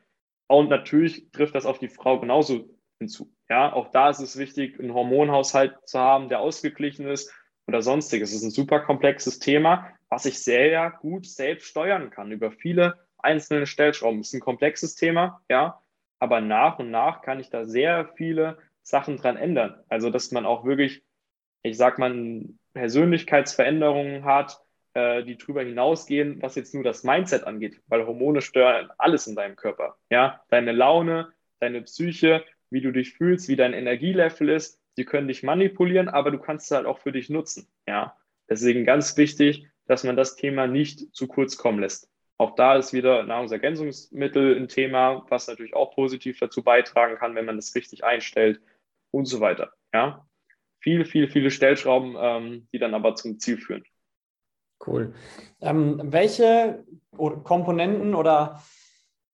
Und 0.50 0.70
natürlich 0.70 1.30
trifft 1.32 1.54
das 1.54 1.68
auf 1.68 1.78
die 1.78 1.89
Frau 1.89 2.20
genauso 2.20 2.66
hinzu. 2.97 3.32
Ja, 3.50 3.72
auch 3.72 3.91
da 3.91 4.10
ist 4.10 4.20
es 4.20 4.38
wichtig, 4.38 4.80
einen 4.80 4.95
Hormonhaushalt 4.95 5.76
zu 5.88 6.00
haben, 6.00 6.28
der 6.28 6.39
ausgeglichen 6.39 7.08
ist 7.08 7.32
oder 7.68 7.84
sonstiges. 7.84 8.32
Es 8.32 8.38
ist 8.38 8.43
ein 8.43 8.52
super 8.52 8.80
komplexes 8.80 9.38
Thema, 9.38 9.91
was 10.10 10.26
ich 10.26 10.39
sehr 10.39 10.91
gut 11.02 11.28
selbst 11.28 11.68
steuern 11.68 12.10
kann 12.10 12.32
über 12.32 12.52
viele 12.52 12.97
einzelne 13.20 13.68
Stellschrauben. 13.68 14.22
Es 14.22 14.30
ist 14.30 14.34
ein 14.34 14.39
komplexes 14.39 14.95
Thema, 14.95 15.41
ja, 15.50 15.82
aber 16.18 16.41
nach 16.41 16.80
und 16.80 16.89
nach 16.89 17.22
kann 17.22 17.39
ich 17.39 17.52
da 17.52 17.68
sehr 17.68 18.12
viele 18.16 18.58
Sachen 18.82 19.18
dran 19.18 19.38
ändern. 19.38 19.84
Also, 19.88 20.10
dass 20.10 20.32
man 20.32 20.47
auch 20.47 20.66
wirklich, 20.66 21.04
ich 21.62 21.78
sag 21.78 22.00
mal, 22.00 22.43
Persönlichkeitsveränderungen 22.74 24.26
hat, 24.26 24.60
äh, 24.93 25.23
die 25.23 25.37
darüber 25.37 25.61
hinausgehen, 25.61 26.41
was 26.41 26.55
jetzt 26.55 26.73
nur 26.73 26.83
das 26.83 27.03
Mindset 27.03 27.45
angeht, 27.45 27.81
weil 27.87 28.05
Hormone 28.05 28.41
steuern 28.41 28.89
alles 28.97 29.27
in 29.27 29.35
deinem 29.35 29.55
Körper. 29.55 29.97
Ja, 30.09 30.41
deine 30.49 30.71
Laune, 30.71 31.31
deine 31.59 31.81
Psyche, 31.81 32.43
wie 32.69 32.81
du 32.81 32.91
dich 32.91 33.13
fühlst, 33.13 33.47
wie 33.47 33.55
dein 33.55 33.73
Energielevel 33.73 34.49
ist, 34.49 34.81
die 34.97 35.05
können 35.05 35.27
dich 35.27 35.43
manipulieren, 35.43 36.09
aber 36.09 36.31
du 36.31 36.39
kannst 36.39 36.69
es 36.69 36.75
halt 36.75 36.85
auch 36.85 36.99
für 36.99 37.11
dich 37.11 37.29
nutzen. 37.29 37.67
Ja, 37.87 38.17
deswegen 38.49 38.85
ganz 38.85 39.15
wichtig, 39.17 39.67
dass 39.85 40.03
man 40.03 40.15
das 40.15 40.35
Thema 40.35 40.67
nicht 40.67 41.15
zu 41.15 41.27
kurz 41.27 41.57
kommen 41.57 41.79
lässt. 41.79 42.09
Auch 42.37 42.55
da 42.55 42.77
ist 42.77 42.93
wieder 42.93 43.23
Nahrungsergänzungsmittel 43.23 44.55
ein 44.55 44.69
Thema, 44.69 45.25
was 45.29 45.47
natürlich 45.47 45.73
auch 45.73 45.93
positiv 45.93 46.39
dazu 46.39 46.63
beitragen 46.63 47.17
kann, 47.17 47.35
wenn 47.35 47.45
man 47.45 47.57
das 47.57 47.75
richtig 47.75 48.03
einstellt 48.03 48.61
und 49.11 49.25
so 49.25 49.41
weiter. 49.41 49.73
Ja, 49.93 50.25
viele, 50.79 51.05
viele, 51.05 51.27
viele 51.27 51.51
Stellschrauben, 51.51 52.15
ähm, 52.17 52.67
die 52.71 52.79
dann 52.79 52.93
aber 52.93 53.15
zum 53.15 53.39
Ziel 53.39 53.57
führen. 53.57 53.83
Cool. 54.86 55.13
Ähm, 55.61 55.99
welche 56.03 56.84
Komponenten 57.17 58.15
oder 58.15 58.61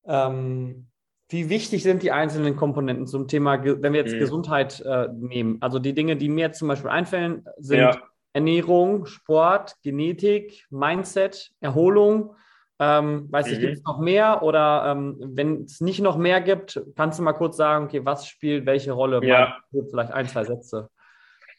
ähm, 0.06 0.88
wie 1.30 1.50
wichtig 1.50 1.84
sind 1.84 2.04
die 2.04 2.12
einzelnen 2.12 2.56
Komponenten 2.56 3.08
zum 3.08 3.28
Thema, 3.28 3.64
wenn 3.64 3.94
wir 3.94 4.00
jetzt 4.00 4.16
mhm. 4.16 4.20
Gesundheit 4.20 4.82
äh, 4.82 5.08
nehmen? 5.12 5.58
Also 5.62 5.80
die 5.80 5.94
Dinge, 5.94 6.16
die 6.16 6.30
mir 6.30 6.52
zum 6.52 6.68
Beispiel 6.68 6.90
einfallen, 6.90 7.46
sind 7.58 7.80
ja. 7.80 7.98
Ernährung, 8.34 9.06
Sport, 9.06 9.76
Genetik, 9.82 10.66
Mindset, 10.70 11.52
Erholung. 11.62 12.36
Ähm, 12.78 13.32
weiß 13.32 13.48
ich, 13.48 13.58
mhm. 13.58 13.62
gibt 13.62 13.78
es 13.78 13.84
noch 13.84 14.00
mehr? 14.00 14.44
Oder 14.44 14.92
ähm, 14.92 15.18
wenn 15.20 15.64
es 15.64 15.80
nicht 15.80 16.02
noch 16.02 16.18
mehr 16.18 16.42
gibt, 16.42 16.84
kannst 16.96 17.18
du 17.18 17.24
mal 17.24 17.34
kurz 17.34 17.58
sagen, 17.58 17.86
okay, 17.86 18.04
was 18.04 18.28
spielt 18.28 18.66
welche 18.66 18.92
Rolle? 18.92 19.26
Ja. 19.26 19.58
Mal, 19.72 19.84
vielleicht 19.90 20.12
ein, 20.12 20.28
zwei 20.28 20.44
Sätze. 20.44 20.90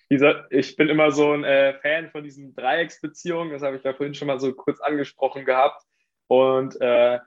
Ich 0.08 0.76
bin 0.76 0.88
immer 0.88 1.10
so 1.10 1.32
ein 1.32 1.44
äh, 1.44 1.74
Fan 1.80 2.10
von 2.10 2.22
diesen 2.22 2.54
Dreiecksbeziehungen. 2.54 3.52
Das 3.52 3.62
habe 3.62 3.76
ich 3.76 3.82
ja 3.82 3.92
vorhin 3.92 4.14
schon 4.14 4.28
mal 4.28 4.38
so 4.38 4.52
kurz 4.52 4.80
angesprochen 4.80 5.44
gehabt. 5.44 5.82
Und 6.28 6.80
äh, 6.80 7.18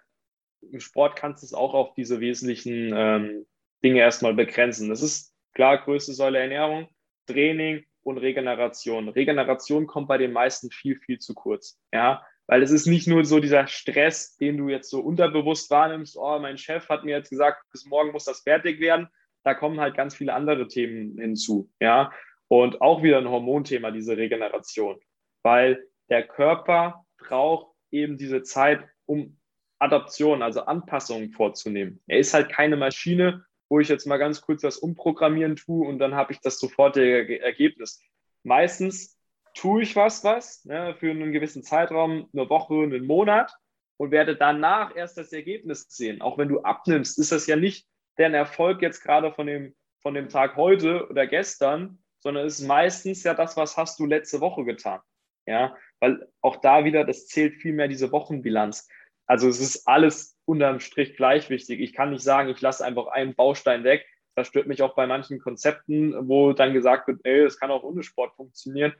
im 0.72 0.80
Sport 0.80 1.16
kannst 1.16 1.44
du 1.44 1.46
es 1.46 1.54
auch 1.54 1.74
auf 1.74 1.94
diese 1.94 2.20
wesentlichen 2.20 2.94
ähm, 2.96 3.46
Dinge 3.84 4.00
erstmal 4.00 4.34
begrenzen. 4.34 4.90
Das 4.90 5.02
ist 5.02 5.34
klar, 5.54 5.78
größte 5.80 6.14
Säule 6.14 6.40
Ernährung, 6.40 6.88
Training 7.28 7.86
und 8.02 8.18
Regeneration. 8.18 9.10
Regeneration 9.10 9.88
kommt 9.88 10.08
bei 10.08 10.18
den 10.18 10.32
meisten 10.32 10.70
viel, 10.72 10.98
viel 10.98 11.20
zu 11.20 11.34
kurz. 11.34 11.80
Ja, 11.94 12.26
weil 12.48 12.64
es 12.64 12.72
ist 12.72 12.88
nicht 12.88 13.08
nur 13.08 13.26
so 13.26 13.40
dieser 13.40 13.68
Stress, 13.68 14.36
den 14.38 14.58
du 14.58 14.70
jetzt 14.70 14.90
so 14.90 15.02
unterbewusst 15.02 15.70
wahrnimmst, 15.70 16.18
oh, 16.18 16.40
mein 16.40 16.58
Chef 16.58 16.90
hat 16.90 17.04
mir 17.04 17.16
jetzt 17.16 17.30
gesagt, 17.30 17.62
bis 17.72 17.86
morgen 17.86 18.12
muss 18.12 18.26
das 18.26 18.42
fertig 18.42 18.80
werden. 18.80 19.08
Da 19.44 19.54
kommen 19.54 19.80
halt 19.80 19.96
ganz 19.96 20.16
viele 20.16 20.34
andere 20.34 20.68
Themen 20.68 21.18
hinzu. 21.20 21.70
Ja, 21.80 22.12
und 22.50 22.82
auch 22.82 23.02
wieder 23.02 23.20
ein 23.20 23.30
Hormonthema, 23.30 23.92
diese 23.92 24.18
Regeneration, 24.18 25.00
weil 25.44 25.88
der 26.10 26.28
Körper 26.28 27.06
braucht 27.18 27.74
eben 27.92 28.18
diese 28.18 28.44
Zeit, 28.44 28.84
um 29.06 29.38
Adaption, 29.80 30.42
also 30.42 30.62
Anpassungen 30.62 31.32
vorzunehmen. 31.32 32.02
Er 32.08 32.20
ist 32.20 32.34
halt 32.34 32.50
keine 32.50 32.76
Maschine, 32.76 33.46
wo 33.70 33.80
ich 33.80 33.88
jetzt 33.88 34.08
mal 34.08 34.18
ganz 34.18 34.42
kurz 34.42 34.64
was 34.64 34.78
umprogrammieren 34.78 35.56
tue 35.56 35.88
und 35.88 36.00
dann 36.00 36.16
habe 36.16 36.34
ich 36.34 36.42
das 36.42 36.60
sofortige 36.60 37.40
Ergebnis. 37.40 38.02
Meistens 38.44 39.18
tue 39.54 39.84
ich 39.84 39.96
was, 39.96 40.24
was 40.24 40.66
ne, 40.66 40.96
für 41.00 41.12
einen 41.12 41.32
gewissen 41.32 41.64
Zeitraum, 41.64 42.30
eine 42.34 42.50
Woche, 42.50 42.74
einen 42.74 43.06
Monat 43.06 43.56
und 43.98 44.12
werde 44.12 44.36
danach 44.36 44.96
erst 44.96 45.18
das 45.18 45.32
Ergebnis 45.32 45.86
sehen. 45.90 46.22
Auch 46.22 46.38
wenn 46.38 46.50
du 46.50 46.62
abnimmst, 46.62 47.20
ist 47.20 47.32
das 47.32 47.48
ja 47.48 47.56
nicht 47.56 47.88
dein 48.18 48.34
Erfolg 48.34 48.82
jetzt 48.82 49.02
gerade 49.02 49.32
von 49.34 49.48
dem, 49.48 49.76
von 50.02 50.14
dem 50.14 50.30
Tag 50.30 50.56
heute 50.56 51.08
oder 51.10 51.28
gestern, 51.28 52.00
sondern 52.20 52.46
ist 52.46 52.62
meistens 52.62 53.24
ja 53.24 53.34
das, 53.34 53.58
was 53.58 53.78
hast 53.78 54.00
du 54.00 54.06
letzte 54.06 54.42
Woche 54.42 54.66
getan. 54.66 55.00
Ja, 55.46 55.76
weil 56.00 56.28
auch 56.42 56.58
da 56.58 56.86
wieder, 56.86 57.06
das 57.06 57.28
zählt 57.28 57.56
viel 57.56 57.74
mehr 57.74 57.88
diese 57.88 58.12
Wochenbilanz. 58.12 58.88
Also 59.26 59.48
es 59.48 59.60
ist 59.60 59.88
alles 59.88 60.38
unterm 60.46 60.80
Strich 60.80 61.16
gleich 61.16 61.50
wichtig. 61.50 61.80
Ich 61.80 61.94
kann 61.94 62.12
nicht 62.12 62.24
sagen, 62.24 62.50
ich 62.50 62.62
lasse 62.62 62.86
einfach 62.86 63.08
einen 63.08 63.36
Baustein 63.36 63.84
weg, 63.84 64.06
Das 64.36 64.48
stört 64.48 64.68
mich 64.68 64.82
auch 64.82 64.96
bei 64.96 65.06
manchen 65.08 65.40
Konzepten, 65.40 66.28
wo 66.30 66.54
dann 66.54 66.74
gesagt 66.74 67.08
wird, 67.08 67.20
ey, 67.24 67.42
es 67.42 67.60
kann 67.60 67.72
auch 67.72 67.84
ohne 67.84 68.04
Sport 68.04 68.36
funktionieren. 68.36 68.94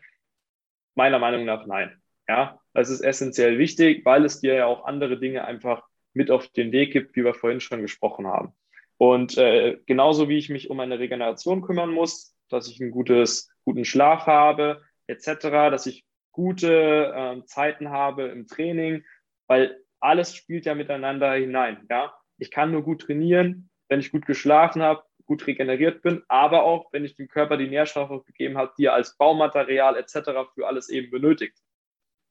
Meiner 0.96 1.20
Meinung 1.20 1.46
nach 1.46 1.66
nein. 1.66 2.02
Ja, 2.28 2.60
das 2.74 2.90
ist 2.90 3.02
essentiell 3.02 3.58
wichtig, 3.58 4.06
weil 4.06 4.26
es 4.26 4.42
dir 4.42 4.54
ja 4.54 4.66
auch 4.68 4.86
andere 4.86 5.20
Dinge 5.20 5.46
einfach 5.46 5.88
mit 6.14 6.30
auf 6.30 6.48
den 6.50 6.72
Weg 6.72 6.94
gibt, 6.94 7.16
wie 7.16 7.24
wir 7.24 7.34
vorhin 7.34 7.60
schon 7.60 7.82
gesprochen 7.82 8.28
haben. 8.28 8.54
Und 8.98 9.38
äh, 9.38 9.80
genauso 9.86 10.30
wie 10.30 10.38
ich 10.38 10.50
mich 10.50 10.70
um 10.70 10.78
meine 10.78 11.00
Regeneration 11.00 11.62
kümmern 11.62 11.92
muss, 11.92 12.36
dass 12.50 12.68
ich 12.68 12.82
einen 12.82 12.92
gutes, 12.92 13.52
guten 13.64 13.86
Schlaf 13.86 14.26
habe, 14.26 14.82
etc., 15.08 15.50
dass 15.72 15.86
ich 15.86 16.06
gute 16.32 17.14
äh, 17.16 17.46
Zeiten 17.46 17.90
habe 17.90 18.28
im 18.28 18.48
Training, 18.48 19.04
weil 19.48 19.84
alles 20.00 20.36
spielt 20.36 20.66
ja 20.66 20.76
miteinander 20.76 21.34
hinein. 21.34 21.86
Ja, 21.90 22.14
ich 22.38 22.52
kann 22.52 22.72
nur 22.72 22.84
gut 22.84 23.02
trainieren, 23.02 23.70
wenn 23.90 24.00
ich 24.00 24.12
gut 24.12 24.26
geschlafen 24.26 24.82
habe, 24.82 25.04
gut 25.26 25.46
regeneriert 25.46 26.02
bin, 26.02 26.24
aber 26.28 26.64
auch, 26.64 26.92
wenn 26.92 27.06
ich 27.06 27.16
dem 27.16 27.28
Körper 27.28 27.58
die 27.58 27.68
Nährstoffe 27.68 28.26
gegeben 28.26 28.58
habe, 28.58 28.74
die 28.78 28.86
er 28.86 28.94
als 28.94 29.16
Baumaterial 29.18 29.96
etc. 29.98 30.50
für 30.54 30.68
alles 30.68 30.90
eben 30.90 31.12
benötigt. 31.12 31.58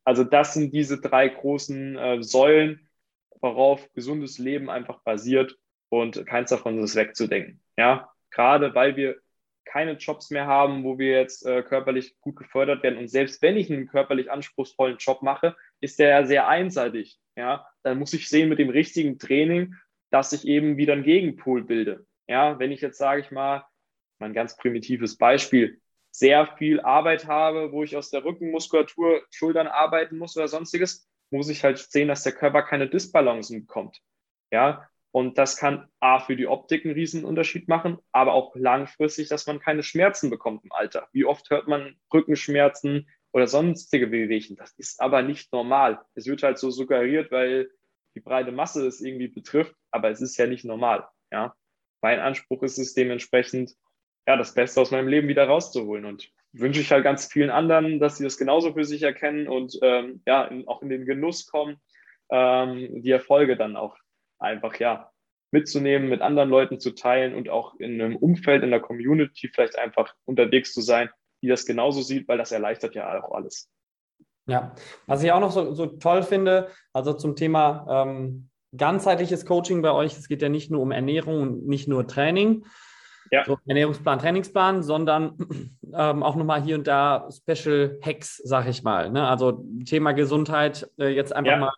Also 0.05 0.25
das 0.25 0.55
sind 0.55 0.73
diese 0.73 1.01
drei 1.01 1.29
großen 1.29 1.97
äh, 1.97 2.23
Säulen, 2.23 2.89
worauf 3.41 3.93
gesundes 3.93 4.39
Leben 4.39 4.71
einfach 4.71 5.01
basiert 5.03 5.57
und 5.91 6.27
keins 6.27 6.51
davon 6.51 6.83
ist 6.83 6.97
wegzudenken. 6.97 7.63
Ja, 7.77 8.11
gerade 8.31 8.75
weil 8.75 8.97
wir 8.97 9.21
keine 9.71 9.93
Jobs 9.93 10.31
mehr 10.31 10.47
haben, 10.47 10.85
wo 10.85 10.99
wir 10.99 11.13
jetzt 11.13 11.47
äh, 11.47 11.63
körperlich 11.63 12.19
gut 12.21 12.37
gefördert 12.37 12.83
werden. 12.83 12.99
Und 12.99 13.09
selbst 13.09 13.43
wenn 13.43 13.57
ich 13.57 13.71
einen 13.71 13.87
körperlich 13.87 14.31
anspruchsvollen 14.31 14.97
Job 14.99 15.23
mache, 15.23 15.57
ist 15.81 15.99
der 15.99 16.09
ja 16.09 16.25
sehr 16.25 16.49
einseitig. 16.49 17.19
Ja, 17.37 17.67
dann 17.83 17.99
muss 17.99 18.13
ich 18.15 18.29
sehen 18.29 18.49
mit 18.49 18.59
dem 18.59 18.71
richtigen 18.71 19.19
Training, 19.19 19.75
dass 20.11 20.33
ich 20.33 20.47
eben 20.47 20.77
wieder 20.77 20.95
einen 20.95 21.05
Gegenpol 21.05 21.65
bilde. 21.65 22.07
Ja, 22.27 22.59
wenn 22.59 22.73
ich 22.73 22.81
jetzt 22.81 22.99
sage 22.99 23.21
ich 23.21 23.31
mal, 23.31 23.65
mein 24.19 24.35
ganz 24.35 24.57
primitives 24.57 25.17
Beispiel, 25.17 25.81
sehr 26.11 26.47
viel 26.57 26.81
Arbeit 26.81 27.27
habe, 27.27 27.71
wo 27.71 27.85
ich 27.85 27.97
aus 27.97 28.11
der 28.11 28.25
Rückenmuskulatur, 28.25 29.23
Schultern 29.31 29.67
arbeiten 29.67 30.19
muss 30.19 30.37
oder 30.37 30.49
sonstiges, 30.49 31.09
muss 31.31 31.49
ich 31.49 31.63
halt 31.63 31.79
sehen, 31.79 32.09
dass 32.09 32.23
der 32.23 32.33
Körper 32.33 32.63
keine 32.63 32.89
Disbalancen 32.89 33.67
bekommt. 33.67 34.01
Ja, 34.51 34.89
und 35.11 35.39
das 35.39 35.57
kann 35.57 35.89
A 36.01 36.19
für 36.21 36.37
die 36.37 36.47
Optik 36.47 36.85
einen 36.85 36.95
riesen 36.95 37.25
Unterschied 37.25 37.69
machen, 37.69 37.99
aber 38.13 38.35
auch 38.35 38.55
langfristig, 38.55 39.29
dass 39.29 39.47
man 39.47 39.59
keine 39.59 39.83
Schmerzen 39.83 40.31
bekommt 40.31 40.65
im 40.65 40.73
Alter. 40.73 41.09
Wie 41.13 41.25
oft 41.25 41.49
hört 41.51 41.67
man 41.67 41.97
Rückenschmerzen 42.13 43.09
oder 43.33 43.47
sonstige 43.47 44.11
Wehwehchen? 44.11 44.57
Das 44.57 44.73
ist 44.73 45.01
aber 45.01 45.23
nicht 45.23 45.53
normal. 45.53 46.01
Es 46.15 46.27
wird 46.27 46.43
halt 46.43 46.59
so 46.59 46.71
suggeriert, 46.71 47.31
weil 47.31 47.71
die 48.15 48.21
breite 48.21 48.53
Masse 48.53 48.87
es 48.87 49.01
irgendwie 49.01 49.29
betrifft, 49.29 49.75
aber 49.91 50.11
es 50.11 50.21
ist 50.21 50.37
ja 50.37 50.47
nicht 50.47 50.65
normal. 50.65 51.09
Ja? 51.33 51.55
Mein 52.03 52.21
Anspruch 52.21 52.63
ist 52.63 52.79
es 52.79 52.95
dementsprechend, 52.95 53.75
ja, 54.27 54.37
das 54.37 54.55
Beste 54.55 54.81
aus 54.81 54.91
meinem 54.91 55.09
Leben 55.09 55.29
wieder 55.29 55.47
rauszuholen. 55.47 56.05
Und 56.05 56.31
wünsche 56.53 56.81
ich 56.81 56.93
halt 56.93 57.05
ganz 57.05 57.27
vielen 57.27 57.51
anderen, 57.51 57.99
dass 57.99 58.19
sie 58.19 58.25
das 58.25 58.39
genauso 58.39 58.75
für 58.75 58.85
sich 58.85 59.03
erkennen 59.03 59.49
und 59.49 59.79
ähm, 59.83 60.23
ja, 60.27 60.45
in, 60.45 60.67
auch 60.69 60.83
in 60.83 60.89
den 60.89 61.07
Genuss 61.07 61.47
kommen, 61.47 61.81
ähm, 62.31 63.03
die 63.03 63.11
Erfolge 63.11 63.57
dann 63.57 63.77
auch 63.77 63.97
einfach 64.39 64.75
ja 64.77 65.11
mitzunehmen, 65.51 66.09
mit 66.09 66.21
anderen 66.21 66.51
Leuten 66.51 66.79
zu 66.79 66.95
teilen 66.95 67.35
und 67.35 67.49
auch 67.49 67.75
in 67.79 68.01
einem 68.01 68.17
Umfeld, 68.17 68.63
in 68.63 68.71
der 68.71 68.81
Community 68.81 69.49
vielleicht 69.53 69.79
einfach 69.79 70.15
unterwegs 70.25 70.75
zu 70.75 70.81
sein, 70.81 71.09
die 71.43 71.49
das 71.49 71.65
genauso 71.65 72.03
sieht, 72.03 72.29
weil 72.29 72.39
das 72.39 72.53
erleichtert 72.53 72.95
ja 72.95 73.23
auch 73.23 73.33
alles. 73.33 73.71
Ja, 74.47 74.75
was 75.07 75.23
ich 75.23 75.33
auch 75.33 75.41
noch 75.41 75.53
so, 75.53 75.73
so 75.75 75.87
toll 75.87 76.23
finde, 76.23 76.69
also 76.93 77.13
zum 77.13 77.37
Thema 77.37 77.87
ähm, 78.07 78.49
ganzheitliches 78.77 79.45
Coaching 79.47 79.83
bei 79.83 79.93
euch, 79.93 80.17
es 80.17 80.29
geht 80.29 80.43
ja 80.43 80.49
nicht 80.49 80.71
nur 80.71 80.81
um 80.81 80.91
Ernährung 80.91 81.41
und 81.41 81.67
nicht 81.67 81.89
nur 81.89 82.07
Training, 82.07 82.65
ja. 83.31 83.45
so 83.45 83.59
Ernährungsplan, 83.67 84.19
Trainingsplan, 84.19 84.83
sondern 84.83 85.37
ähm, 85.95 86.23
auch 86.23 86.37
nochmal 86.37 86.63
hier 86.63 86.77
und 86.77 86.87
da 86.87 87.29
Special 87.31 87.99
Hacks, 88.03 88.41
sag 88.45 88.67
ich 88.69 88.83
mal. 88.83 89.11
Ne? 89.11 89.27
Also 89.27 89.65
Thema 89.85 90.13
Gesundheit, 90.13 90.91
äh, 90.99 91.09
jetzt 91.09 91.35
einfach 91.35 91.53
ja. 91.53 91.59
mal 91.59 91.73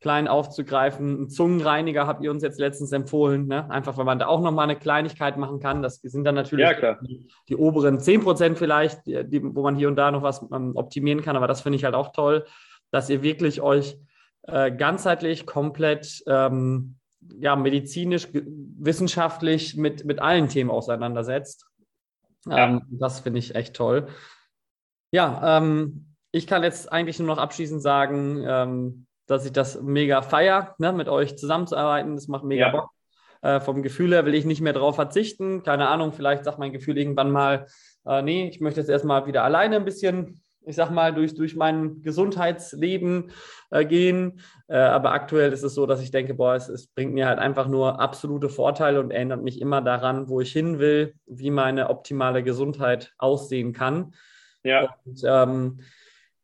klein 0.00 0.28
aufzugreifen. 0.28 1.22
Ein 1.22 1.30
Zungenreiniger 1.30 2.06
habt 2.06 2.22
ihr 2.24 2.30
uns 2.30 2.42
jetzt 2.42 2.58
letztens 2.58 2.92
empfohlen, 2.92 3.46
ne? 3.46 3.70
einfach 3.70 3.96
weil 3.98 4.04
man 4.04 4.18
da 4.18 4.26
auch 4.26 4.40
nochmal 4.40 4.64
eine 4.64 4.78
Kleinigkeit 4.78 5.36
machen 5.36 5.60
kann. 5.60 5.82
Das 5.82 5.96
sind 5.96 6.24
dann 6.24 6.34
natürlich 6.34 6.66
ja, 6.80 6.94
die, 7.02 7.28
die, 7.48 7.56
oberen 7.56 8.00
10 8.00 8.22
Prozent 8.22 8.58
vielleicht, 8.58 9.06
die, 9.06 9.42
wo 9.42 9.62
man 9.62 9.76
hier 9.76 9.88
und 9.88 9.96
da 9.96 10.10
noch 10.10 10.22
was 10.22 10.42
ähm, 10.52 10.72
optimieren 10.74 11.22
kann. 11.22 11.36
Aber 11.36 11.46
das 11.46 11.60
finde 11.60 11.76
ich 11.76 11.84
halt 11.84 11.94
auch 11.94 12.12
toll, 12.12 12.46
dass 12.90 13.10
ihr 13.10 13.22
wirklich 13.22 13.60
euch 13.60 13.98
äh, 14.44 14.72
ganzheitlich 14.72 15.44
komplett 15.44 16.22
ähm, 16.26 16.96
ja, 17.38 17.54
medizinisch, 17.54 18.28
wissenschaftlich 18.32 19.76
mit, 19.76 20.04
mit 20.06 20.20
allen 20.20 20.48
Themen 20.48 20.70
auseinandersetzt. 20.70 21.66
Ja. 22.46 22.68
Ähm, 22.68 22.82
das 22.90 23.20
finde 23.20 23.38
ich 23.38 23.54
echt 23.54 23.74
toll. 23.74 24.08
Ja, 25.12 25.58
ähm, 25.58 26.14
ich 26.32 26.46
kann 26.46 26.62
jetzt 26.62 26.90
eigentlich 26.90 27.18
nur 27.18 27.28
noch 27.28 27.38
abschließend 27.38 27.82
sagen, 27.82 28.42
ähm, 28.46 29.06
dass 29.30 29.46
ich 29.46 29.52
das 29.52 29.80
mega 29.80 30.22
feier, 30.22 30.74
ne, 30.78 30.92
mit 30.92 31.08
euch 31.08 31.38
zusammenzuarbeiten. 31.38 32.16
Das 32.16 32.26
macht 32.26 32.44
mega 32.44 32.66
ja. 32.66 32.72
Bock. 32.72 32.90
Äh, 33.42 33.60
vom 33.60 33.82
Gefühl 33.82 34.12
her 34.12 34.26
will 34.26 34.34
ich 34.34 34.44
nicht 34.44 34.60
mehr 34.60 34.72
darauf 34.72 34.96
verzichten. 34.96 35.62
Keine 35.62 35.88
Ahnung, 35.88 36.12
vielleicht 36.12 36.44
sagt 36.44 36.58
mein 36.58 36.72
Gefühl 36.72 36.98
irgendwann 36.98 37.30
mal, 37.30 37.66
äh, 38.06 38.22
nee, 38.22 38.48
ich 38.48 38.60
möchte 38.60 38.80
jetzt 38.80 38.90
erstmal 38.90 39.26
wieder 39.26 39.44
alleine 39.44 39.76
ein 39.76 39.84
bisschen, 39.84 40.42
ich 40.66 40.76
sag 40.76 40.90
mal, 40.90 41.14
durch, 41.14 41.34
durch 41.34 41.56
mein 41.56 42.02
Gesundheitsleben 42.02 43.30
äh, 43.70 43.86
gehen. 43.86 44.40
Äh, 44.68 44.76
aber 44.76 45.12
aktuell 45.12 45.52
ist 45.52 45.62
es 45.62 45.74
so, 45.74 45.86
dass 45.86 46.02
ich 46.02 46.10
denke, 46.10 46.34
boah, 46.34 46.54
es, 46.54 46.68
es, 46.68 46.88
bringt 46.88 47.14
mir 47.14 47.28
halt 47.28 47.38
einfach 47.38 47.68
nur 47.68 48.00
absolute 48.00 48.48
Vorteile 48.48 49.00
und 49.00 49.10
erinnert 49.10 49.42
mich 49.42 49.60
immer 49.60 49.80
daran, 49.80 50.28
wo 50.28 50.40
ich 50.40 50.52
hin 50.52 50.80
will, 50.80 51.14
wie 51.26 51.50
meine 51.50 51.88
optimale 51.88 52.42
Gesundheit 52.42 53.14
aussehen 53.16 53.72
kann. 53.72 54.12
Ja. 54.64 54.96
Und, 55.06 55.22
ähm, 55.24 55.80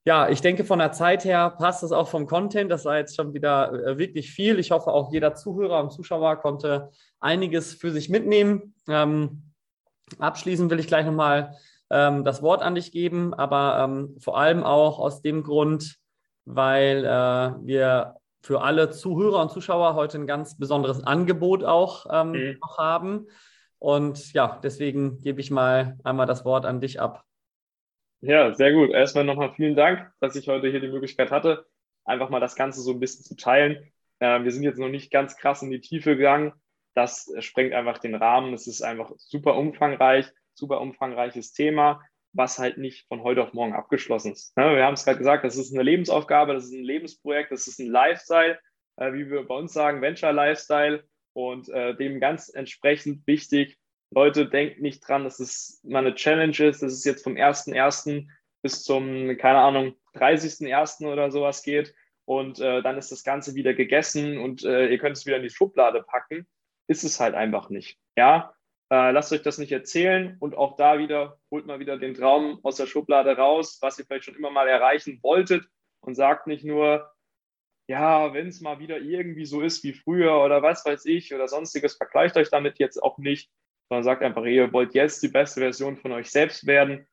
ja, 0.07 0.29
ich 0.29 0.41
denke, 0.41 0.65
von 0.65 0.79
der 0.79 0.93
Zeit 0.93 1.25
her 1.25 1.51
passt 1.51 1.83
es 1.83 1.91
auch 1.91 2.07
vom 2.07 2.27
Content. 2.27 2.71
Das 2.71 2.85
war 2.85 2.97
jetzt 2.97 3.17
schon 3.17 3.35
wieder 3.35 3.73
äh, 3.73 3.99
wirklich 3.99 4.31
viel. 4.31 4.61
Ich 4.61 4.71
hoffe, 4.71 4.93
auch 4.93 5.13
jeder 5.13 5.35
Zuhörer 5.35 5.83
und 5.83 5.91
Zuschauer 5.91 6.37
konnte 6.37 6.91
einiges 7.19 7.75
für 7.75 7.91
sich 7.91 8.09
mitnehmen. 8.09 8.75
Ähm, 8.89 9.53
abschließend 10.21 10.71
will 10.71 10.79
ich 10.79 10.87
gleich 10.87 11.05
nochmal 11.05 11.57
ähm, 11.91 12.23
das 12.23 12.41
Wort 12.41 12.63
an 12.63 12.77
dich 12.77 12.93
geben, 12.93 13.35
aber 13.35 13.81
ähm, 13.83 14.17
vor 14.21 14.39
allem 14.39 14.63
auch 14.63 15.01
aus 15.01 15.23
dem 15.23 15.43
Grund, 15.43 15.97
weil 16.45 17.05
äh, 17.05 17.67
wir 17.67 18.15
für 18.43 18.63
alle 18.63 18.91
Zuhörer 18.91 19.43
und 19.43 19.51
Zuschauer 19.51 19.97
heute 19.97 20.19
ein 20.19 20.29
ganz 20.29 20.57
besonderes 20.57 21.03
Angebot 21.03 21.65
auch 21.65 22.07
ähm, 22.13 22.31
mhm. 22.31 22.59
haben. 22.79 23.27
Und 23.81 24.33
ja, 24.33 24.61
deswegen 24.63 25.19
gebe 25.19 25.41
ich 25.41 25.51
mal 25.51 25.99
einmal 26.05 26.27
das 26.27 26.45
Wort 26.45 26.65
an 26.65 26.81
dich 26.81 27.01
ab. 27.01 27.26
Ja, 28.21 28.55
sehr 28.55 28.73
gut. 28.73 28.91
Erstmal 28.91 29.25
nochmal 29.25 29.53
vielen 29.55 29.77
Dank, 29.77 30.11
dass 30.21 30.37
ich 30.37 30.49
heute 30.49 30.69
hier 30.69 30.81
die 30.81 30.89
Möglichkeit 30.89 31.31
hatte, 31.31 31.67
einfach 32.05 32.31
mal 32.31 32.41
das 32.41 32.57
Ganze 32.57 32.81
so 32.81 32.93
ein 32.93 33.01
bisschen 33.01 33.25
zu 33.25 33.37
teilen. 33.37 33.93
Äh, 34.21 34.43
wir 34.43 34.51
sind 34.53 34.63
jetzt 34.63 34.79
noch 34.79 34.89
nicht 34.89 35.11
ganz 35.11 35.37
krass 35.37 35.63
in 35.63 35.71
die 35.71 35.81
Tiefe 35.81 36.17
gegangen. 36.17 36.53
Das 36.95 37.31
sprengt 37.41 37.75
einfach 37.75 37.99
den 37.99 38.15
Rahmen. 38.15 38.55
Es 38.55 38.67
ist 38.67 38.83
einfach 38.83 39.13
super 39.19 39.57
umfangreich, 39.57 40.27
super 40.55 40.81
umfangreiches 40.81 41.53
Thema, 41.53 42.01
was 42.33 42.59
halt 42.59 42.79
nicht 42.79 43.07
von 43.09 43.23
heute 43.23 43.43
auf 43.43 43.53
morgen 43.53 43.75
abgeschlossen 43.75 44.33
ist. 44.33 44.57
Ne, 44.57 44.75
wir 44.77 44.85
haben 44.85 44.95
es 44.95 45.05
gerade 45.05 45.19
gesagt, 45.19 45.45
das 45.45 45.57
ist 45.57 45.73
eine 45.75 45.83
Lebensaufgabe, 45.83 46.55
das 46.55 46.65
ist 46.65 46.73
ein 46.73 46.85
Lebensprojekt, 46.85 47.53
das 47.53 47.67
ist 47.67 47.79
ein 47.79 47.91
Lifestyle, 47.91 48.59
äh, 48.97 49.13
wie 49.13 49.31
wir 49.31 49.47
bei 49.47 49.55
uns 49.55 49.73
sagen, 49.75 50.01
Venture 50.01 50.33
Lifestyle 50.33 51.05
und 51.35 51.69
äh, 51.69 51.95
dem 51.95 52.19
ganz 52.19 52.49
entsprechend 52.49 53.27
wichtig, 53.27 53.79
Leute, 54.17 54.49
denkt 54.49 54.81
nicht 54.81 55.07
dran, 55.07 55.25
dass 55.25 55.41
es 55.41 55.79
mal 55.85 55.99
eine 55.99 56.15
Challenge 56.15 56.59
ist, 56.59 56.83
dass 56.83 56.93
es 56.95 57.05
jetzt 57.05 57.23
vom 57.23 57.35
1.1. 57.35 58.27
bis 58.63 58.83
zum, 58.83 59.37
keine 59.37 59.59
Ahnung, 59.59 59.95
30.1. 60.15 61.07
oder 61.07 61.31
sowas 61.31 61.63
geht 61.63 61.95
und 62.25 62.59
äh, 62.59 62.81
dann 62.81 62.97
ist 62.97 63.13
das 63.13 63.25
Ganze 63.25 63.55
wieder 63.55 63.75
gegessen 63.75 64.39
und 64.39 64.65
äh, 64.65 64.89
ihr 64.89 64.99
könnt 64.99 65.19
es 65.19 65.27
wieder 65.27 65.37
in 65.37 65.43
die 65.43 65.51
Schublade 65.51 66.03
packen. 66.03 66.47
Ist 66.89 67.05
es 67.05 67.21
halt 67.21 67.35
einfach 67.35 67.69
nicht. 67.69 67.99
Ja, 68.17 68.55
äh, 68.91 69.11
lasst 69.11 69.35
euch 69.35 69.43
das 69.43 69.59
nicht 69.59 69.73
erzählen 69.73 70.39
und 70.41 70.57
auch 70.57 70.77
da 70.77 70.99
wieder, 70.99 71.39
holt 71.51 71.67
mal 71.67 71.79
wieder 71.79 71.99
den 71.99 72.15
Traum 72.15 72.59
aus 72.63 72.77
der 72.77 72.87
Schublade 72.87 73.37
raus, 73.37 73.79
was 73.83 73.99
ihr 73.99 74.07
vielleicht 74.07 74.25
schon 74.25 74.37
immer 74.37 74.51
mal 74.51 74.67
erreichen 74.67 75.19
wolltet 75.23 75.69
und 76.01 76.15
sagt 76.15 76.47
nicht 76.47 76.65
nur, 76.65 77.13
ja, 77.87 78.33
wenn 78.33 78.49
es 78.49 78.63
mal 78.63 78.79
wieder 78.79 78.99
irgendwie 78.99 79.45
so 79.45 79.61
ist 79.61 79.85
wie 79.85 79.93
früher 79.93 80.43
oder 80.43 80.63
was 80.63 80.87
weiß 80.87 81.05
ich 81.05 81.35
oder 81.35 81.49
sonstiges, 81.49 81.97
vergleicht 81.97 82.39
euch 82.39 82.49
damit 82.49 82.79
jetzt 82.79 83.03
auch 83.03 83.19
nicht, 83.19 83.51
sondern 83.89 84.05
sagt 84.05 84.23
einfach, 84.23 84.45
ihr 84.45 84.73
wollt 84.73 84.95
jetzt 84.95 85.23
die 85.23 85.29
beste 85.29 85.61
Version 85.61 85.97
von 85.97 86.13
euch 86.13 86.31
selbst 86.31 86.67
werden. 86.67 87.07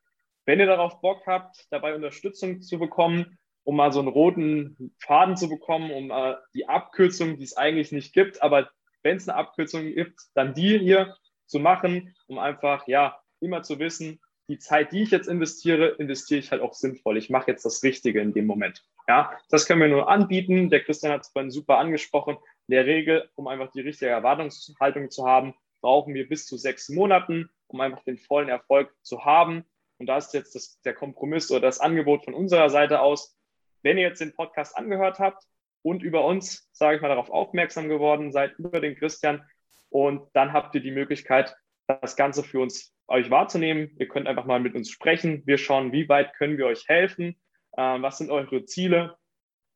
Wenn 0.46 0.60
ihr 0.60 0.66
darauf 0.66 1.00
Bock 1.00 1.26
habt, 1.26 1.66
dabei 1.70 1.94
Unterstützung 1.94 2.60
zu 2.62 2.78
bekommen, 2.78 3.38
um 3.64 3.76
mal 3.76 3.92
so 3.92 4.00
einen 4.00 4.08
roten 4.08 4.94
Faden 4.98 5.36
zu 5.36 5.48
bekommen, 5.48 5.90
um 5.90 6.10
äh, 6.10 6.34
die 6.54 6.68
Abkürzung, 6.68 7.38
die 7.38 7.44
es 7.44 7.56
eigentlich 7.56 7.92
nicht 7.92 8.12
gibt, 8.12 8.42
aber 8.42 8.70
wenn 9.02 9.16
es 9.16 9.28
eine 9.28 9.38
Abkürzung 9.38 9.84
gibt, 9.84 10.20
dann 10.34 10.54
die 10.54 10.78
hier 10.78 11.16
zu 11.46 11.58
machen, 11.58 12.14
um 12.26 12.38
einfach, 12.38 12.86
ja, 12.88 13.18
immer 13.40 13.62
zu 13.62 13.78
wissen, 13.78 14.20
die 14.48 14.58
Zeit, 14.58 14.92
die 14.92 15.02
ich 15.02 15.10
jetzt 15.10 15.28
investiere, 15.28 15.88
investiere 15.98 16.40
ich 16.40 16.50
halt 16.50 16.60
auch 16.60 16.74
sinnvoll. 16.74 17.16
Ich 17.16 17.30
mache 17.30 17.50
jetzt 17.50 17.64
das 17.64 17.82
Richtige 17.82 18.20
in 18.20 18.34
dem 18.34 18.46
Moment. 18.46 18.84
Ja, 19.08 19.32
das 19.48 19.66
können 19.66 19.80
wir 19.80 19.88
nur 19.88 20.08
anbieten. 20.08 20.70
Der 20.70 20.82
Christian 20.82 21.12
hat 21.12 21.22
es 21.22 21.28
vorhin 21.28 21.50
super 21.50 21.78
angesprochen. 21.78 22.36
In 22.68 22.72
der 22.72 22.86
Regel, 22.86 23.28
um 23.36 23.46
einfach 23.46 23.70
die 23.72 23.80
richtige 23.80 24.10
Erwartungshaltung 24.10 25.10
zu 25.10 25.26
haben, 25.26 25.54
brauchen 25.84 26.14
wir 26.14 26.26
bis 26.26 26.46
zu 26.46 26.56
sechs 26.56 26.88
Monaten, 26.88 27.50
um 27.66 27.78
einfach 27.82 28.02
den 28.04 28.16
vollen 28.16 28.48
Erfolg 28.48 28.90
zu 29.02 29.26
haben. 29.26 29.66
Und 29.98 30.06
da 30.06 30.16
ist 30.16 30.32
jetzt 30.32 30.54
das, 30.54 30.80
der 30.80 30.94
Kompromiss 30.94 31.50
oder 31.50 31.60
das 31.60 31.78
Angebot 31.78 32.24
von 32.24 32.32
unserer 32.32 32.70
Seite 32.70 33.02
aus. 33.02 33.36
Wenn 33.82 33.98
ihr 33.98 34.08
jetzt 34.08 34.22
den 34.22 34.34
Podcast 34.34 34.78
angehört 34.78 35.18
habt 35.18 35.44
und 35.82 36.02
über 36.02 36.24
uns, 36.24 36.70
sage 36.72 36.96
ich 36.96 37.02
mal, 37.02 37.08
darauf 37.08 37.28
aufmerksam 37.28 37.90
geworden 37.90 38.32
seid, 38.32 38.58
über 38.58 38.80
den 38.80 38.96
Christian, 38.96 39.44
und 39.90 40.22
dann 40.32 40.54
habt 40.54 40.74
ihr 40.74 40.80
die 40.80 40.90
Möglichkeit, 40.90 41.54
das 41.86 42.16
Ganze 42.16 42.42
für 42.42 42.60
uns 42.60 42.96
euch 43.06 43.30
wahrzunehmen. 43.30 43.94
Ihr 43.98 44.08
könnt 44.08 44.26
einfach 44.26 44.46
mal 44.46 44.60
mit 44.60 44.74
uns 44.74 44.88
sprechen. 44.88 45.42
Wir 45.44 45.58
schauen, 45.58 45.92
wie 45.92 46.08
weit 46.08 46.32
können 46.32 46.56
wir 46.56 46.64
euch 46.64 46.88
helfen, 46.88 47.36
äh, 47.72 47.82
was 47.82 48.16
sind 48.16 48.30
eure 48.30 48.64
Ziele 48.64 49.18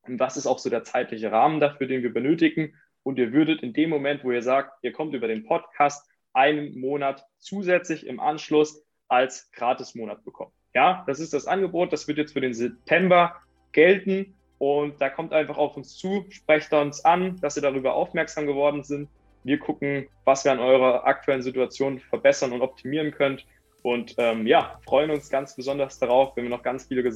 und 0.01 0.19
was 0.19 0.39
ist 0.39 0.47
auch 0.47 0.59
so 0.59 0.71
der 0.71 0.85
zeitliche 0.85 1.31
Rahmen 1.31 1.61
dafür, 1.61 1.87
den 1.87 2.03
wir 2.03 2.15
benötigen. 2.15 2.75
Und 3.03 3.19
ihr 3.19 3.33
würdet 3.33 3.63
in 3.63 3.73
dem 3.73 3.91
Moment, 3.91 4.25
wo 4.25 4.33
ihr 4.33 4.43
sagt, 4.43 4.73
ihr 4.83 4.93
kommt 4.93 5.15
über 5.15 5.29
den 5.29 5.45
Podcast, 5.45 6.09
einen 6.33 6.79
Monat 6.79 7.25
zusätzlich 7.39 8.07
im 8.07 8.21
Anschluss 8.21 8.85
als 9.09 9.51
Gratismonat 9.53 10.25
bekommen. 10.25 10.53
Ja, 10.75 11.05
das 11.07 11.19
ist 11.19 11.33
das 11.33 11.47
Angebot. 11.47 11.93
Das 11.93 12.07
wird 12.07 12.19
jetzt 12.19 12.33
für 12.33 12.41
den 12.41 12.55
September 12.55 13.37
gelten. 13.73 14.35
Und 14.59 15.01
da 15.01 15.09
kommt 15.09 15.33
einfach 15.33 15.57
auf 15.57 15.77
uns 15.77 15.97
zu, 15.97 16.27
sprecht 16.31 16.73
uns 16.73 17.05
an, 17.05 17.41
dass 17.41 17.57
ihr 17.57 17.63
darüber 17.63 17.95
aufmerksam 17.95 18.47
geworden 18.47 18.83
sind. 18.83 19.09
Wir 19.45 19.59
gucken, 19.59 20.09
was 20.25 20.45
wir 20.45 20.53
an 20.53 20.59
eurer 20.59 21.07
aktuellen 21.07 21.43
Situation 21.43 22.01
verbessern 22.01 22.53
und 22.53 22.61
optimieren 22.61 23.13
könnt. 23.13 23.47
Und 23.83 24.15
ähm, 24.19 24.47
ja, 24.47 24.79
freuen 24.85 25.11
uns 25.11 25.31
ganz 25.31 25.55
besonders 25.55 25.99
darauf, 25.99 26.37
wenn 26.37 26.45
wir 26.45 26.51
noch 26.51 26.63
ganz 26.63 26.87
viele 26.87 27.09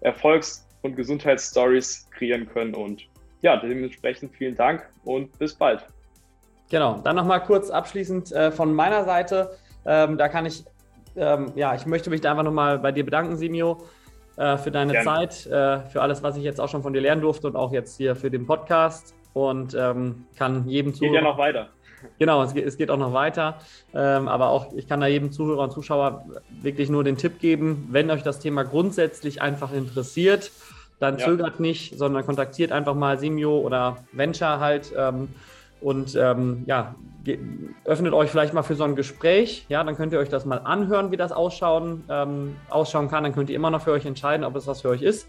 Erfolgs- 0.00 0.66
und 0.82 0.96
Gesundheitsstories 0.96 2.08
kreieren 2.10 2.48
können. 2.48 2.74
Und 2.74 3.08
ja, 3.42 3.56
dementsprechend 3.56 4.34
vielen 4.34 4.54
Dank 4.54 4.88
und 5.04 5.38
bis 5.38 5.54
bald. 5.54 5.86
Genau, 6.70 7.00
dann 7.04 7.16
nochmal 7.16 7.42
kurz 7.42 7.70
abschließend 7.70 8.32
äh, 8.32 8.50
von 8.50 8.74
meiner 8.74 9.04
Seite. 9.04 9.56
Ähm, 9.84 10.18
da 10.18 10.28
kann 10.28 10.46
ich, 10.46 10.64
ähm, 11.16 11.52
ja, 11.54 11.74
ich 11.74 11.86
möchte 11.86 12.10
mich 12.10 12.20
da 12.20 12.32
einfach 12.32 12.42
nochmal 12.42 12.78
bei 12.78 12.90
dir 12.90 13.04
bedanken, 13.04 13.36
Simio, 13.36 13.84
äh, 14.36 14.56
für 14.56 14.70
deine 14.70 14.92
Gerne. 14.92 15.04
Zeit, 15.04 15.46
äh, 15.46 15.80
für 15.88 16.02
alles, 16.02 16.22
was 16.22 16.36
ich 16.36 16.42
jetzt 16.42 16.60
auch 16.60 16.68
schon 16.68 16.82
von 16.82 16.92
dir 16.92 17.00
lernen 17.00 17.22
durfte 17.22 17.46
und 17.46 17.56
auch 17.56 17.72
jetzt 17.72 17.96
hier 17.96 18.16
für 18.16 18.30
den 18.30 18.46
Podcast. 18.46 19.14
Und 19.32 19.74
ähm, 19.74 20.24
kann 20.36 20.66
jedem 20.66 20.94
Zuhörer. 20.94 21.12
Geht 21.12 21.22
ja 21.22 21.28
noch 21.30 21.38
weiter. 21.38 21.68
Genau, 22.18 22.42
es 22.42 22.54
geht, 22.54 22.66
es 22.66 22.76
geht 22.76 22.90
auch 22.90 22.96
noch 22.96 23.12
weiter. 23.12 23.58
Ähm, 23.94 24.28
aber 24.28 24.48
auch, 24.48 24.72
ich 24.74 24.88
kann 24.88 25.00
da 25.00 25.06
jedem 25.06 25.32
Zuhörer 25.32 25.64
und 25.64 25.72
Zuschauer 25.72 26.24
wirklich 26.62 26.88
nur 26.88 27.04
den 27.04 27.16
Tipp 27.16 27.38
geben, 27.38 27.88
wenn 27.90 28.10
euch 28.10 28.22
das 28.22 28.38
Thema 28.38 28.64
grundsätzlich 28.64 29.42
einfach 29.42 29.72
interessiert, 29.72 30.50
dann 30.98 31.18
ja. 31.18 31.26
zögert 31.26 31.60
nicht, 31.60 31.98
sondern 31.98 32.24
kontaktiert 32.24 32.72
einfach 32.72 32.94
mal 32.94 33.18
Simio 33.18 33.58
oder 33.58 33.98
Venture 34.12 34.60
halt. 34.60 34.92
Ähm, 34.96 35.28
und 35.80 36.16
ähm, 36.16 36.64
ja, 36.66 36.94
öffnet 37.84 38.14
euch 38.14 38.30
vielleicht 38.30 38.54
mal 38.54 38.62
für 38.62 38.76
so 38.76 38.84
ein 38.84 38.96
Gespräch. 38.96 39.66
Ja, 39.68 39.84
dann 39.84 39.96
könnt 39.96 40.12
ihr 40.12 40.18
euch 40.18 40.28
das 40.28 40.46
mal 40.46 40.58
anhören, 40.58 41.10
wie 41.10 41.16
das 41.16 41.32
ausschauen, 41.32 42.04
ähm, 42.08 42.56
ausschauen 42.70 43.08
kann. 43.08 43.24
Dann 43.24 43.34
könnt 43.34 43.50
ihr 43.50 43.56
immer 43.56 43.70
noch 43.70 43.82
für 43.82 43.92
euch 43.92 44.06
entscheiden, 44.06 44.44
ob 44.44 44.56
es 44.56 44.66
was 44.66 44.82
für 44.82 44.88
euch 44.88 45.02
ist. 45.02 45.28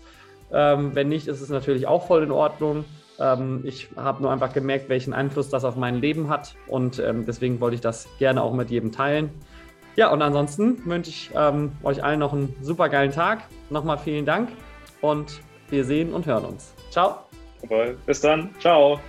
Ähm, 0.51 0.95
wenn 0.95 1.09
nicht, 1.09 1.28
ist 1.28 1.41
es 1.41 1.49
natürlich 1.49 1.88
auch 1.88 2.07
voll 2.07 2.24
in 2.24 2.32
Ordnung. 2.32 2.86
Ähm, 3.20 3.61
ich 3.65 3.89
habe 3.97 4.22
nur 4.22 4.32
einfach 4.32 4.53
gemerkt, 4.53 4.88
welchen 4.88 5.13
Einfluss 5.13 5.49
das 5.49 5.65
auf 5.65 5.76
mein 5.76 5.99
Leben 5.99 6.30
hat 6.30 6.55
und 6.68 6.99
ähm, 6.99 7.26
deswegen 7.26 7.59
wollte 7.59 7.76
ich 7.76 7.82
das 7.82 8.07
gerne 8.20 8.41
auch 8.41 8.53
mit 8.53 8.70
jedem 8.70 8.91
teilen. 8.91 9.30
Ja, 9.95 10.11
und 10.11 10.22
ansonsten 10.22 10.86
wünsche 10.86 11.09
ich 11.09 11.32
euch 11.82 12.03
allen 12.03 12.20
noch 12.20 12.32
einen 12.32 12.55
super 12.61 12.88
geilen 12.88 13.11
Tag. 13.11 13.39
Nochmal 13.72 13.97
vielen 13.97 14.28
Dank 14.28 14.49
und 15.01 15.41
wir 15.70 15.86
sehen 15.86 16.13
und 16.13 16.26
hören 16.26 16.45
uns. 16.45 16.74
Ciao. 16.91 17.20
Bis 18.05 18.22
dann. 18.22 18.53
Ciao. 18.59 18.99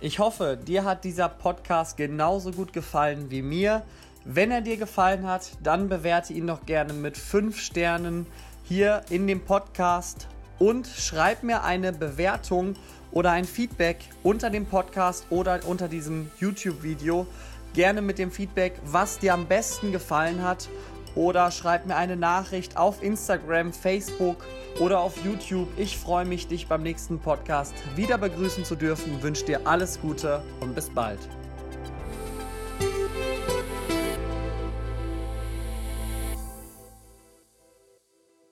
Ich 0.00 0.18
hoffe, 0.18 0.56
dir 0.56 0.84
hat 0.84 1.04
dieser 1.04 1.28
Podcast 1.28 1.96
genauso 1.96 2.50
gut 2.50 2.72
gefallen 2.72 3.30
wie 3.30 3.42
mir. 3.42 3.82
Wenn 4.24 4.50
er 4.50 4.60
dir 4.60 4.76
gefallen 4.76 5.26
hat, 5.28 5.52
dann 5.62 5.88
bewerte 5.88 6.32
ihn 6.32 6.46
doch 6.46 6.66
gerne 6.66 6.92
mit 6.92 7.16
5 7.16 7.58
Sternen 7.60 8.26
hier 8.64 9.02
in 9.10 9.26
dem 9.26 9.44
Podcast 9.44 10.26
und 10.58 10.86
schreib 10.86 11.42
mir 11.42 11.62
eine 11.62 11.92
Bewertung 11.92 12.74
oder 13.12 13.30
ein 13.30 13.44
Feedback 13.44 13.98
unter 14.22 14.50
dem 14.50 14.66
Podcast 14.66 15.26
oder 15.30 15.60
unter 15.66 15.88
diesem 15.88 16.30
YouTube-Video. 16.38 17.26
Gerne 17.74 18.02
mit 18.02 18.18
dem 18.18 18.30
Feedback, 18.30 18.74
was 18.84 19.18
dir 19.18 19.34
am 19.34 19.46
besten 19.46 19.92
gefallen 19.92 20.42
hat 20.42 20.68
oder 21.14 21.50
schreib 21.50 21.86
mir 21.86 21.96
eine 21.96 22.16
Nachricht 22.16 22.76
auf 22.76 23.02
Instagram, 23.02 23.72
Facebook 23.72 24.44
oder 24.80 25.00
auf 25.00 25.24
YouTube. 25.24 25.68
Ich 25.76 25.98
freue 25.98 26.24
mich, 26.24 26.48
dich 26.48 26.66
beim 26.66 26.82
nächsten 26.82 27.18
Podcast 27.18 27.74
wieder 27.96 28.18
begrüßen 28.18 28.64
zu 28.64 28.76
dürfen. 28.76 29.22
Wünsche 29.22 29.44
dir 29.44 29.66
alles 29.66 30.00
Gute 30.00 30.42
und 30.60 30.74
bis 30.74 30.90
bald. 30.90 31.20